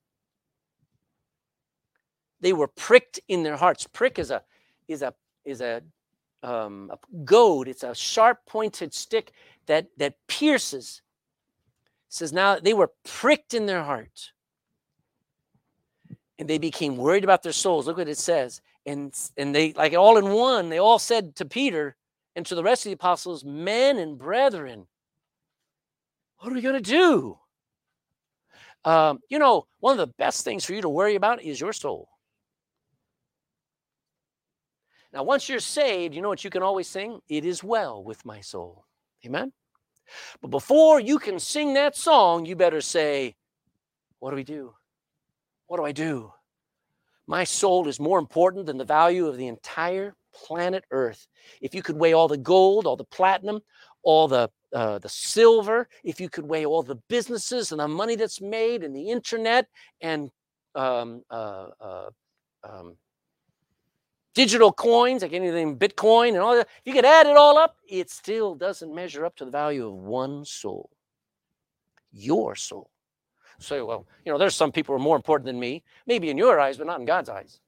they 2.41 2.53
were 2.53 2.69
pricked 2.69 3.21
in 3.29 3.43
their 3.43 3.57
hearts. 3.57 3.87
Prick 3.87 4.19
is 4.19 4.31
a 4.31 4.43
is 4.89 5.03
a 5.03 5.15
is 5.45 5.61
a, 5.61 5.83
um, 6.43 6.91
a 6.93 6.99
goad. 7.25 7.69
It's 7.69 7.83
a 7.83 7.95
sharp 7.95 8.39
pointed 8.47 8.95
stick 8.95 9.33
that 9.67 9.89
that 9.97 10.15
pierces. 10.29 11.03
It 12.09 12.15
says 12.15 12.33
now 12.33 12.59
they 12.59 12.75
were 12.75 12.93
pricked 13.05 13.55
in 13.55 13.67
their 13.67 13.83
heart, 13.83 14.33
and 16.39 16.49
they 16.49 16.59
became 16.59 16.97
worried 16.97 17.25
about 17.25 17.43
their 17.43 17.53
souls. 17.53 17.87
Look 17.87 17.97
what 17.97 18.09
it 18.09 18.19
says, 18.19 18.61
and 18.85 19.15
and 19.37 19.55
they 19.55 19.73
like 19.73 19.95
all 19.95 20.19
in 20.19 20.29
one. 20.29 20.69
They 20.69 20.79
all 20.79 20.99
said 20.99 21.37
to 21.37 21.45
Peter 21.45 21.97
and 22.35 22.45
to 22.47 22.55
the 22.55 22.63
rest 22.63 22.85
of 22.85 22.91
the 22.91 22.95
apostles, 22.95 23.45
"Men 23.45 23.99
and 23.99 24.19
brethren." 24.19 24.87
What 26.47 26.53
are 26.53 26.55
we 26.55 26.63
going 26.63 26.81
to 26.81 26.91
do? 26.91 27.39
Um, 28.85 29.19
you 29.29 29.41
know, 29.41 29.67
one 29.81 29.91
of 29.91 29.99
the 29.99 30.15
best 30.17 30.45
things 30.45 30.65
for 30.65 30.75
you 30.75 30.83
to 30.83 30.89
worry 30.89 31.17
about 31.17 31.43
is 31.43 31.61
your 31.61 31.73
soul. 31.73 32.09
Now, 35.13 35.25
once 35.25 35.49
you're 35.49 35.59
saved, 35.59 36.15
you 36.15 36.23
know 36.23 36.29
what 36.29 36.45
you 36.45 36.51
can 36.51 36.63
always 36.63 36.87
sing? 36.87 37.19
It 37.29 37.45
is 37.45 37.65
well 37.65 38.05
with 38.05 38.25
my 38.25 38.43
soul. 38.43 38.85
Amen? 39.27 39.53
But 40.41 40.53
before 40.53 41.01
you 41.01 41.19
can 41.19 41.41
sing 41.41 41.75
that 41.75 41.97
song, 41.97 42.47
you 42.47 42.55
better 42.55 42.81
say, 42.81 43.35
What 44.21 44.31
do 44.31 44.37
we 44.37 44.45
do? 44.45 44.73
What 45.67 45.79
do 45.79 45.85
I 45.85 45.91
do? 45.91 46.33
My 47.27 47.43
soul 47.43 47.89
is 47.89 47.99
more 47.99 48.21
important 48.21 48.67
than 48.67 48.79
the 48.79 48.85
value 48.85 49.27
of 49.27 49.37
the 49.37 49.49
entire 49.49 50.15
planet 50.33 50.85
Earth. 50.93 51.27
If 51.61 51.75
you 51.75 51.83
could 51.83 51.97
weigh 51.97 52.13
all 52.13 52.29
the 52.29 52.37
gold, 52.37 52.87
all 52.87 52.97
the 52.97 53.05
platinum, 53.05 53.63
all 54.07 54.29
the 54.29 54.49
uh, 54.73 54.99
the 54.99 55.09
silver, 55.09 55.89
if 56.05 56.21
you 56.21 56.29
could 56.29 56.47
weigh 56.47 56.65
all 56.65 56.83
the 56.83 57.01
businesses 57.09 57.73
and 57.73 57.81
the 57.81 57.89
money 57.89 58.15
that's 58.15 58.41
made 58.41 58.85
and 58.85 58.95
the 58.95 59.11
internet 59.11 59.67
and 60.01 60.31
um, 60.75 61.23
uh, 61.31 61.69
uh, 61.81 62.09
um, 62.63 62.97
digital 64.35 64.73
coins, 64.73 65.23
like 65.23 65.33
anything 65.33 65.77
Bitcoin 65.77 66.29
and 66.29 66.39
all 66.39 66.55
that, 66.55 66.69
you 66.85 66.93
could 66.93 67.05
add 67.05 67.27
it 67.27 67.37
all 67.37 67.59
up, 67.59 67.77
it 67.89 68.11
still 68.11 68.55
doesn't 68.55 68.95
measure 68.95 69.25
up 69.25 69.35
to 69.37 69.45
the 69.45 69.51
value 69.51 69.87
of 69.87 69.95
one 69.95 70.45
soul, 70.45 70.91
your 72.13 72.55
soul. 72.55 72.91
So, 73.59 73.87
well, 73.87 74.07
you 74.25 74.31
know, 74.31 74.39
there's 74.39 74.55
some 74.55 74.71
people 74.71 74.95
who 74.95 75.01
are 75.01 75.05
more 75.05 75.17
important 75.17 75.47
than 75.47 75.59
me, 75.59 75.83
maybe 76.07 76.29
in 76.29 76.39
your 76.39 76.61
eyes, 76.61 76.77
but 76.77 76.87
not 76.87 77.01
in 77.01 77.07
God's 77.07 77.31
eyes 77.31 77.61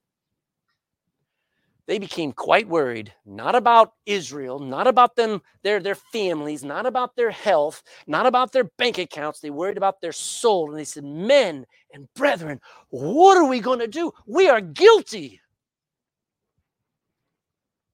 they 1.89 1.97
became 1.97 2.31
quite 2.33 2.69
worried, 2.69 3.11
not 3.25 3.55
about 3.55 3.93
Israel, 4.05 4.59
not 4.59 4.85
about 4.85 5.15
them, 5.15 5.41
their, 5.63 5.79
their 5.79 5.95
families, 5.95 6.63
not 6.63 6.85
about 6.85 7.15
their 7.15 7.31
health, 7.31 7.81
not 8.05 8.27
about 8.27 8.51
their 8.51 8.65
bank 8.77 8.99
accounts. 8.99 9.39
They 9.39 9.49
worried 9.49 9.75
about 9.75 9.99
their 9.99 10.11
soul. 10.11 10.69
And 10.69 10.77
they 10.77 10.83
said, 10.83 11.03
Men 11.03 11.65
and 11.91 12.07
brethren, 12.13 12.61
what 12.89 13.37
are 13.37 13.49
we 13.49 13.59
going 13.59 13.79
to 13.79 13.87
do? 13.87 14.11
We 14.27 14.47
are 14.47 14.61
guilty. 14.61 15.41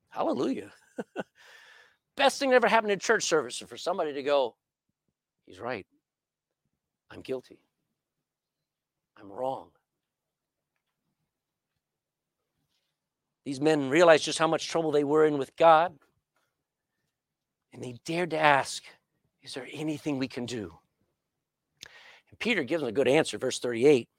Hallelujah. 0.10 0.74
Best 2.18 2.38
thing 2.38 2.50
that 2.50 2.58
ever 2.58 2.68
happened 2.68 2.92
in 2.92 3.00
church 3.00 3.24
service 3.24 3.64
for 3.66 3.78
somebody 3.78 4.12
to 4.12 4.24
go, 4.24 4.58
He's 5.46 5.62
right. 5.62 5.88
I'm 7.10 7.22
guilty. 7.22 7.60
I'm 9.18 9.32
wrong. 9.32 9.70
These 13.46 13.62
men 13.62 13.90
realized 13.90 14.26
just 14.26 14.40
how 14.40 14.48
much 14.48 14.68
trouble 14.68 14.92
they 14.92 15.04
were 15.04 15.26
in 15.26 15.38
with 15.38 15.56
God. 15.56 15.96
And 17.72 17.84
they 17.84 17.96
dared 18.06 18.32
to 18.32 18.40
ask, 18.40 18.84
Is 19.44 19.54
there 19.54 19.68
anything 19.72 20.18
we 20.18 20.28
can 20.28 20.46
do? 20.46 20.74
And 22.30 22.40
Peter 22.40 22.64
gives 22.64 22.82
them 22.82 22.90
a 22.90 22.94
good 22.94 23.08
answer, 23.08 23.38
verse 23.38 23.60
38. 23.60 24.10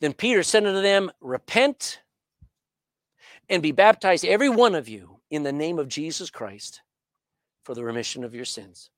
Then 0.00 0.12
Peter 0.12 0.42
said 0.42 0.64
unto 0.64 0.80
them, 0.80 1.10
Repent 1.20 2.00
and 3.48 3.62
be 3.62 3.72
baptized, 3.72 4.24
every 4.24 4.48
one 4.48 4.74
of 4.74 4.88
you, 4.88 5.20
in 5.30 5.42
the 5.42 5.52
name 5.52 5.78
of 5.78 5.88
Jesus 5.88 6.30
Christ 6.30 6.82
for 7.64 7.74
the 7.74 7.84
remission 7.84 8.24
of 8.24 8.34
your 8.34 8.44
sins. 8.44 8.90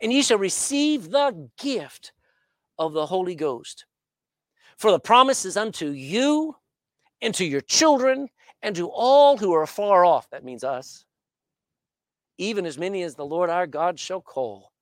And 0.00 0.12
ye 0.12 0.22
shall 0.22 0.38
receive 0.38 1.10
the 1.10 1.48
gift 1.58 2.12
of 2.78 2.92
the 2.92 3.06
Holy 3.06 3.34
Ghost. 3.34 3.86
For 4.76 4.90
the 4.90 5.00
promise 5.00 5.44
is 5.44 5.56
unto 5.56 5.88
you 5.88 6.56
and 7.20 7.34
to 7.34 7.44
your 7.44 7.60
children 7.60 8.28
and 8.62 8.74
to 8.76 8.88
all 8.88 9.36
who 9.36 9.52
are 9.52 9.66
far 9.66 10.04
off, 10.04 10.30
that 10.30 10.44
means 10.44 10.64
us, 10.64 11.04
even 12.38 12.66
as 12.66 12.78
many 12.78 13.02
as 13.02 13.14
the 13.14 13.26
Lord 13.26 13.50
our 13.50 13.66
God 13.66 13.98
shall 13.98 14.20
call. 14.20 14.72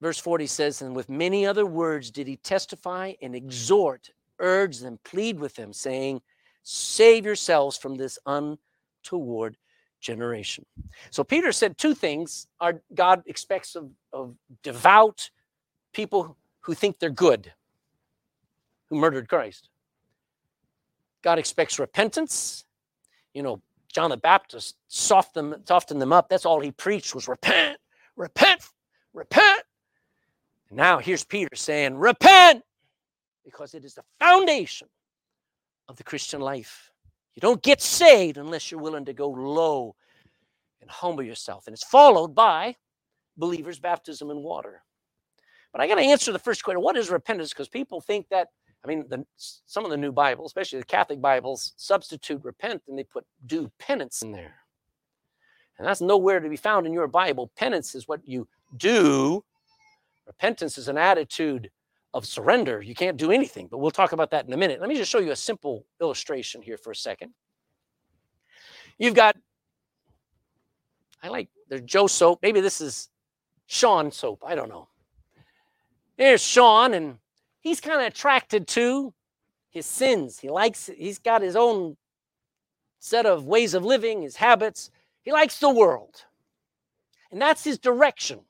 Verse 0.00 0.18
40 0.18 0.46
says, 0.46 0.82
And 0.82 0.94
with 0.94 1.08
many 1.08 1.46
other 1.46 1.66
words 1.66 2.10
did 2.10 2.26
he 2.26 2.36
testify 2.36 3.14
and 3.20 3.34
exhort, 3.34 4.10
urge 4.38 4.78
them, 4.78 4.98
plead 5.04 5.38
with 5.38 5.54
them, 5.54 5.72
saying, 5.72 6.20
Save 6.62 7.24
yourselves 7.24 7.76
from 7.76 7.96
this 7.96 8.18
untoward 8.26 9.56
generation. 10.00 10.64
So 11.10 11.24
Peter 11.24 11.50
said 11.50 11.78
two 11.78 11.94
things 11.94 12.46
our 12.60 12.80
God 12.94 13.22
expects 13.26 13.74
of, 13.74 13.90
of 14.12 14.34
devout 14.62 15.30
people 15.92 16.36
who 16.60 16.74
think 16.74 16.98
they're 16.98 17.10
good, 17.10 17.52
who 18.88 18.96
murdered 18.96 19.28
Christ. 19.28 19.70
God 21.28 21.38
expects 21.38 21.78
repentance. 21.78 22.64
You 23.34 23.42
know, 23.42 23.60
John 23.92 24.08
the 24.08 24.16
Baptist 24.16 24.76
softened 24.86 25.52
them, 25.52 25.62
softened 25.66 26.00
them 26.00 26.10
up. 26.10 26.30
That's 26.30 26.46
all 26.46 26.58
he 26.58 26.70
preached 26.70 27.14
was 27.14 27.28
repent, 27.28 27.76
repent, 28.16 28.62
repent. 29.12 29.60
Now 30.70 30.96
here's 30.96 31.24
Peter 31.24 31.54
saying, 31.54 31.98
repent, 31.98 32.62
because 33.44 33.74
it 33.74 33.84
is 33.84 33.92
the 33.92 34.04
foundation 34.18 34.88
of 35.86 35.96
the 35.96 36.02
Christian 36.02 36.40
life. 36.40 36.92
You 37.34 37.40
don't 37.40 37.62
get 37.62 37.82
saved 37.82 38.38
unless 38.38 38.70
you're 38.70 38.80
willing 38.80 39.04
to 39.04 39.12
go 39.12 39.28
low 39.28 39.96
and 40.80 40.90
humble 40.90 41.24
yourself. 41.24 41.66
And 41.66 41.74
it's 41.74 41.84
followed 41.84 42.34
by 42.34 42.74
believers' 43.36 43.78
baptism 43.78 44.30
in 44.30 44.38
water. 44.38 44.82
But 45.72 45.82
I 45.82 45.88
got 45.88 45.96
to 45.96 46.00
answer 46.00 46.32
the 46.32 46.38
first 46.38 46.64
question 46.64 46.80
what 46.80 46.96
is 46.96 47.10
repentance? 47.10 47.50
Because 47.50 47.68
people 47.68 48.00
think 48.00 48.30
that 48.30 48.48
I 48.84 48.88
mean, 48.88 49.04
the, 49.08 49.24
some 49.36 49.84
of 49.84 49.90
the 49.90 49.96
new 49.96 50.12
Bibles, 50.12 50.50
especially 50.50 50.78
the 50.78 50.86
Catholic 50.86 51.20
Bibles, 51.20 51.72
substitute 51.76 52.40
repent 52.44 52.82
and 52.88 52.98
they 52.98 53.04
put 53.04 53.24
do 53.46 53.70
penance 53.78 54.22
in 54.22 54.32
there. 54.32 54.54
And 55.78 55.86
that's 55.86 56.00
nowhere 56.00 56.40
to 56.40 56.48
be 56.48 56.56
found 56.56 56.86
in 56.86 56.92
your 56.92 57.06
Bible. 57.06 57.50
Penance 57.56 57.94
is 57.94 58.08
what 58.08 58.26
you 58.26 58.48
do, 58.76 59.44
repentance 60.26 60.78
is 60.78 60.88
an 60.88 60.98
attitude 60.98 61.70
of 62.14 62.26
surrender. 62.26 62.80
You 62.82 62.94
can't 62.94 63.16
do 63.16 63.30
anything, 63.30 63.68
but 63.70 63.78
we'll 63.78 63.90
talk 63.90 64.12
about 64.12 64.30
that 64.30 64.46
in 64.46 64.52
a 64.52 64.56
minute. 64.56 64.80
Let 64.80 64.88
me 64.88 64.96
just 64.96 65.10
show 65.10 65.18
you 65.18 65.30
a 65.30 65.36
simple 65.36 65.84
illustration 66.00 66.62
here 66.62 66.78
for 66.78 66.90
a 66.90 66.96
second. 66.96 67.32
You've 68.98 69.14
got, 69.14 69.36
I 71.22 71.28
like, 71.28 71.48
there's 71.68 71.82
Joe 71.82 72.06
soap. 72.06 72.40
Maybe 72.42 72.60
this 72.60 72.80
is 72.80 73.08
Sean 73.66 74.10
soap. 74.10 74.42
I 74.46 74.54
don't 74.54 74.68
know. 74.68 74.88
There's 76.16 76.42
Sean, 76.42 76.94
and 76.94 77.18
he's 77.60 77.80
kind 77.80 78.00
of 78.00 78.06
attracted 78.06 78.66
to 78.68 79.12
his 79.70 79.86
sins. 79.86 80.38
He 80.38 80.48
likes, 80.48 80.90
he's 80.96 81.18
got 81.18 81.42
his 81.42 81.56
own 81.56 81.96
set 82.98 83.26
of 83.26 83.46
ways 83.46 83.74
of 83.74 83.84
living, 83.84 84.22
his 84.22 84.36
habits. 84.36 84.90
He 85.22 85.32
likes 85.32 85.58
the 85.58 85.70
world. 85.70 86.24
And 87.30 87.40
that's 87.40 87.64
his 87.64 87.78
direction. 87.78 88.40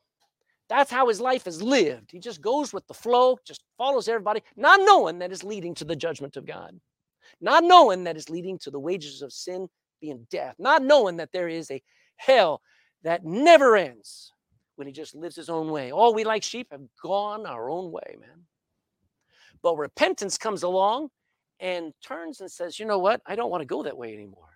That's 0.68 0.90
how 0.90 1.08
his 1.08 1.20
life 1.20 1.46
is 1.46 1.62
lived. 1.62 2.10
He 2.12 2.18
just 2.18 2.42
goes 2.42 2.72
with 2.72 2.86
the 2.86 2.94
flow, 2.94 3.38
just 3.44 3.64
follows 3.78 4.06
everybody, 4.06 4.42
not 4.56 4.80
knowing 4.82 5.18
that 5.18 5.32
is 5.32 5.42
leading 5.42 5.74
to 5.76 5.84
the 5.84 5.96
judgment 5.96 6.36
of 6.36 6.46
God, 6.46 6.78
not 7.40 7.64
knowing 7.64 8.04
that 8.04 8.16
is 8.16 8.28
leading 8.28 8.58
to 8.58 8.70
the 8.70 8.78
wages 8.78 9.22
of 9.22 9.32
sin 9.32 9.68
being 10.00 10.26
death, 10.30 10.54
not 10.58 10.82
knowing 10.82 11.16
that 11.16 11.32
there 11.32 11.48
is 11.48 11.70
a 11.70 11.82
hell 12.16 12.60
that 13.02 13.24
never 13.24 13.76
ends 13.76 14.32
when 14.76 14.86
he 14.86 14.92
just 14.92 15.14
lives 15.14 15.36
his 15.36 15.48
own 15.48 15.70
way. 15.70 15.90
All 15.90 16.14
we 16.14 16.24
like 16.24 16.42
sheep 16.42 16.68
have 16.70 16.82
gone 17.02 17.46
our 17.46 17.70
own 17.70 17.90
way, 17.90 18.16
man. 18.20 18.44
But 19.62 19.76
repentance 19.76 20.38
comes 20.38 20.62
along 20.62 21.08
and 21.60 21.92
turns 22.02 22.40
and 22.40 22.50
says, 22.50 22.78
you 22.78 22.86
know 22.86 22.98
what? 22.98 23.20
I 23.26 23.34
don't 23.36 23.50
want 23.50 23.62
to 23.62 23.66
go 23.66 23.82
that 23.82 23.96
way 23.96 24.12
anymore. 24.12 24.48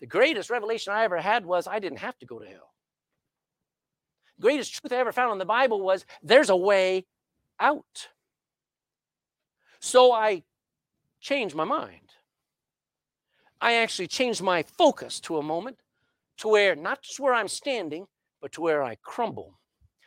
The 0.00 0.06
greatest 0.06 0.50
revelation 0.50 0.92
I 0.92 1.04
ever 1.04 1.18
had 1.18 1.44
was 1.44 1.66
I 1.66 1.78
didn't 1.78 1.98
have 1.98 2.18
to 2.18 2.26
go 2.26 2.38
to 2.38 2.46
hell. 2.46 2.72
The 4.36 4.42
greatest 4.42 4.74
truth 4.74 4.92
I 4.92 4.96
ever 4.96 5.12
found 5.12 5.32
in 5.32 5.38
the 5.38 5.44
Bible 5.44 5.80
was 5.80 6.04
there's 6.22 6.50
a 6.50 6.56
way 6.56 7.06
out. 7.58 8.08
So 9.80 10.12
I 10.12 10.44
changed 11.20 11.54
my 11.54 11.64
mind. 11.64 12.12
I 13.60 13.74
actually 13.74 14.06
changed 14.06 14.40
my 14.40 14.62
focus 14.62 15.18
to 15.20 15.38
a 15.38 15.42
moment 15.42 15.78
to 16.38 16.48
where 16.48 16.76
not 16.76 17.02
just 17.02 17.18
where 17.18 17.34
I'm 17.34 17.48
standing, 17.48 18.06
but 18.40 18.52
to 18.52 18.60
where 18.60 18.84
I 18.84 18.96
crumble. 19.02 19.58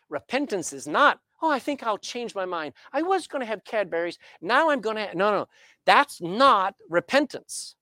Repentance 0.10 0.72
is 0.72 0.88
not 0.88 1.20
Oh, 1.42 1.50
I 1.50 1.60
think 1.60 1.84
I'll 1.84 1.98
change 1.98 2.36
my 2.36 2.46
mind. 2.46 2.74
I 2.94 3.02
was 3.02 3.28
going 3.28 3.40
to 3.40 3.48
have 3.48 3.64
Cadbury's. 3.64 4.20
Now 4.42 4.70
I'm 4.70 4.82
going 4.82 4.98
to. 4.98 5.16
No, 5.16 5.32
no. 5.32 5.48
That's 5.86 6.22
not 6.22 6.76
repentance. 6.90 7.76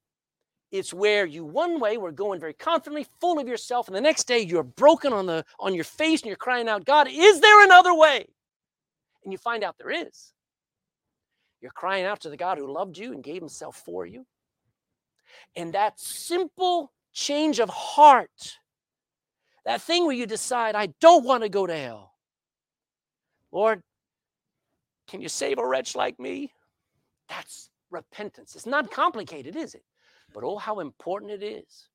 It's 0.71 0.93
where 0.93 1.25
you 1.25 1.43
one 1.43 1.79
way 1.79 1.97
were 1.97 2.11
going 2.11 2.39
very 2.39 2.53
confidently, 2.53 3.07
full 3.19 3.39
of 3.39 3.47
yourself, 3.47 3.87
and 3.87 3.95
the 3.95 4.01
next 4.01 4.27
day 4.27 4.39
you're 4.39 4.63
broken 4.63 5.13
on 5.13 5.25
the 5.25 5.43
on 5.59 5.73
your 5.73 5.83
face 5.83 6.21
and 6.21 6.27
you're 6.27 6.37
crying 6.37 6.69
out, 6.69 6.85
God, 6.85 7.07
is 7.09 7.41
there 7.41 7.63
another 7.63 7.93
way? 7.93 8.27
And 9.23 9.31
you 9.31 9.37
find 9.37 9.63
out 9.63 9.77
there 9.77 9.89
is. 9.89 10.31
You're 11.59 11.71
crying 11.71 12.05
out 12.05 12.21
to 12.21 12.29
the 12.29 12.37
God 12.37 12.57
who 12.57 12.71
loved 12.71 12.97
you 12.97 13.13
and 13.13 13.23
gave 13.23 13.41
himself 13.41 13.81
for 13.83 14.05
you. 14.05 14.25
And 15.55 15.73
that 15.73 15.99
simple 15.99 16.93
change 17.13 17.59
of 17.59 17.69
heart, 17.69 18.57
that 19.65 19.81
thing 19.81 20.05
where 20.05 20.15
you 20.15 20.25
decide, 20.25 20.75
I 20.75 20.89
don't 21.01 21.25
want 21.25 21.43
to 21.43 21.49
go 21.49 21.67
to 21.67 21.75
hell. 21.75 22.13
Lord, 23.51 23.81
can 25.07 25.21
you 25.21 25.29
save 25.29 25.57
a 25.57 25.67
wretch 25.67 25.95
like 25.95 26.19
me? 26.19 26.53
That's 27.27 27.69
repentance. 27.89 28.55
It's 28.55 28.65
not 28.65 28.91
complicated, 28.91 29.55
is 29.55 29.73
it? 29.73 29.83
But 30.33 30.43
oh, 30.43 30.57
how 30.57 30.79
important 30.79 31.31
it 31.31 31.43
is. 31.43 31.87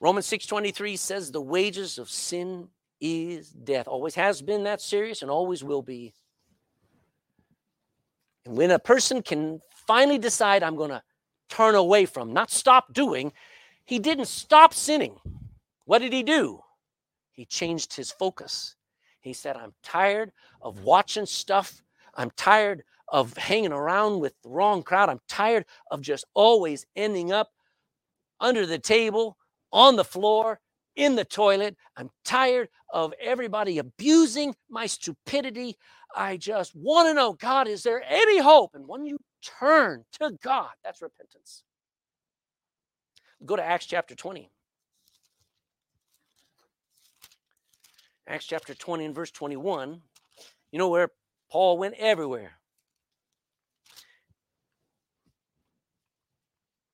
Romans 0.00 0.26
6:23 0.26 0.96
says 0.98 1.30
the 1.30 1.40
wages 1.40 1.98
of 1.98 2.08
sin 2.08 2.68
is 3.00 3.50
death. 3.50 3.88
Always 3.88 4.14
has 4.14 4.42
been 4.42 4.64
that 4.64 4.80
serious 4.80 5.22
and 5.22 5.30
always 5.30 5.64
will 5.64 5.82
be. 5.82 6.14
And 8.44 8.56
when 8.56 8.70
a 8.70 8.78
person 8.78 9.22
can 9.22 9.60
finally 9.86 10.18
decide 10.18 10.62
I'm 10.62 10.76
going 10.76 10.90
to 10.90 11.02
turn 11.48 11.74
away 11.74 12.06
from, 12.06 12.32
not 12.32 12.50
stop 12.50 12.92
doing, 12.92 13.32
he 13.84 13.98
didn't 13.98 14.26
stop 14.26 14.74
sinning. 14.74 15.16
What 15.84 16.00
did 16.00 16.12
he 16.12 16.22
do? 16.22 16.62
He 17.32 17.44
changed 17.44 17.94
his 17.94 18.10
focus. 18.10 18.76
He 19.20 19.32
said, 19.32 19.56
I'm 19.56 19.72
tired 19.82 20.32
of 20.62 20.84
watching 20.84 21.26
stuff. 21.26 21.82
I'm 22.14 22.30
tired 22.36 22.82
of 23.08 23.36
hanging 23.36 23.72
around 23.72 24.20
with 24.20 24.34
the 24.42 24.50
wrong 24.50 24.82
crowd. 24.82 25.08
I'm 25.08 25.20
tired 25.28 25.64
of 25.90 26.00
just 26.00 26.24
always 26.34 26.86
ending 26.96 27.32
up 27.32 27.50
under 28.40 28.66
the 28.66 28.78
table, 28.78 29.36
on 29.72 29.96
the 29.96 30.04
floor, 30.04 30.60
in 30.96 31.14
the 31.16 31.24
toilet. 31.24 31.76
I'm 31.96 32.10
tired 32.24 32.68
of 32.92 33.14
everybody 33.20 33.78
abusing 33.78 34.54
my 34.68 34.86
stupidity. 34.86 35.76
I 36.14 36.36
just 36.36 36.74
want 36.74 37.08
to 37.08 37.14
know, 37.14 37.34
God, 37.34 37.68
is 37.68 37.82
there 37.82 38.02
any 38.06 38.38
hope? 38.38 38.74
And 38.74 38.86
when 38.86 39.04
you 39.04 39.18
turn 39.42 40.04
to 40.20 40.32
God, 40.42 40.70
that's 40.84 41.02
repentance. 41.02 41.62
Go 43.44 43.56
to 43.56 43.64
Acts 43.64 43.86
chapter 43.86 44.14
20. 44.14 44.50
Acts 48.28 48.44
chapter 48.44 48.74
20 48.74 49.06
and 49.06 49.14
verse 49.14 49.30
21. 49.30 50.02
You 50.70 50.78
know 50.78 50.88
where 50.88 51.08
Paul 51.50 51.78
went 51.78 51.94
everywhere. 51.98 52.52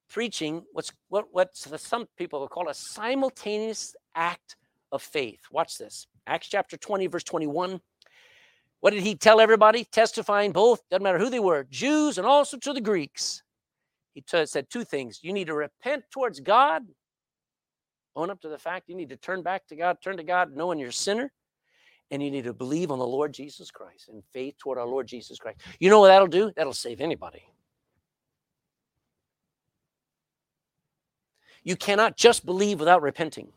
Preaching 0.09 0.63
what's 0.73 0.93
what 1.09 1.27
what 1.33 1.57
some 1.57 2.07
people 2.17 2.47
call 2.47 2.69
a 2.69 2.75
simultaneous 2.75 3.97
act 4.15 4.55
of 4.93 5.03
faith. 5.03 5.41
Watch 5.51 5.77
this. 5.77 6.07
Acts 6.29 6.47
chapter 6.49 6.77
20, 6.77 7.09
verse 7.09 7.25
21. 7.25 7.81
What 8.79 8.93
did 8.93 9.03
he 9.03 9.17
tell 9.17 9.41
everybody? 9.41 9.85
Testifying 9.85 10.53
both, 10.53 10.89
doesn't 10.89 11.03
matter 11.03 11.19
who 11.19 11.31
they 11.31 11.41
were, 11.41 11.65
Jews 11.69 12.17
and 12.17 12.27
also 12.27 12.57
to 12.59 12.73
the 12.73 12.81
Greeks. 12.81 13.43
He 14.15 14.21
t- 14.21 14.47
said 14.47 14.71
two 14.71 14.85
things. 14.85 15.19
You 15.23 15.33
need 15.33 15.49
to 15.49 15.55
repent 15.55 16.05
towards 16.13 16.39
God, 16.39 16.85
own 18.17 18.31
up 18.31 18.41
to 18.43 18.49
the 18.49 18.59
fact 18.59 18.89
you 18.89 18.95
need 18.95 19.09
to 19.11 19.17
turn 19.17 19.43
back 19.43 19.67
to 19.69 19.77
God, 19.77 19.99
turn 20.03 20.17
to 20.17 20.25
God, 20.25 20.57
knowing 20.57 20.79
you're 20.79 20.91
a 20.91 20.93
sinner, 20.93 21.33
and 22.11 22.23
you 22.23 22.31
need 22.31 22.45
to 22.45 22.53
believe 22.53 22.91
on 22.91 22.99
the 22.99 23.07
Lord 23.07 23.33
Jesus 23.33 23.71
Christ 23.71 24.09
and 24.09 24.23
faith 24.33 24.57
toward 24.59 24.79
our 24.79 24.87
Lord 24.87 25.07
Jesus 25.07 25.39
Christ. 25.39 25.61
You 25.81 25.91
know 25.91 26.01
what 26.01 26.09
that'll 26.09 26.27
do? 26.27 26.53
That'll 26.57 26.73
save 26.73 27.01
anybody. 27.01 27.43
You 31.65 31.77
cannot 31.77 32.17
just 32.17 32.45
believe 32.45 32.79
without 32.79 33.03
repenting. 33.03 33.51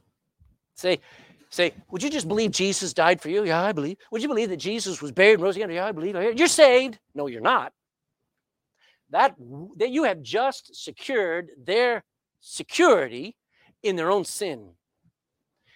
Say, 0.75 1.01
say, 1.49 1.73
would 1.91 2.01
you 2.01 2.09
just 2.09 2.27
believe 2.27 2.51
Jesus 2.51 2.93
died 2.93 3.21
for 3.21 3.29
you? 3.29 3.43
Yeah, 3.43 3.61
I 3.61 3.73
believe. 3.73 3.97
Would 4.11 4.21
you 4.21 4.27
believe 4.27 4.49
that 4.49 4.57
Jesus 4.57 5.01
was 5.01 5.11
buried 5.11 5.35
and 5.35 5.43
rose 5.43 5.55
again? 5.55 5.69
Yeah, 5.69 5.85
I 5.85 5.91
believe. 5.91 6.15
You're 6.37 6.47
saved. 6.47 6.99
No, 7.13 7.27
you're 7.27 7.41
not. 7.41 7.73
That, 9.09 9.35
that 9.77 9.89
you 9.89 10.03
have 10.03 10.21
just 10.21 10.83
secured 10.83 11.49
their 11.57 12.03
security 12.39 13.35
in 13.83 13.95
their 13.95 14.11
own 14.11 14.25
sin. 14.25 14.71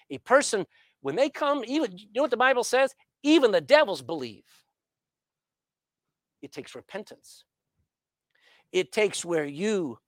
A 0.09 0.17
person, 0.19 0.65
when 1.01 1.15
they 1.15 1.29
come, 1.29 1.63
even 1.65 1.97
you 1.97 2.07
know 2.15 2.21
what 2.23 2.31
the 2.31 2.37
Bible 2.37 2.63
says? 2.63 2.93
Even 3.23 3.51
the 3.51 3.61
devils 3.61 4.01
believe. 4.01 4.43
It 6.41 6.51
takes 6.51 6.75
repentance. 6.75 7.45
It 8.71 8.91
takes 8.91 9.23
where 9.23 9.45
you 9.45 9.99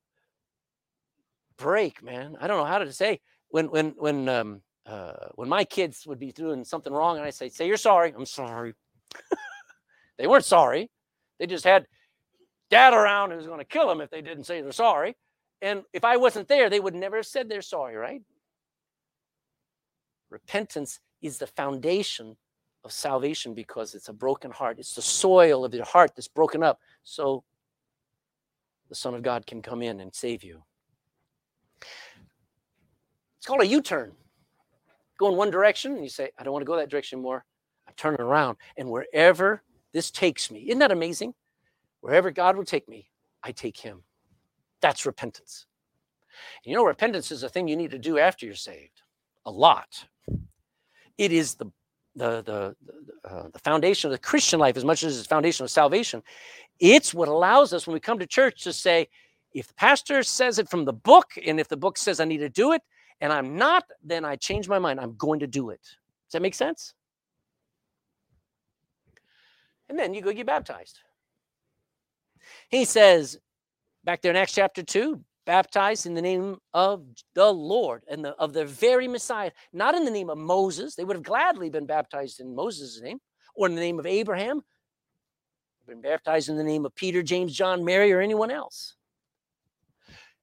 break, 1.58 2.04
man. 2.04 2.36
I 2.40 2.48
don't 2.48 2.58
know 2.58 2.66
how 2.66 2.80
to 2.80 2.92
say 2.92 3.20
when 3.50 3.70
when 3.70 3.94
when 3.98 4.28
um 4.30 4.62
uh, 4.86 5.28
when 5.36 5.48
my 5.48 5.64
kids 5.64 6.06
would 6.06 6.20
be 6.20 6.32
doing 6.32 6.64
something 6.66 6.92
wrong 6.92 7.16
and 7.16 7.26
I 7.26 7.30
say, 7.30 7.50
say 7.50 7.68
you're 7.68 7.78
sorry, 7.78 8.14
I'm 8.16 8.26
sorry. 8.26 8.74
they 10.18 10.28
weren't 10.28 10.44
sorry. 10.44 10.90
They 11.40 11.48
just 11.48 11.64
had 11.64 11.88
dad 12.70 12.94
around 12.94 13.32
who's 13.32 13.46
going 13.46 13.60
to 13.60 13.66
kill 13.66 13.88
them 13.88 14.02
if 14.02 14.10
they 14.10 14.22
didn't 14.22 14.44
say 14.46 14.62
they're 14.62 14.72
sorry. 14.72 15.16
And 15.64 15.84
if 15.94 16.04
I 16.04 16.18
wasn't 16.18 16.48
there, 16.48 16.70
they 16.70 16.80
would 16.80 16.94
never 16.94 17.16
have 17.16 17.26
said 17.26 17.50
they're 17.50 17.64
sorry, 17.64 17.96
right? 17.96 18.22
Repentance 20.30 21.00
is 21.22 21.40
the 21.40 21.48
foundation 21.48 22.38
of 22.84 22.92
salvation 22.92 23.56
because 23.56 23.96
it's 23.96 24.10
a 24.10 24.14
broken 24.14 24.52
heart. 24.52 24.78
It's 24.78 24.94
the 24.94 25.02
soil 25.02 25.66
of 25.66 25.74
your 25.74 25.86
heart 25.86 26.12
that's 26.16 26.28
broken 26.28 26.62
up. 26.62 26.80
So 27.04 27.44
the 28.90 28.96
Son 28.96 29.16
of 29.16 29.24
God 29.24 29.48
can 29.48 29.64
come 29.64 29.82
in 29.82 30.00
and 30.02 30.14
save 30.14 30.44
you. 30.44 30.64
It's 33.38 33.48
called 33.48 33.62
a 33.62 33.68
U 33.68 33.82
turn 33.82 34.14
go 35.24 35.30
in 35.30 35.38
one 35.38 35.52
direction 35.52 35.94
and 35.94 36.04
you 36.04 36.10
say, 36.10 36.30
I 36.38 36.44
don't 36.44 36.54
want 36.54 36.64
to 36.64 36.68
go 36.68 36.76
that 36.76 36.90
direction 36.90 37.22
more. 37.22 37.46
I 37.88 37.92
turn 37.96 38.14
it 38.14 38.20
around. 38.20 38.58
And 38.78 38.90
wherever 38.90 39.64
this 39.94 40.12
takes 40.12 40.52
me, 40.52 40.66
isn't 40.68 40.80
that 40.80 40.92
amazing? 40.92 41.34
Wherever 42.02 42.32
God 42.32 42.58
will 42.58 42.66
take 42.66 42.90
me, 42.90 43.10
I 43.42 43.52
take 43.52 43.78
him. 43.78 44.04
That's 44.84 45.06
repentance. 45.06 45.66
You 46.66 46.76
know, 46.76 46.84
repentance 46.84 47.32
is 47.32 47.44
a 47.44 47.50
thing 47.50 47.70
you 47.70 47.78
need 47.78 47.92
to 47.92 47.98
do 47.98 48.20
after 48.20 48.46
you're 48.46 48.54
saved. 48.54 49.02
A 49.46 49.52
lot. 49.52 50.06
It 51.18 51.32
is 51.32 51.56
the 51.56 51.72
the 52.16 52.44
the 52.44 52.76
uh, 53.28 53.48
the 53.54 53.60
foundation 53.60 54.10
of 54.10 54.12
the 54.12 54.18
Christian 54.18 54.60
life 54.60 54.76
as 54.76 54.84
much 54.84 55.04
as 55.04 55.14
it's 55.14 55.26
the 55.26 55.34
foundation 55.34 55.64
of 55.64 55.72
salvation. 55.72 56.22
It's 56.82 57.14
what 57.14 57.30
allows 57.30 57.72
us 57.72 57.88
when 57.88 57.94
we 57.94 58.02
come 58.02 58.20
to 58.20 58.28
church 58.28 58.64
to 58.64 58.74
say, 58.74 59.08
if 59.54 59.68
the 59.70 59.74
pastor 59.76 60.22
says 60.22 60.60
it 60.60 60.70
from 60.70 60.84
the 60.84 60.92
book, 60.94 61.32
and 61.48 61.62
if 61.62 61.70
the 61.70 61.78
book 61.78 61.98
says 61.98 62.20
I 62.20 62.26
need 62.26 62.40
to 62.40 62.50
do 62.50 62.74
it, 62.74 62.82
and 63.22 63.32
I'm 63.32 63.56
not, 63.56 63.86
then 64.04 64.26
I 64.26 64.36
change 64.36 64.68
my 64.68 64.80
mind. 64.80 65.00
I'm 65.00 65.16
going 65.16 65.40
to 65.40 65.48
do 65.48 65.70
it. 65.70 65.82
Does 65.82 66.34
that 66.34 66.42
make 66.42 66.56
sense? 66.56 66.94
And 69.88 69.98
then 69.98 70.14
you 70.14 70.22
go 70.22 70.34
get 70.34 70.46
baptized. 70.46 71.00
He 72.68 72.84
says 72.84 73.40
back 74.04 74.22
there 74.22 74.32
in 74.32 74.38
Acts 74.38 74.54
chapter 74.54 74.84
2, 74.84 75.20
baptized 75.46 76.06
in 76.06 76.14
the 76.14 76.22
name 76.22 76.58
of 76.74 77.06
the 77.34 77.52
Lord 77.52 78.04
and 78.10 78.24
the, 78.24 78.30
of 78.36 78.54
the 78.54 78.66
very 78.66 79.08
Messiah, 79.08 79.52
not 79.72 79.96
in 79.96 80.06
the 80.06 80.12
name 80.12 80.30
of 80.30 80.38
Moses. 80.38 80.96
They 80.96 81.04
would 81.04 81.16
have 81.16 81.24
gladly 81.24 81.70
been 81.70 81.86
baptized 81.86 82.40
in 82.40 82.56
Moses' 82.56 83.02
name 83.02 83.20
or 83.56 83.68
in 83.68 83.76
the 83.76 83.82
name 83.82 84.00
of 84.00 84.06
Abraham, 84.06 84.62
been 85.88 86.02
baptized 86.02 86.50
in 86.50 86.58
the 86.58 86.64
name 86.64 86.86
of 86.86 86.96
Peter, 86.96 87.22
James, 87.22 87.54
John, 87.54 87.84
Mary, 87.84 88.12
or 88.12 88.22
anyone 88.22 88.50
else. 88.50 88.96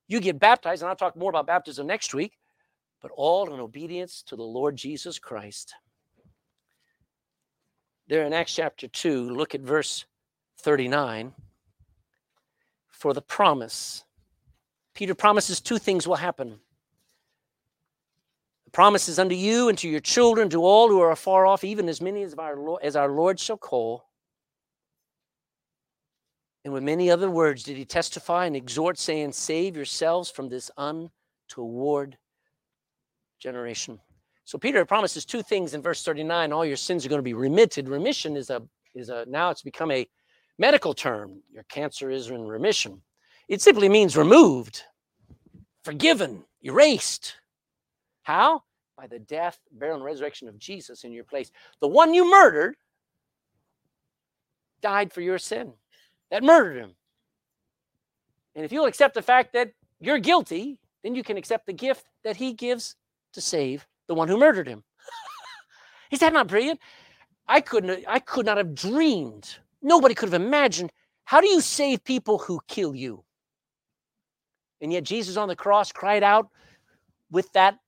You 0.06 0.20
get 0.20 0.38
baptized, 0.38 0.82
and 0.82 0.88
I'll 0.88 0.96
talk 0.96 1.16
more 1.16 1.30
about 1.30 1.46
baptism 1.46 1.86
next 1.86 2.14
week 2.14 2.36
but 3.00 3.10
all 3.16 3.52
in 3.52 3.60
obedience 3.60 4.22
to 4.26 4.36
the 4.36 4.42
Lord 4.42 4.76
Jesus 4.76 5.18
Christ. 5.18 5.74
There 8.08 8.26
in 8.26 8.32
Acts 8.32 8.54
chapter 8.54 8.88
2, 8.88 9.30
look 9.30 9.54
at 9.54 9.60
verse 9.60 10.04
39. 10.58 11.32
For 13.00 13.14
the 13.14 13.22
promise, 13.22 14.04
Peter 14.92 15.14
promises 15.14 15.58
two 15.58 15.78
things 15.78 16.06
will 16.06 16.16
happen. 16.16 16.60
The 18.66 18.70
promise 18.72 19.08
is 19.08 19.18
unto 19.18 19.34
you 19.34 19.70
and 19.70 19.78
to 19.78 19.88
your 19.88 20.00
children, 20.00 20.50
to 20.50 20.62
all 20.62 20.88
who 20.88 21.00
are 21.00 21.10
afar 21.10 21.46
off, 21.46 21.64
even 21.64 21.88
as 21.88 22.02
many 22.02 22.22
as 22.22 22.34
our 22.34 22.58
Lord, 22.58 22.82
as 22.82 22.96
our 22.96 23.08
Lord 23.08 23.40
shall 23.40 23.56
call. 23.56 24.04
And 26.62 26.74
with 26.74 26.82
many 26.82 27.10
other 27.10 27.30
words 27.30 27.62
did 27.62 27.78
he 27.78 27.86
testify 27.86 28.44
and 28.44 28.54
exhort, 28.54 28.98
saying, 28.98 29.32
Save 29.32 29.76
yourselves 29.76 30.30
from 30.30 30.50
this 30.50 30.70
untoward 30.76 32.18
generation. 33.38 33.98
So 34.44 34.58
Peter 34.58 34.84
promises 34.84 35.24
two 35.24 35.42
things 35.42 35.72
in 35.72 35.80
verse 35.80 36.04
39. 36.04 36.52
All 36.52 36.66
your 36.66 36.76
sins 36.76 37.06
are 37.06 37.08
going 37.08 37.18
to 37.18 37.22
be 37.22 37.32
remitted. 37.32 37.88
Remission 37.88 38.36
is 38.36 38.50
a 38.50 38.60
is 38.94 39.08
a 39.08 39.24
now 39.26 39.48
it's 39.48 39.62
become 39.62 39.90
a 39.90 40.06
medical 40.60 40.92
term. 40.92 41.42
Your 41.50 41.64
cancer 41.64 42.10
is 42.10 42.28
in 42.28 42.46
remission. 42.46 43.00
It 43.48 43.62
simply 43.62 43.88
means 43.88 44.16
removed, 44.16 44.82
forgiven, 45.82 46.44
erased. 46.62 47.34
How? 48.22 48.62
By 48.96 49.06
the 49.06 49.18
death, 49.18 49.58
burial, 49.72 49.96
and 49.96 50.04
resurrection 50.04 50.46
of 50.48 50.58
Jesus 50.58 51.02
in 51.04 51.12
your 51.12 51.24
place. 51.24 51.50
The 51.80 51.88
one 51.88 52.12
you 52.12 52.30
murdered 52.30 52.76
died 54.82 55.12
for 55.12 55.22
your 55.22 55.38
sin. 55.38 55.72
That 56.30 56.44
murdered 56.44 56.76
him. 56.76 56.94
And 58.54 58.64
if 58.64 58.70
you'll 58.70 58.84
accept 58.84 59.14
the 59.14 59.22
fact 59.22 59.54
that 59.54 59.72
you're 59.98 60.18
guilty, 60.18 60.78
then 61.02 61.14
you 61.14 61.24
can 61.24 61.38
accept 61.38 61.66
the 61.66 61.72
gift 61.72 62.04
that 62.22 62.36
he 62.36 62.52
gives 62.52 62.96
to 63.32 63.40
save 63.40 63.86
the 64.08 64.14
one 64.14 64.28
who 64.28 64.36
murdered 64.36 64.68
him. 64.68 64.84
Is 66.10 66.20
that 66.20 66.34
not 66.34 66.48
brilliant? 66.48 66.80
I 67.48 67.62
couldn't 67.62 68.04
I 68.06 68.18
could 68.18 68.44
not 68.44 68.58
have 68.58 68.74
dreamed. 68.74 69.56
Nobody 69.82 70.14
could 70.14 70.30
have 70.30 70.40
imagined. 70.40 70.92
How 71.24 71.40
do 71.40 71.48
you 71.48 71.60
save 71.60 72.04
people 72.04 72.38
who 72.38 72.60
kill 72.68 72.94
you? 72.94 73.24
And 74.80 74.92
yet 74.92 75.04
Jesus 75.04 75.36
on 75.36 75.48
the 75.48 75.56
cross 75.56 75.92
cried 75.92 76.22
out 76.22 76.48
with 77.30 77.52
that 77.52 77.78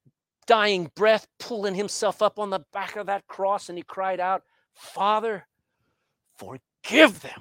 dying 0.47 0.91
breath, 0.95 1.27
pulling 1.39 1.75
himself 1.75 2.23
up 2.23 2.39
on 2.39 2.51
the 2.51 2.65
back 2.73 2.97
of 2.97 3.07
that 3.07 3.27
cross, 3.27 3.69
and 3.69 3.79
he 3.79 3.85
cried 3.85 4.21
out, 4.21 4.43
Father, 4.75 5.47
forgive 6.37 7.21
them. 7.21 7.41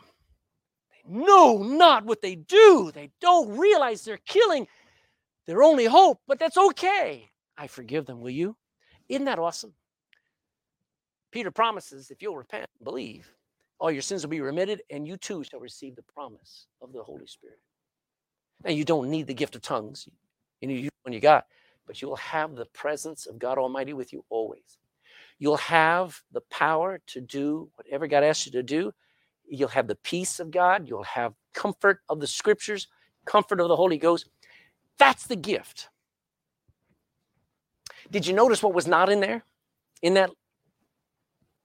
They 0.92 1.14
know 1.14 1.58
not 1.58 2.06
what 2.06 2.22
they 2.22 2.36
do. 2.36 2.92
They 2.94 3.12
don't 3.20 3.58
realize 3.58 4.04
they're 4.04 4.20
killing 4.26 4.68
their 5.48 5.64
only 5.64 5.86
hope, 5.86 6.20
but 6.28 6.40
that's 6.40 6.58
okay. 6.58 7.30
I 7.58 7.68
forgive 7.68 8.06
them. 8.06 8.22
Will 8.22 8.30
you? 8.30 8.56
Isn't 9.10 9.26
that 9.26 9.40
awesome? 9.40 9.74
Peter 11.32 11.52
promises 11.52 12.12
if 12.12 12.22
you'll 12.22 12.36
repent, 12.36 12.68
believe, 12.84 13.34
all 13.82 13.92
your 13.92 14.04
sins 14.04 14.24
will 14.24 14.30
be 14.30 14.42
remitted, 14.42 14.84
and 14.92 15.08
you 15.08 15.18
too 15.18 15.44
shall 15.44 15.60
receive 15.60 15.96
the 15.96 16.04
promise 16.04 16.68
of 16.84 16.94
the 16.94 17.02
Holy 17.02 17.26
Spirit. 17.26 17.58
Now, 18.64 18.70
you 18.70 18.86
don't 18.86 19.10
need 19.10 19.26
the 19.26 19.34
gift 19.34 19.56
of 19.56 19.64
tongues. 19.64 20.08
You 20.62 20.68
need 20.68 20.90
when 21.02 21.14
you 21.14 21.20
got, 21.20 21.48
but 21.88 22.00
you 22.00 22.08
will 22.08 22.18
have 22.18 22.56
the 22.56 22.68
presence 22.68 23.26
of 23.26 23.40
God 23.40 23.58
Almighty 23.58 23.94
with 23.94 24.14
you 24.14 24.24
always. 24.30 24.78
You'll 25.40 25.58
have 25.58 26.22
the 26.32 26.42
power 26.42 27.02
to 27.08 27.22
do 27.22 27.72
whatever 27.74 28.06
God 28.06 28.24
asks 28.24 28.46
you 28.46 28.52
to 28.52 28.62
do. 28.62 28.94
You'll 29.50 29.70
have 29.70 29.88
the 29.88 29.96
peace 29.96 30.40
of 30.40 30.52
God. 30.52 30.88
You'll 30.88 31.02
have 31.02 31.34
comfort 31.56 32.02
of 32.08 32.20
the 32.20 32.28
scriptures, 32.28 32.88
comfort 33.26 33.60
of 33.60 33.68
the 33.68 33.76
Holy 33.76 33.98
Ghost. 33.98 34.30
That's 35.00 35.26
the 35.26 35.36
gift. 35.36 35.90
Did 38.12 38.28
you 38.28 38.34
notice 38.34 38.62
what 38.62 38.76
was 38.76 38.86
not 38.86 39.10
in 39.10 39.22
there? 39.22 39.44
In 40.04 40.14
that 40.14 40.30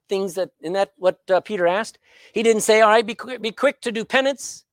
things 0.09 0.35
that 0.35 0.51
in 0.61 0.73
that 0.73 0.93
what 0.97 1.19
uh, 1.29 1.41
Peter 1.41 1.67
asked? 1.67 1.99
He 2.33 2.43
didn't 2.43 2.61
say, 2.61 2.81
"All 2.81 2.89
right, 2.89 3.05
be 3.05 3.15
quick, 3.15 3.41
be 3.41 3.51
quick 3.51 3.81
to 3.81 3.91
do 3.91 4.05
penance. 4.05 4.65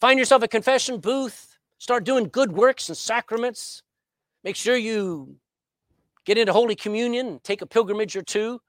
Find 0.00 0.18
yourself 0.18 0.42
a 0.42 0.48
confession 0.48 1.00
booth. 1.00 1.58
Start 1.78 2.04
doing 2.04 2.28
good 2.28 2.52
works 2.52 2.88
and 2.88 2.96
sacraments. 2.96 3.82
Make 4.44 4.56
sure 4.56 4.76
you 4.76 5.36
get 6.24 6.38
into 6.38 6.52
Holy 6.52 6.76
Communion, 6.76 7.40
take 7.42 7.62
a 7.62 7.66
pilgrimage 7.66 8.16
or 8.16 8.22
two. 8.22 8.60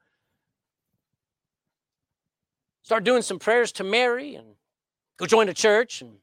Start 2.82 3.04
doing 3.04 3.22
some 3.22 3.38
prayers 3.38 3.70
to 3.72 3.84
Mary 3.84 4.34
and 4.34 4.54
go 5.16 5.26
join 5.26 5.48
a 5.48 5.54
church 5.54 6.02
and 6.02 6.14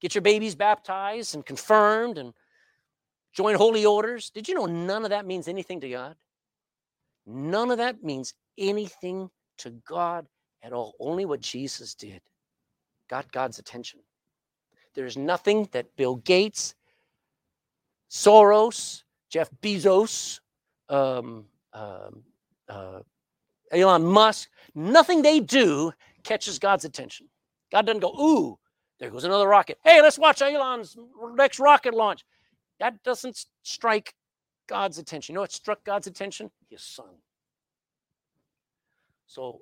get 0.00 0.14
your 0.14 0.22
babies 0.22 0.54
baptized 0.54 1.34
and 1.34 1.44
confirmed 1.44 2.18
and 2.18 2.34
join 3.32 3.54
holy 3.54 3.84
orders. 3.84 4.30
Did 4.30 4.48
you 4.48 4.54
know 4.54 4.66
none 4.66 5.04
of 5.04 5.10
that 5.10 5.26
means 5.26 5.48
anything 5.48 5.80
to 5.80 5.88
God? 5.88 6.16
None 7.26 7.70
of 7.70 7.78
that 7.78 8.04
means 8.04 8.34
anything 8.58 9.30
to 9.58 9.70
God 9.88 10.26
at 10.62 10.72
all. 10.72 10.94
Only 11.00 11.24
what 11.24 11.40
Jesus 11.40 11.94
did 11.94 12.20
got 13.08 13.30
God's 13.32 13.58
attention. 13.58 14.00
There's 14.94 15.16
nothing 15.16 15.68
that 15.72 15.94
Bill 15.96 16.16
Gates, 16.16 16.74
Soros, 18.10 19.02
Jeff 19.28 19.50
Bezos, 19.62 20.40
um, 20.88 21.44
um, 21.72 22.22
uh, 22.68 23.00
Elon 23.72 24.04
Musk, 24.04 24.48
nothing 24.74 25.22
they 25.22 25.40
do 25.40 25.92
catches 26.24 26.58
God's 26.58 26.84
attention. 26.84 27.28
God 27.70 27.86
doesn't 27.86 28.00
go, 28.00 28.12
ooh, 28.12 28.58
there 28.98 29.10
goes 29.10 29.24
another 29.24 29.48
rocket. 29.48 29.78
Hey, 29.84 30.00
let's 30.00 30.18
watch 30.18 30.40
Elon's 30.40 30.96
next 31.34 31.58
rocket 31.58 31.94
launch. 31.94 32.24
That 32.80 33.02
doesn't 33.02 33.44
strike 33.62 34.14
God's 34.68 34.98
attention. 34.98 35.32
You 35.32 35.34
know 35.36 35.40
what 35.42 35.52
struck 35.52 35.84
God's 35.84 36.06
attention? 36.06 36.50
His 36.70 36.82
son. 36.82 37.10
So 39.26 39.60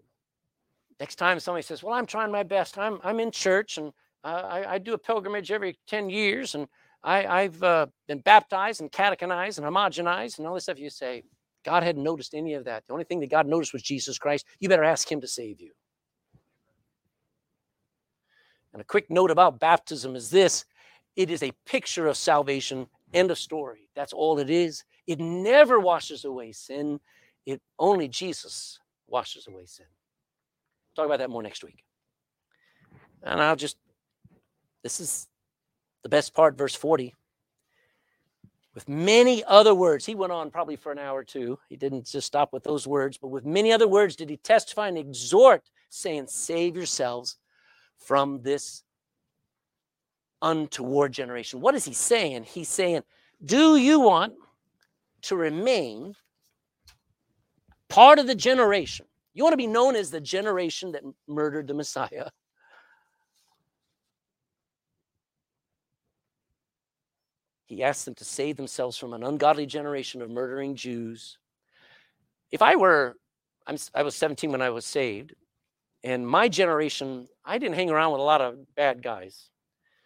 next 1.00 1.16
time 1.16 1.40
somebody 1.40 1.62
says, 1.62 1.82
Well, 1.82 1.94
I'm 1.94 2.06
trying 2.06 2.30
my 2.30 2.42
best, 2.42 2.78
I'm, 2.78 2.98
I'm 3.02 3.20
in 3.20 3.30
church 3.30 3.78
and 3.78 3.92
I, 4.22 4.64
I 4.66 4.78
do 4.78 4.94
a 4.94 4.98
pilgrimage 4.98 5.50
every 5.52 5.78
10 5.86 6.08
years 6.08 6.54
and 6.54 6.66
I, 7.02 7.42
have 7.42 7.62
uh, 7.62 7.86
been 8.08 8.20
baptized 8.20 8.80
and 8.80 8.90
catechized 8.90 9.58
and 9.58 9.66
homogenized 9.66 10.38
and 10.38 10.46
all 10.46 10.54
this 10.54 10.64
stuff, 10.64 10.78
you 10.78 10.88
say, 10.88 11.22
God 11.64 11.82
hadn't 11.82 12.02
noticed 12.02 12.34
any 12.34 12.54
of 12.54 12.64
that. 12.64 12.86
The 12.86 12.92
only 12.92 13.04
thing 13.04 13.20
that 13.20 13.30
God 13.30 13.46
noticed 13.46 13.72
was 13.72 13.82
Jesus 13.82 14.18
Christ. 14.18 14.46
You 14.58 14.68
better 14.68 14.84
ask 14.84 15.10
Him 15.10 15.20
to 15.20 15.28
save 15.28 15.60
you. 15.60 15.72
And 18.72 18.80
a 18.80 18.84
quick 18.84 19.10
note 19.10 19.30
about 19.30 19.60
baptism 19.60 20.16
is 20.16 20.30
this 20.30 20.64
it 21.16 21.30
is 21.30 21.42
a 21.42 21.52
picture 21.64 22.06
of 22.06 22.16
salvation, 22.16 22.86
end 23.12 23.30
of 23.30 23.38
story. 23.38 23.88
That's 23.94 24.12
all 24.12 24.38
it 24.38 24.50
is. 24.50 24.84
It 25.06 25.20
never 25.20 25.78
washes 25.78 26.24
away 26.24 26.52
sin. 26.52 27.00
It 27.46 27.60
only 27.78 28.08
Jesus 28.08 28.80
washes 29.14 29.46
away 29.46 29.64
sin. 29.64 29.86
Talk 30.96 31.06
about 31.06 31.20
that 31.20 31.30
more 31.30 31.40
next 31.40 31.62
week. 31.62 31.84
And 33.22 33.40
I'll 33.40 33.54
just, 33.54 33.76
this 34.82 34.98
is 34.98 35.28
the 36.02 36.08
best 36.08 36.34
part, 36.34 36.58
verse 36.58 36.74
40. 36.74 37.14
With 38.74 38.88
many 38.88 39.44
other 39.44 39.72
words, 39.72 40.04
he 40.04 40.16
went 40.16 40.32
on 40.32 40.50
probably 40.50 40.74
for 40.74 40.90
an 40.90 40.98
hour 40.98 41.20
or 41.20 41.24
two. 41.24 41.60
He 41.68 41.76
didn't 41.76 42.06
just 42.06 42.26
stop 42.26 42.52
with 42.52 42.64
those 42.64 42.88
words, 42.88 43.16
but 43.16 43.28
with 43.28 43.46
many 43.46 43.72
other 43.72 43.86
words 43.86 44.16
did 44.16 44.28
he 44.28 44.36
testify 44.36 44.88
and 44.88 44.98
exhort, 44.98 45.62
saying, 45.90 46.26
Save 46.26 46.74
yourselves 46.74 47.36
from 47.98 48.42
this 48.42 48.82
untoward 50.42 51.12
generation. 51.12 51.60
What 51.60 51.76
is 51.76 51.84
he 51.84 51.92
saying? 51.92 52.42
He's 52.42 52.68
saying, 52.68 53.02
Do 53.44 53.76
you 53.76 54.00
want 54.00 54.34
to 55.22 55.36
remain 55.36 56.16
part 57.89 58.18
of 58.18 58.26
the 58.26 58.35
generation? 58.35 59.07
You 59.35 59.43
want 59.43 59.53
to 59.53 59.59
be 59.59 59.66
known 59.66 59.97
as 59.97 60.11
the 60.11 60.20
generation 60.20 60.93
that 60.93 61.03
murdered 61.26 61.66
the 61.66 61.74
Messiah? 61.74 62.28
He 67.66 67.82
asked 67.82 68.05
them 68.05 68.14
to 68.16 68.24
save 68.24 68.57
themselves 68.57 68.97
from 68.97 69.14
an 69.14 69.24
ungodly 69.24 69.66
generation 69.66 70.22
of 70.22 70.30
murdering 70.30 70.76
Jews. 70.76 71.39
If 72.53 72.62
I 72.62 72.76
were, 72.76 73.16
I'm, 73.66 73.76
I 73.95 74.03
was 74.03 74.14
17 74.14 74.53
when 74.53 74.62
I 74.62 74.70
was 74.70 74.85
saved, 74.85 75.35
and 76.05 76.26
my 76.26 76.49
generation, 76.49 77.26
I 77.45 77.59
didn't 77.59 77.74
hang 77.74 77.91
around 77.91 78.12
with 78.12 78.20
a 78.20 78.24
lot 78.24 78.43
of 78.43 78.59
bad 78.76 79.03
guys. 79.03 79.49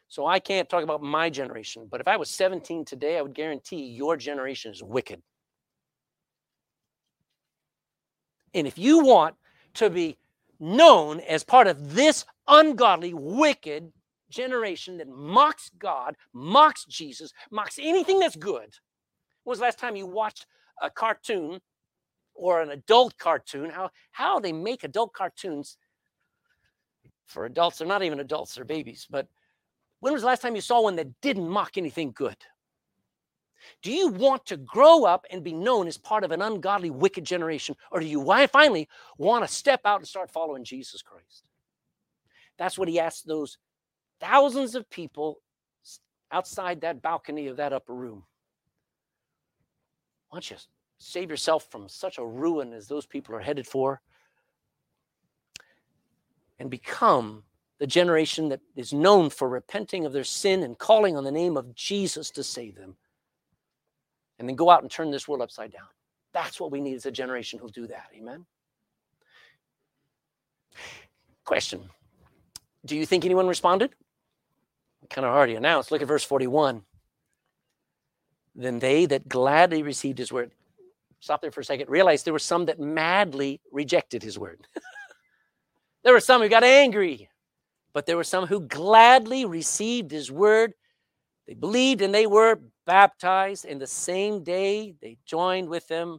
So 0.07 0.27
I 0.27 0.39
can't 0.39 0.69
talk 0.69 0.83
about 0.83 1.03
my 1.03 1.29
generation. 1.29 1.87
But 1.91 2.01
if 2.01 2.09
I 2.09 2.17
was 2.17 2.31
17 2.31 2.85
today, 2.85 3.19
I 3.19 3.23
would 3.23 3.35
guarantee 3.35 3.83
your 3.83 4.17
generation 4.17 4.73
is 4.73 4.83
wicked. 4.83 5.21
And 8.55 8.67
if 8.67 8.79
you 8.79 9.05
want 9.05 9.37
to 9.75 9.91
be 9.91 10.17
known 10.61 11.21
as 11.21 11.45
part 11.45 11.67
of 11.67 11.95
this 11.95 12.25
ungodly, 12.47 13.15
wicked 13.15 13.93
generation 14.31 14.99
that 14.99 15.09
mocks 15.09 15.71
God, 15.79 16.17
mocks 16.33 16.85
Jesus, 16.85 17.33
mocks 17.51 17.79
anything 17.81 18.21
that's 18.21 18.37
good, 18.37 18.75
when 19.45 19.53
was 19.53 19.59
the 19.59 19.65
last 19.65 19.79
time 19.79 19.97
you 19.97 20.07
watched 20.07 20.47
a 20.83 20.91
cartoon 20.91 21.61
or 22.35 22.61
an 22.61 22.71
adult 22.71 23.17
cartoon? 23.19 23.71
How, 23.71 23.91
how 24.13 24.39
they 24.41 24.53
make 24.53 24.85
adult 24.85 25.13
cartoons 25.13 25.79
for 27.29 27.45
adults. 27.45 27.79
They're 27.79 27.87
not 27.87 28.03
even 28.03 28.21
adults, 28.21 28.55
they're 28.55 28.65
babies. 28.65 29.07
But 29.09 29.29
when 30.01 30.13
was 30.13 30.23
the 30.23 30.29
last 30.29 30.43
time 30.43 30.55
you 30.55 30.61
saw 30.61 30.83
one 30.83 30.97
that 30.97 31.21
didn't 31.21 31.49
mock 31.49 31.77
anything 31.77 32.13
good? 32.13 32.37
Do 33.83 33.93
you 33.93 34.09
want 34.09 34.47
to 34.47 34.57
grow 34.57 35.05
up 35.05 35.27
and 35.31 35.45
be 35.45 35.53
known 35.53 35.87
as 35.87 35.97
part 35.97 36.25
of 36.25 36.31
an 36.31 36.43
ungodly, 36.43 36.91
wicked 36.91 37.25
generation? 37.25 37.77
Or 37.91 38.01
do 38.01 38.07
you 38.07 38.25
finally 38.49 38.89
want 39.17 39.47
to 39.47 39.53
step 39.53 39.81
out 39.85 40.01
and 40.01 40.09
start 40.09 40.31
following 40.31 40.65
Jesus 40.65 41.03
Christ? 41.03 41.45
That's 42.59 42.79
what 42.79 42.89
he 42.89 42.99
asked 42.99 43.27
those 43.27 43.59
thousands 44.21 44.75
of 44.75 44.89
people 44.91 45.41
outside 46.31 46.81
that 46.81 47.03
balcony 47.03 47.47
of 47.47 47.57
that 47.57 47.73
upper 47.73 47.95
room. 47.95 48.25
Why 50.29 50.37
don't 50.37 50.51
you 50.51 50.57
save 50.99 51.31
yourself 51.31 51.71
from 51.71 51.89
such 51.89 52.19
a 52.19 52.27
ruin 52.27 52.73
as 52.73 52.89
those 52.89 53.07
people 53.07 53.35
are 53.35 53.41
headed 53.41 53.67
for? 53.67 54.03
and 56.59 56.71
become 56.71 57.43
the 57.79 57.87
generation 57.87 58.49
that 58.49 58.61
is 58.75 58.93
known 58.93 59.31
for 59.31 59.49
repenting 59.49 60.05
of 60.05 60.13
their 60.13 60.25
sin 60.25 60.63
and 60.63 60.79
calling 60.79 61.17
on 61.17 61.25
the 61.25 61.31
name 61.31 61.57
of 61.57 61.75
Jesus 61.75 62.31
to 62.31 62.43
save 62.43 62.75
them. 62.75 62.97
And 64.39 64.49
then 64.49 64.57
go 64.57 64.71
out 64.71 64.83
and 64.83 64.91
turn 64.91 65.11
this 65.11 65.27
world 65.27 65.43
upside 65.43 65.73
down. 65.73 65.87
That's 66.33 66.61
what 66.61 66.71
we 66.71 66.81
need 66.81 66.95
as 66.95 67.07
a 67.07 67.11
generation 67.11 67.59
who'll 67.59 67.69
do 67.69 67.87
that. 67.89 68.07
Amen. 68.17 68.47
Question 71.45 71.89
Do 72.85 72.97
you 72.97 73.07
think 73.07 73.25
anyone 73.25 73.49
responded? 73.49 73.95
Kind 75.11 75.25
of 75.25 75.33
already 75.33 75.55
announced. 75.55 75.91
Look 75.91 76.03
at 76.03 76.09
verse 76.09 76.25
41. 76.25 76.83
Then 78.55 78.79
they 78.79 79.07
that 79.07 79.29
gladly 79.29 79.83
received 79.83 80.19
his 80.19 80.33
word. 80.33 80.51
Stop 81.21 81.41
there 81.41 81.51
for 81.51 81.61
a 81.61 81.65
second. 81.65 81.89
Realize 81.89 82.23
there 82.23 82.33
were 82.33 82.39
some 82.39 82.67
that 82.67 82.79
madly 82.79 83.61
rejected 83.73 84.23
his 84.23 84.39
word. 84.39 84.67
There 86.05 86.13
were 86.13 86.21
some 86.21 86.41
who 86.41 86.49
got 86.49 86.65
angry, 86.65 87.29
but 87.93 88.07
there 88.07 88.17
were 88.17 88.25
some 88.25 88.47
who 88.47 88.61
gladly 88.61 89.45
received 89.45 90.11
his 90.11 90.31
word. 90.31 90.73
They 91.47 91.55
believed 91.55 92.03
and 92.03 92.15
they 92.15 92.27
were 92.27 92.61
baptized. 92.89 93.67
And 93.67 93.81
the 93.81 93.87
same 93.87 94.43
day, 94.43 94.95
they 95.03 95.19
joined 95.27 95.69
with 95.69 95.87
them 95.87 96.19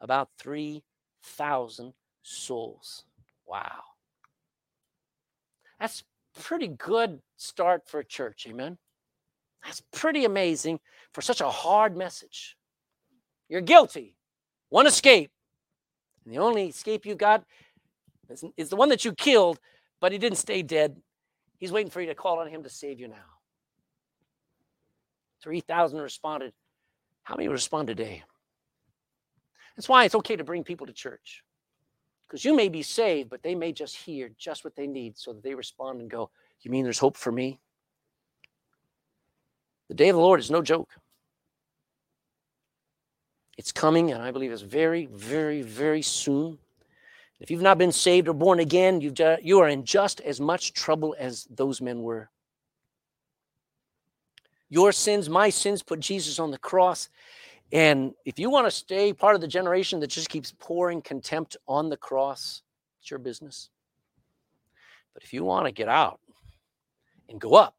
about 0.00 0.28
3,000 0.38 1.94
souls. 2.22 3.04
Wow. 3.46 3.82
That's 5.80 6.02
pretty 6.38 6.68
good 6.68 7.20
start 7.36 7.88
for 7.88 8.00
a 8.00 8.04
church, 8.04 8.46
amen? 8.48 8.76
That's 9.64 9.82
pretty 9.92 10.24
amazing 10.24 10.80
for 11.14 11.22
such 11.22 11.40
a 11.40 11.48
hard 11.48 11.96
message. 11.96 12.56
You're 13.48 13.60
guilty. 13.60 14.16
One 14.70 14.86
escape. 14.86 15.30
And 16.24 16.34
the 16.34 16.38
only 16.38 16.66
escape 16.66 17.06
you 17.06 17.14
got 17.14 17.44
is 18.56 18.68
the 18.68 18.76
one 18.76 18.88
that 18.90 19.04
you 19.04 19.14
killed, 19.14 19.58
but 20.00 20.12
he 20.12 20.18
didn't 20.18 20.38
stay 20.38 20.62
dead. 20.62 21.00
He's 21.58 21.72
waiting 21.72 21.90
for 21.90 22.00
you 22.00 22.08
to 22.08 22.14
call 22.14 22.40
on 22.40 22.48
him 22.48 22.62
to 22.64 22.68
save 22.68 23.00
you 23.00 23.08
now. 23.08 23.37
3,000 25.42 26.00
responded. 26.00 26.52
How 27.22 27.36
many 27.36 27.48
respond 27.48 27.88
today? 27.88 28.22
That's 29.76 29.88
why 29.88 30.04
it's 30.04 30.14
okay 30.16 30.36
to 30.36 30.44
bring 30.44 30.64
people 30.64 30.86
to 30.86 30.92
church. 30.92 31.44
Because 32.26 32.44
you 32.44 32.54
may 32.54 32.68
be 32.68 32.82
saved, 32.82 33.30
but 33.30 33.42
they 33.42 33.54
may 33.54 33.72
just 33.72 33.96
hear 33.96 34.30
just 34.36 34.64
what 34.64 34.76
they 34.76 34.86
need 34.86 35.16
so 35.16 35.32
that 35.32 35.42
they 35.42 35.54
respond 35.54 36.00
and 36.00 36.10
go, 36.10 36.30
You 36.60 36.70
mean 36.70 36.84
there's 36.84 36.98
hope 36.98 37.16
for 37.16 37.32
me? 37.32 37.58
The 39.88 39.94
day 39.94 40.08
of 40.08 40.16
the 40.16 40.22
Lord 40.22 40.40
is 40.40 40.50
no 40.50 40.60
joke. 40.60 40.90
It's 43.56 43.72
coming, 43.72 44.12
and 44.12 44.22
I 44.22 44.30
believe 44.30 44.52
it's 44.52 44.62
very, 44.62 45.06
very, 45.06 45.62
very 45.62 46.02
soon. 46.02 46.58
If 47.40 47.50
you've 47.50 47.62
not 47.62 47.78
been 47.78 47.92
saved 47.92 48.28
or 48.28 48.34
born 48.34 48.60
again, 48.60 49.00
you've 49.00 49.18
you 49.42 49.60
are 49.60 49.68
in 49.68 49.84
just 49.84 50.20
as 50.20 50.40
much 50.40 50.74
trouble 50.74 51.14
as 51.18 51.46
those 51.50 51.80
men 51.80 52.02
were. 52.02 52.30
Your 54.70 54.92
sins, 54.92 55.28
my 55.28 55.50
sins, 55.50 55.82
put 55.82 56.00
Jesus 56.00 56.38
on 56.38 56.50
the 56.50 56.58
cross. 56.58 57.08
And 57.72 58.14
if 58.24 58.38
you 58.38 58.50
want 58.50 58.66
to 58.66 58.70
stay 58.70 59.12
part 59.12 59.34
of 59.34 59.40
the 59.40 59.48
generation 59.48 60.00
that 60.00 60.08
just 60.08 60.28
keeps 60.28 60.54
pouring 60.58 61.02
contempt 61.02 61.56
on 61.66 61.88
the 61.88 61.96
cross, 61.96 62.62
it's 63.00 63.10
your 63.10 63.18
business. 63.18 63.70
But 65.14 65.22
if 65.22 65.32
you 65.32 65.44
want 65.44 65.66
to 65.66 65.72
get 65.72 65.88
out 65.88 66.20
and 67.28 67.40
go 67.40 67.54
up 67.54 67.74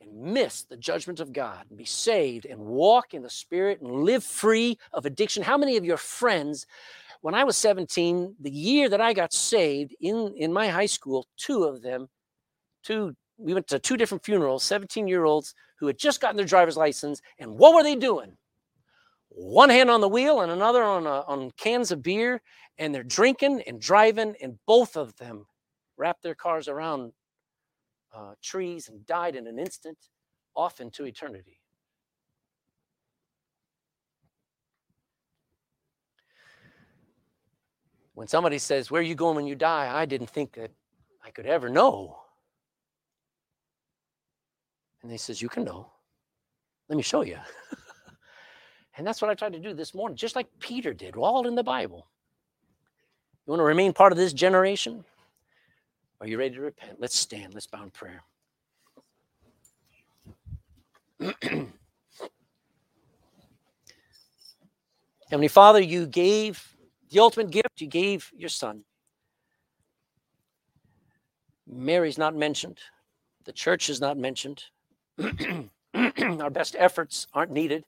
and 0.00 0.12
miss 0.14 0.62
the 0.62 0.76
judgment 0.76 1.20
of 1.20 1.32
God 1.32 1.64
and 1.68 1.78
be 1.78 1.84
saved 1.84 2.46
and 2.46 2.58
walk 2.58 3.14
in 3.14 3.22
the 3.22 3.30
Spirit 3.30 3.80
and 3.80 4.04
live 4.04 4.24
free 4.24 4.78
of 4.92 5.06
addiction, 5.06 5.42
how 5.42 5.56
many 5.56 5.76
of 5.76 5.84
your 5.84 5.96
friends, 5.96 6.66
when 7.20 7.34
I 7.34 7.44
was 7.44 7.56
17, 7.56 8.34
the 8.40 8.50
year 8.50 8.88
that 8.88 9.00
I 9.00 9.12
got 9.12 9.32
saved 9.32 9.94
in, 10.00 10.34
in 10.36 10.52
my 10.52 10.68
high 10.68 10.86
school, 10.86 11.26
two 11.36 11.64
of 11.64 11.82
them, 11.82 12.08
two, 12.82 13.14
we 13.38 13.54
went 13.54 13.68
to 13.68 13.78
two 13.78 13.96
different 13.96 14.24
funerals, 14.24 14.64
17 14.64 15.08
year 15.08 15.24
olds 15.24 15.54
who 15.78 15.86
had 15.86 15.98
just 15.98 16.20
gotten 16.20 16.36
their 16.36 16.46
driver's 16.46 16.76
license. 16.76 17.22
And 17.38 17.56
what 17.56 17.74
were 17.74 17.82
they 17.82 17.96
doing? 17.96 18.36
one 19.38 19.70
hand 19.70 19.90
on 19.90 20.00
the 20.00 20.08
wheel 20.08 20.40
and 20.40 20.50
another 20.50 20.82
on, 20.82 21.06
a, 21.06 21.20
on 21.22 21.50
cans 21.52 21.92
of 21.92 22.02
beer, 22.02 22.42
and 22.78 22.94
they're 22.94 23.04
drinking 23.04 23.62
and 23.66 23.80
driving, 23.80 24.34
and 24.42 24.58
both 24.66 24.96
of 24.96 25.16
them 25.16 25.46
wrapped 25.96 26.22
their 26.22 26.34
cars 26.34 26.68
around 26.68 27.12
uh, 28.14 28.32
trees 28.42 28.88
and 28.88 29.06
died 29.06 29.36
in 29.36 29.46
an 29.46 29.58
instant, 29.58 29.98
off 30.56 30.80
into 30.80 31.04
eternity. 31.04 31.60
When 38.14 38.26
somebody 38.26 38.58
says, 38.58 38.90
Where 38.90 39.00
are 39.00 39.04
you 39.04 39.14
going 39.14 39.36
when 39.36 39.46
you 39.46 39.54
die? 39.54 39.88
I 39.94 40.04
didn't 40.04 40.30
think 40.30 40.54
that 40.54 40.72
I 41.24 41.30
could 41.30 41.46
ever 41.46 41.68
know. 41.68 42.18
And 45.02 45.10
he 45.10 45.18
says, 45.18 45.40
You 45.40 45.48
can 45.48 45.64
know. 45.64 45.90
Let 46.88 46.96
me 46.96 47.02
show 47.02 47.22
you. 47.22 47.38
And 48.98 49.06
that's 49.06 49.22
what 49.22 49.30
I 49.30 49.34
tried 49.34 49.52
to 49.52 49.60
do 49.60 49.74
this 49.74 49.94
morning, 49.94 50.16
just 50.16 50.34
like 50.34 50.48
Peter 50.58 50.92
did, 50.92 51.14
all 51.14 51.46
in 51.46 51.54
the 51.54 51.62
Bible. 51.62 52.08
You 53.46 53.52
want 53.52 53.60
to 53.60 53.64
remain 53.64 53.92
part 53.92 54.10
of 54.10 54.18
this 54.18 54.32
generation? 54.32 55.04
Are 56.20 56.26
you 56.26 56.36
ready 56.36 56.56
to 56.56 56.60
repent? 56.60 57.00
Let's 57.00 57.16
stand. 57.16 57.54
Let's 57.54 57.68
bow 57.68 57.84
in 57.84 57.90
prayer. 57.90 58.24
Heavenly 65.30 65.48
Father, 65.48 65.80
you 65.80 66.08
gave 66.08 66.74
the 67.10 67.20
ultimate 67.20 67.50
gift, 67.50 67.80
you 67.80 67.86
gave 67.86 68.32
your 68.36 68.48
son. 68.48 68.82
Mary's 71.68 72.18
not 72.18 72.34
mentioned, 72.34 72.78
the 73.44 73.52
church 73.52 73.90
is 73.90 74.00
not 74.00 74.16
mentioned, 74.16 74.64
our 76.40 76.50
best 76.50 76.76
efforts 76.78 77.26
aren't 77.34 77.52
needed. 77.52 77.84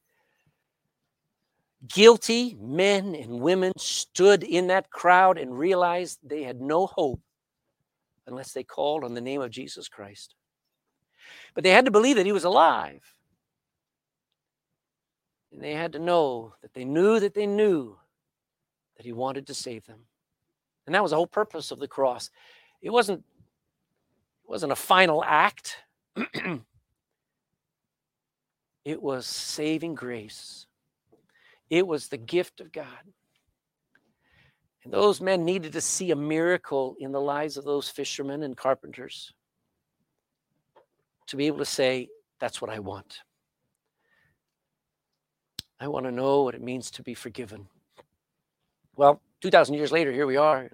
Guilty 1.88 2.56
men 2.60 3.14
and 3.14 3.40
women 3.40 3.72
stood 3.78 4.42
in 4.42 4.66
that 4.66 4.90
crowd 4.90 5.38
and 5.38 5.58
realized 5.58 6.18
they 6.22 6.42
had 6.42 6.60
no 6.60 6.86
hope 6.86 7.20
unless 8.26 8.52
they 8.52 8.62
called 8.62 9.02
on 9.02 9.14
the 9.14 9.20
name 9.20 9.40
of 9.40 9.50
Jesus 9.50 9.88
Christ. 9.88 10.34
But 11.54 11.64
they 11.64 11.70
had 11.70 11.86
to 11.86 11.90
believe 11.90 12.16
that 12.16 12.26
he 12.26 12.32
was 12.32 12.44
alive. 12.44 13.14
And 15.52 15.62
they 15.62 15.72
had 15.72 15.92
to 15.92 15.98
know 15.98 16.54
that 16.62 16.74
they 16.74 16.84
knew 16.84 17.18
that 17.18 17.34
they 17.34 17.46
knew 17.46 17.96
that 18.96 19.06
he 19.06 19.12
wanted 19.12 19.46
to 19.46 19.54
save 19.54 19.86
them. 19.86 20.00
And 20.86 20.94
that 20.94 21.02
was 21.02 21.10
the 21.10 21.16
whole 21.16 21.26
purpose 21.26 21.70
of 21.70 21.78
the 21.78 21.88
cross. 21.88 22.30
It 22.82 22.90
wasn't, 22.90 23.20
it 23.20 24.50
wasn't 24.50 24.72
a 24.72 24.76
final 24.76 25.24
act. 25.24 25.76
it 28.90 29.02
was 29.02 29.26
saving 29.26 29.94
grace 29.94 30.66
it 31.70 31.86
was 31.86 32.08
the 32.08 32.18
gift 32.18 32.60
of 32.60 32.72
God. 32.72 32.86
And 34.82 34.92
those 34.92 35.20
men 35.20 35.44
needed 35.44 35.72
to 35.74 35.80
see 35.80 36.10
a 36.10 36.16
miracle 36.16 36.96
in 36.98 37.12
the 37.12 37.20
lives 37.20 37.56
of 37.56 37.64
those 37.64 37.88
fishermen 37.88 38.42
and 38.42 38.56
carpenters 38.56 39.32
to 41.28 41.36
be 41.36 41.46
able 41.46 41.58
to 41.58 41.64
say, 41.64 42.08
That's 42.40 42.60
what 42.60 42.70
I 42.70 42.80
want. 42.80 43.20
I 45.78 45.86
want 45.86 46.06
to 46.06 46.12
know 46.12 46.42
what 46.42 46.54
it 46.54 46.62
means 46.62 46.90
to 46.92 47.02
be 47.02 47.14
forgiven. 47.14 47.68
Well, 48.96 49.22
2,000 49.40 49.74
years 49.74 49.92
later, 49.92 50.12
here 50.12 50.26
we 50.26 50.36
are 50.36 50.68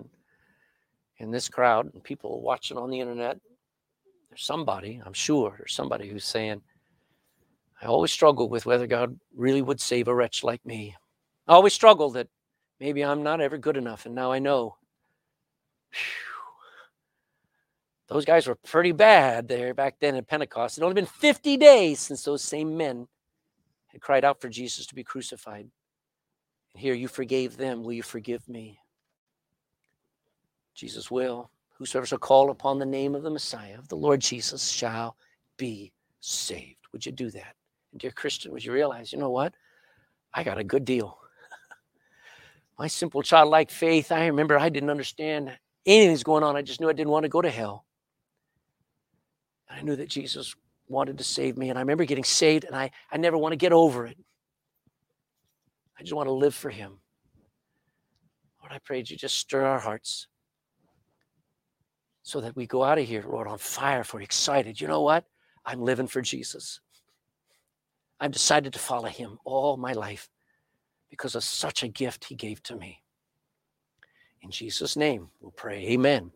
in 1.18 1.30
this 1.30 1.48
crowd, 1.48 1.92
and 1.92 2.02
people 2.02 2.40
watching 2.40 2.76
on 2.76 2.90
the 2.90 3.00
internet. 3.00 3.38
There's 4.28 4.44
somebody, 4.44 5.00
I'm 5.04 5.12
sure, 5.12 5.54
there's 5.58 5.74
somebody 5.74 6.08
who's 6.08 6.24
saying, 6.24 6.62
I 7.82 7.86
always 7.86 8.10
struggled 8.10 8.50
with 8.50 8.66
whether 8.66 8.86
God 8.86 9.18
really 9.34 9.62
would 9.62 9.80
save 9.80 10.08
a 10.08 10.14
wretch 10.14 10.42
like 10.42 10.64
me. 10.64 10.96
I 11.46 11.54
always 11.54 11.74
struggled 11.74 12.14
that 12.14 12.28
maybe 12.80 13.04
I'm 13.04 13.22
not 13.22 13.40
ever 13.40 13.58
good 13.58 13.76
enough, 13.76 14.06
and 14.06 14.14
now 14.14 14.32
I 14.32 14.38
know. 14.38 14.76
Whew. 15.90 16.26
Those 18.08 18.24
guys 18.24 18.46
were 18.46 18.54
pretty 18.54 18.92
bad 18.92 19.48
there 19.48 19.74
back 19.74 19.96
then 19.98 20.14
at 20.14 20.28
Pentecost. 20.28 20.78
It 20.78 20.80
had 20.80 20.84
only 20.86 20.94
been 20.94 21.06
50 21.06 21.56
days 21.56 21.98
since 21.98 22.22
those 22.22 22.42
same 22.42 22.76
men 22.76 23.08
had 23.88 24.00
cried 24.00 24.24
out 24.24 24.40
for 24.40 24.48
Jesus 24.48 24.86
to 24.86 24.94
be 24.94 25.02
crucified. 25.02 25.68
And 26.72 26.80
here 26.80 26.94
you 26.94 27.08
forgave 27.08 27.56
them. 27.56 27.82
Will 27.82 27.94
you 27.94 28.04
forgive 28.04 28.48
me? 28.48 28.78
Jesus 30.74 31.10
will. 31.10 31.50
Whosoever 31.78 32.06
shall 32.06 32.18
call 32.18 32.50
upon 32.50 32.78
the 32.78 32.86
name 32.86 33.14
of 33.14 33.22
the 33.22 33.30
Messiah, 33.30 33.78
of 33.78 33.88
the 33.88 33.96
Lord 33.96 34.20
Jesus, 34.20 34.68
shall 34.68 35.16
be 35.56 35.92
saved. 36.20 36.86
Would 36.92 37.04
you 37.04 37.12
do 37.12 37.30
that? 37.32 37.55
Dear 37.98 38.10
Christian, 38.10 38.52
would 38.52 38.64
you 38.64 38.72
realize, 38.72 39.12
you 39.12 39.18
know 39.18 39.30
what? 39.30 39.54
I 40.32 40.44
got 40.44 40.58
a 40.58 40.64
good 40.64 40.84
deal. 40.84 41.18
My 42.78 42.86
simple 42.86 43.22
childlike 43.22 43.70
faith, 43.70 44.12
I 44.12 44.26
remember 44.26 44.58
I 44.58 44.68
didn't 44.68 44.90
understand 44.90 45.56
anything 45.86 46.12
was 46.12 46.24
going 46.24 46.42
on. 46.42 46.56
I 46.56 46.62
just 46.62 46.80
knew 46.80 46.88
I 46.88 46.92
didn't 46.92 47.12
want 47.12 47.24
to 47.24 47.28
go 47.28 47.42
to 47.42 47.50
hell. 47.50 47.86
I 49.68 49.82
knew 49.82 49.96
that 49.96 50.08
Jesus 50.08 50.54
wanted 50.88 51.18
to 51.18 51.24
save 51.24 51.56
me. 51.56 51.70
And 51.70 51.78
I 51.78 51.82
remember 51.82 52.04
getting 52.04 52.24
saved, 52.24 52.64
and 52.64 52.74
I, 52.74 52.90
I 53.10 53.16
never 53.16 53.36
want 53.36 53.52
to 53.52 53.56
get 53.56 53.72
over 53.72 54.06
it. 54.06 54.16
I 55.98 56.02
just 56.02 56.14
want 56.14 56.28
to 56.28 56.32
live 56.32 56.54
for 56.54 56.70
Him. 56.70 56.98
Lord, 58.60 58.72
I 58.72 58.78
prayed 58.78 59.08
you 59.08 59.16
just 59.16 59.38
stir 59.38 59.64
our 59.64 59.78
hearts 59.78 60.28
so 62.22 62.40
that 62.40 62.56
we 62.56 62.66
go 62.66 62.82
out 62.82 62.98
of 62.98 63.06
here, 63.06 63.24
Lord, 63.26 63.46
on 63.46 63.58
fire 63.58 64.02
for 64.02 64.20
excited. 64.20 64.80
You 64.80 64.88
know 64.88 65.02
what? 65.02 65.24
I'm 65.64 65.80
living 65.80 66.06
for 66.08 66.20
Jesus. 66.20 66.80
I've 68.20 68.32
decided 68.32 68.72
to 68.72 68.78
follow 68.78 69.08
him 69.08 69.38
all 69.44 69.76
my 69.76 69.92
life 69.92 70.28
because 71.10 71.34
of 71.34 71.44
such 71.44 71.82
a 71.82 71.88
gift 71.88 72.24
he 72.24 72.34
gave 72.34 72.62
to 72.64 72.76
me. 72.76 73.02
In 74.42 74.50
Jesus' 74.50 74.96
name, 74.96 75.28
we'll 75.40 75.50
pray. 75.52 75.86
Amen. 75.88 76.32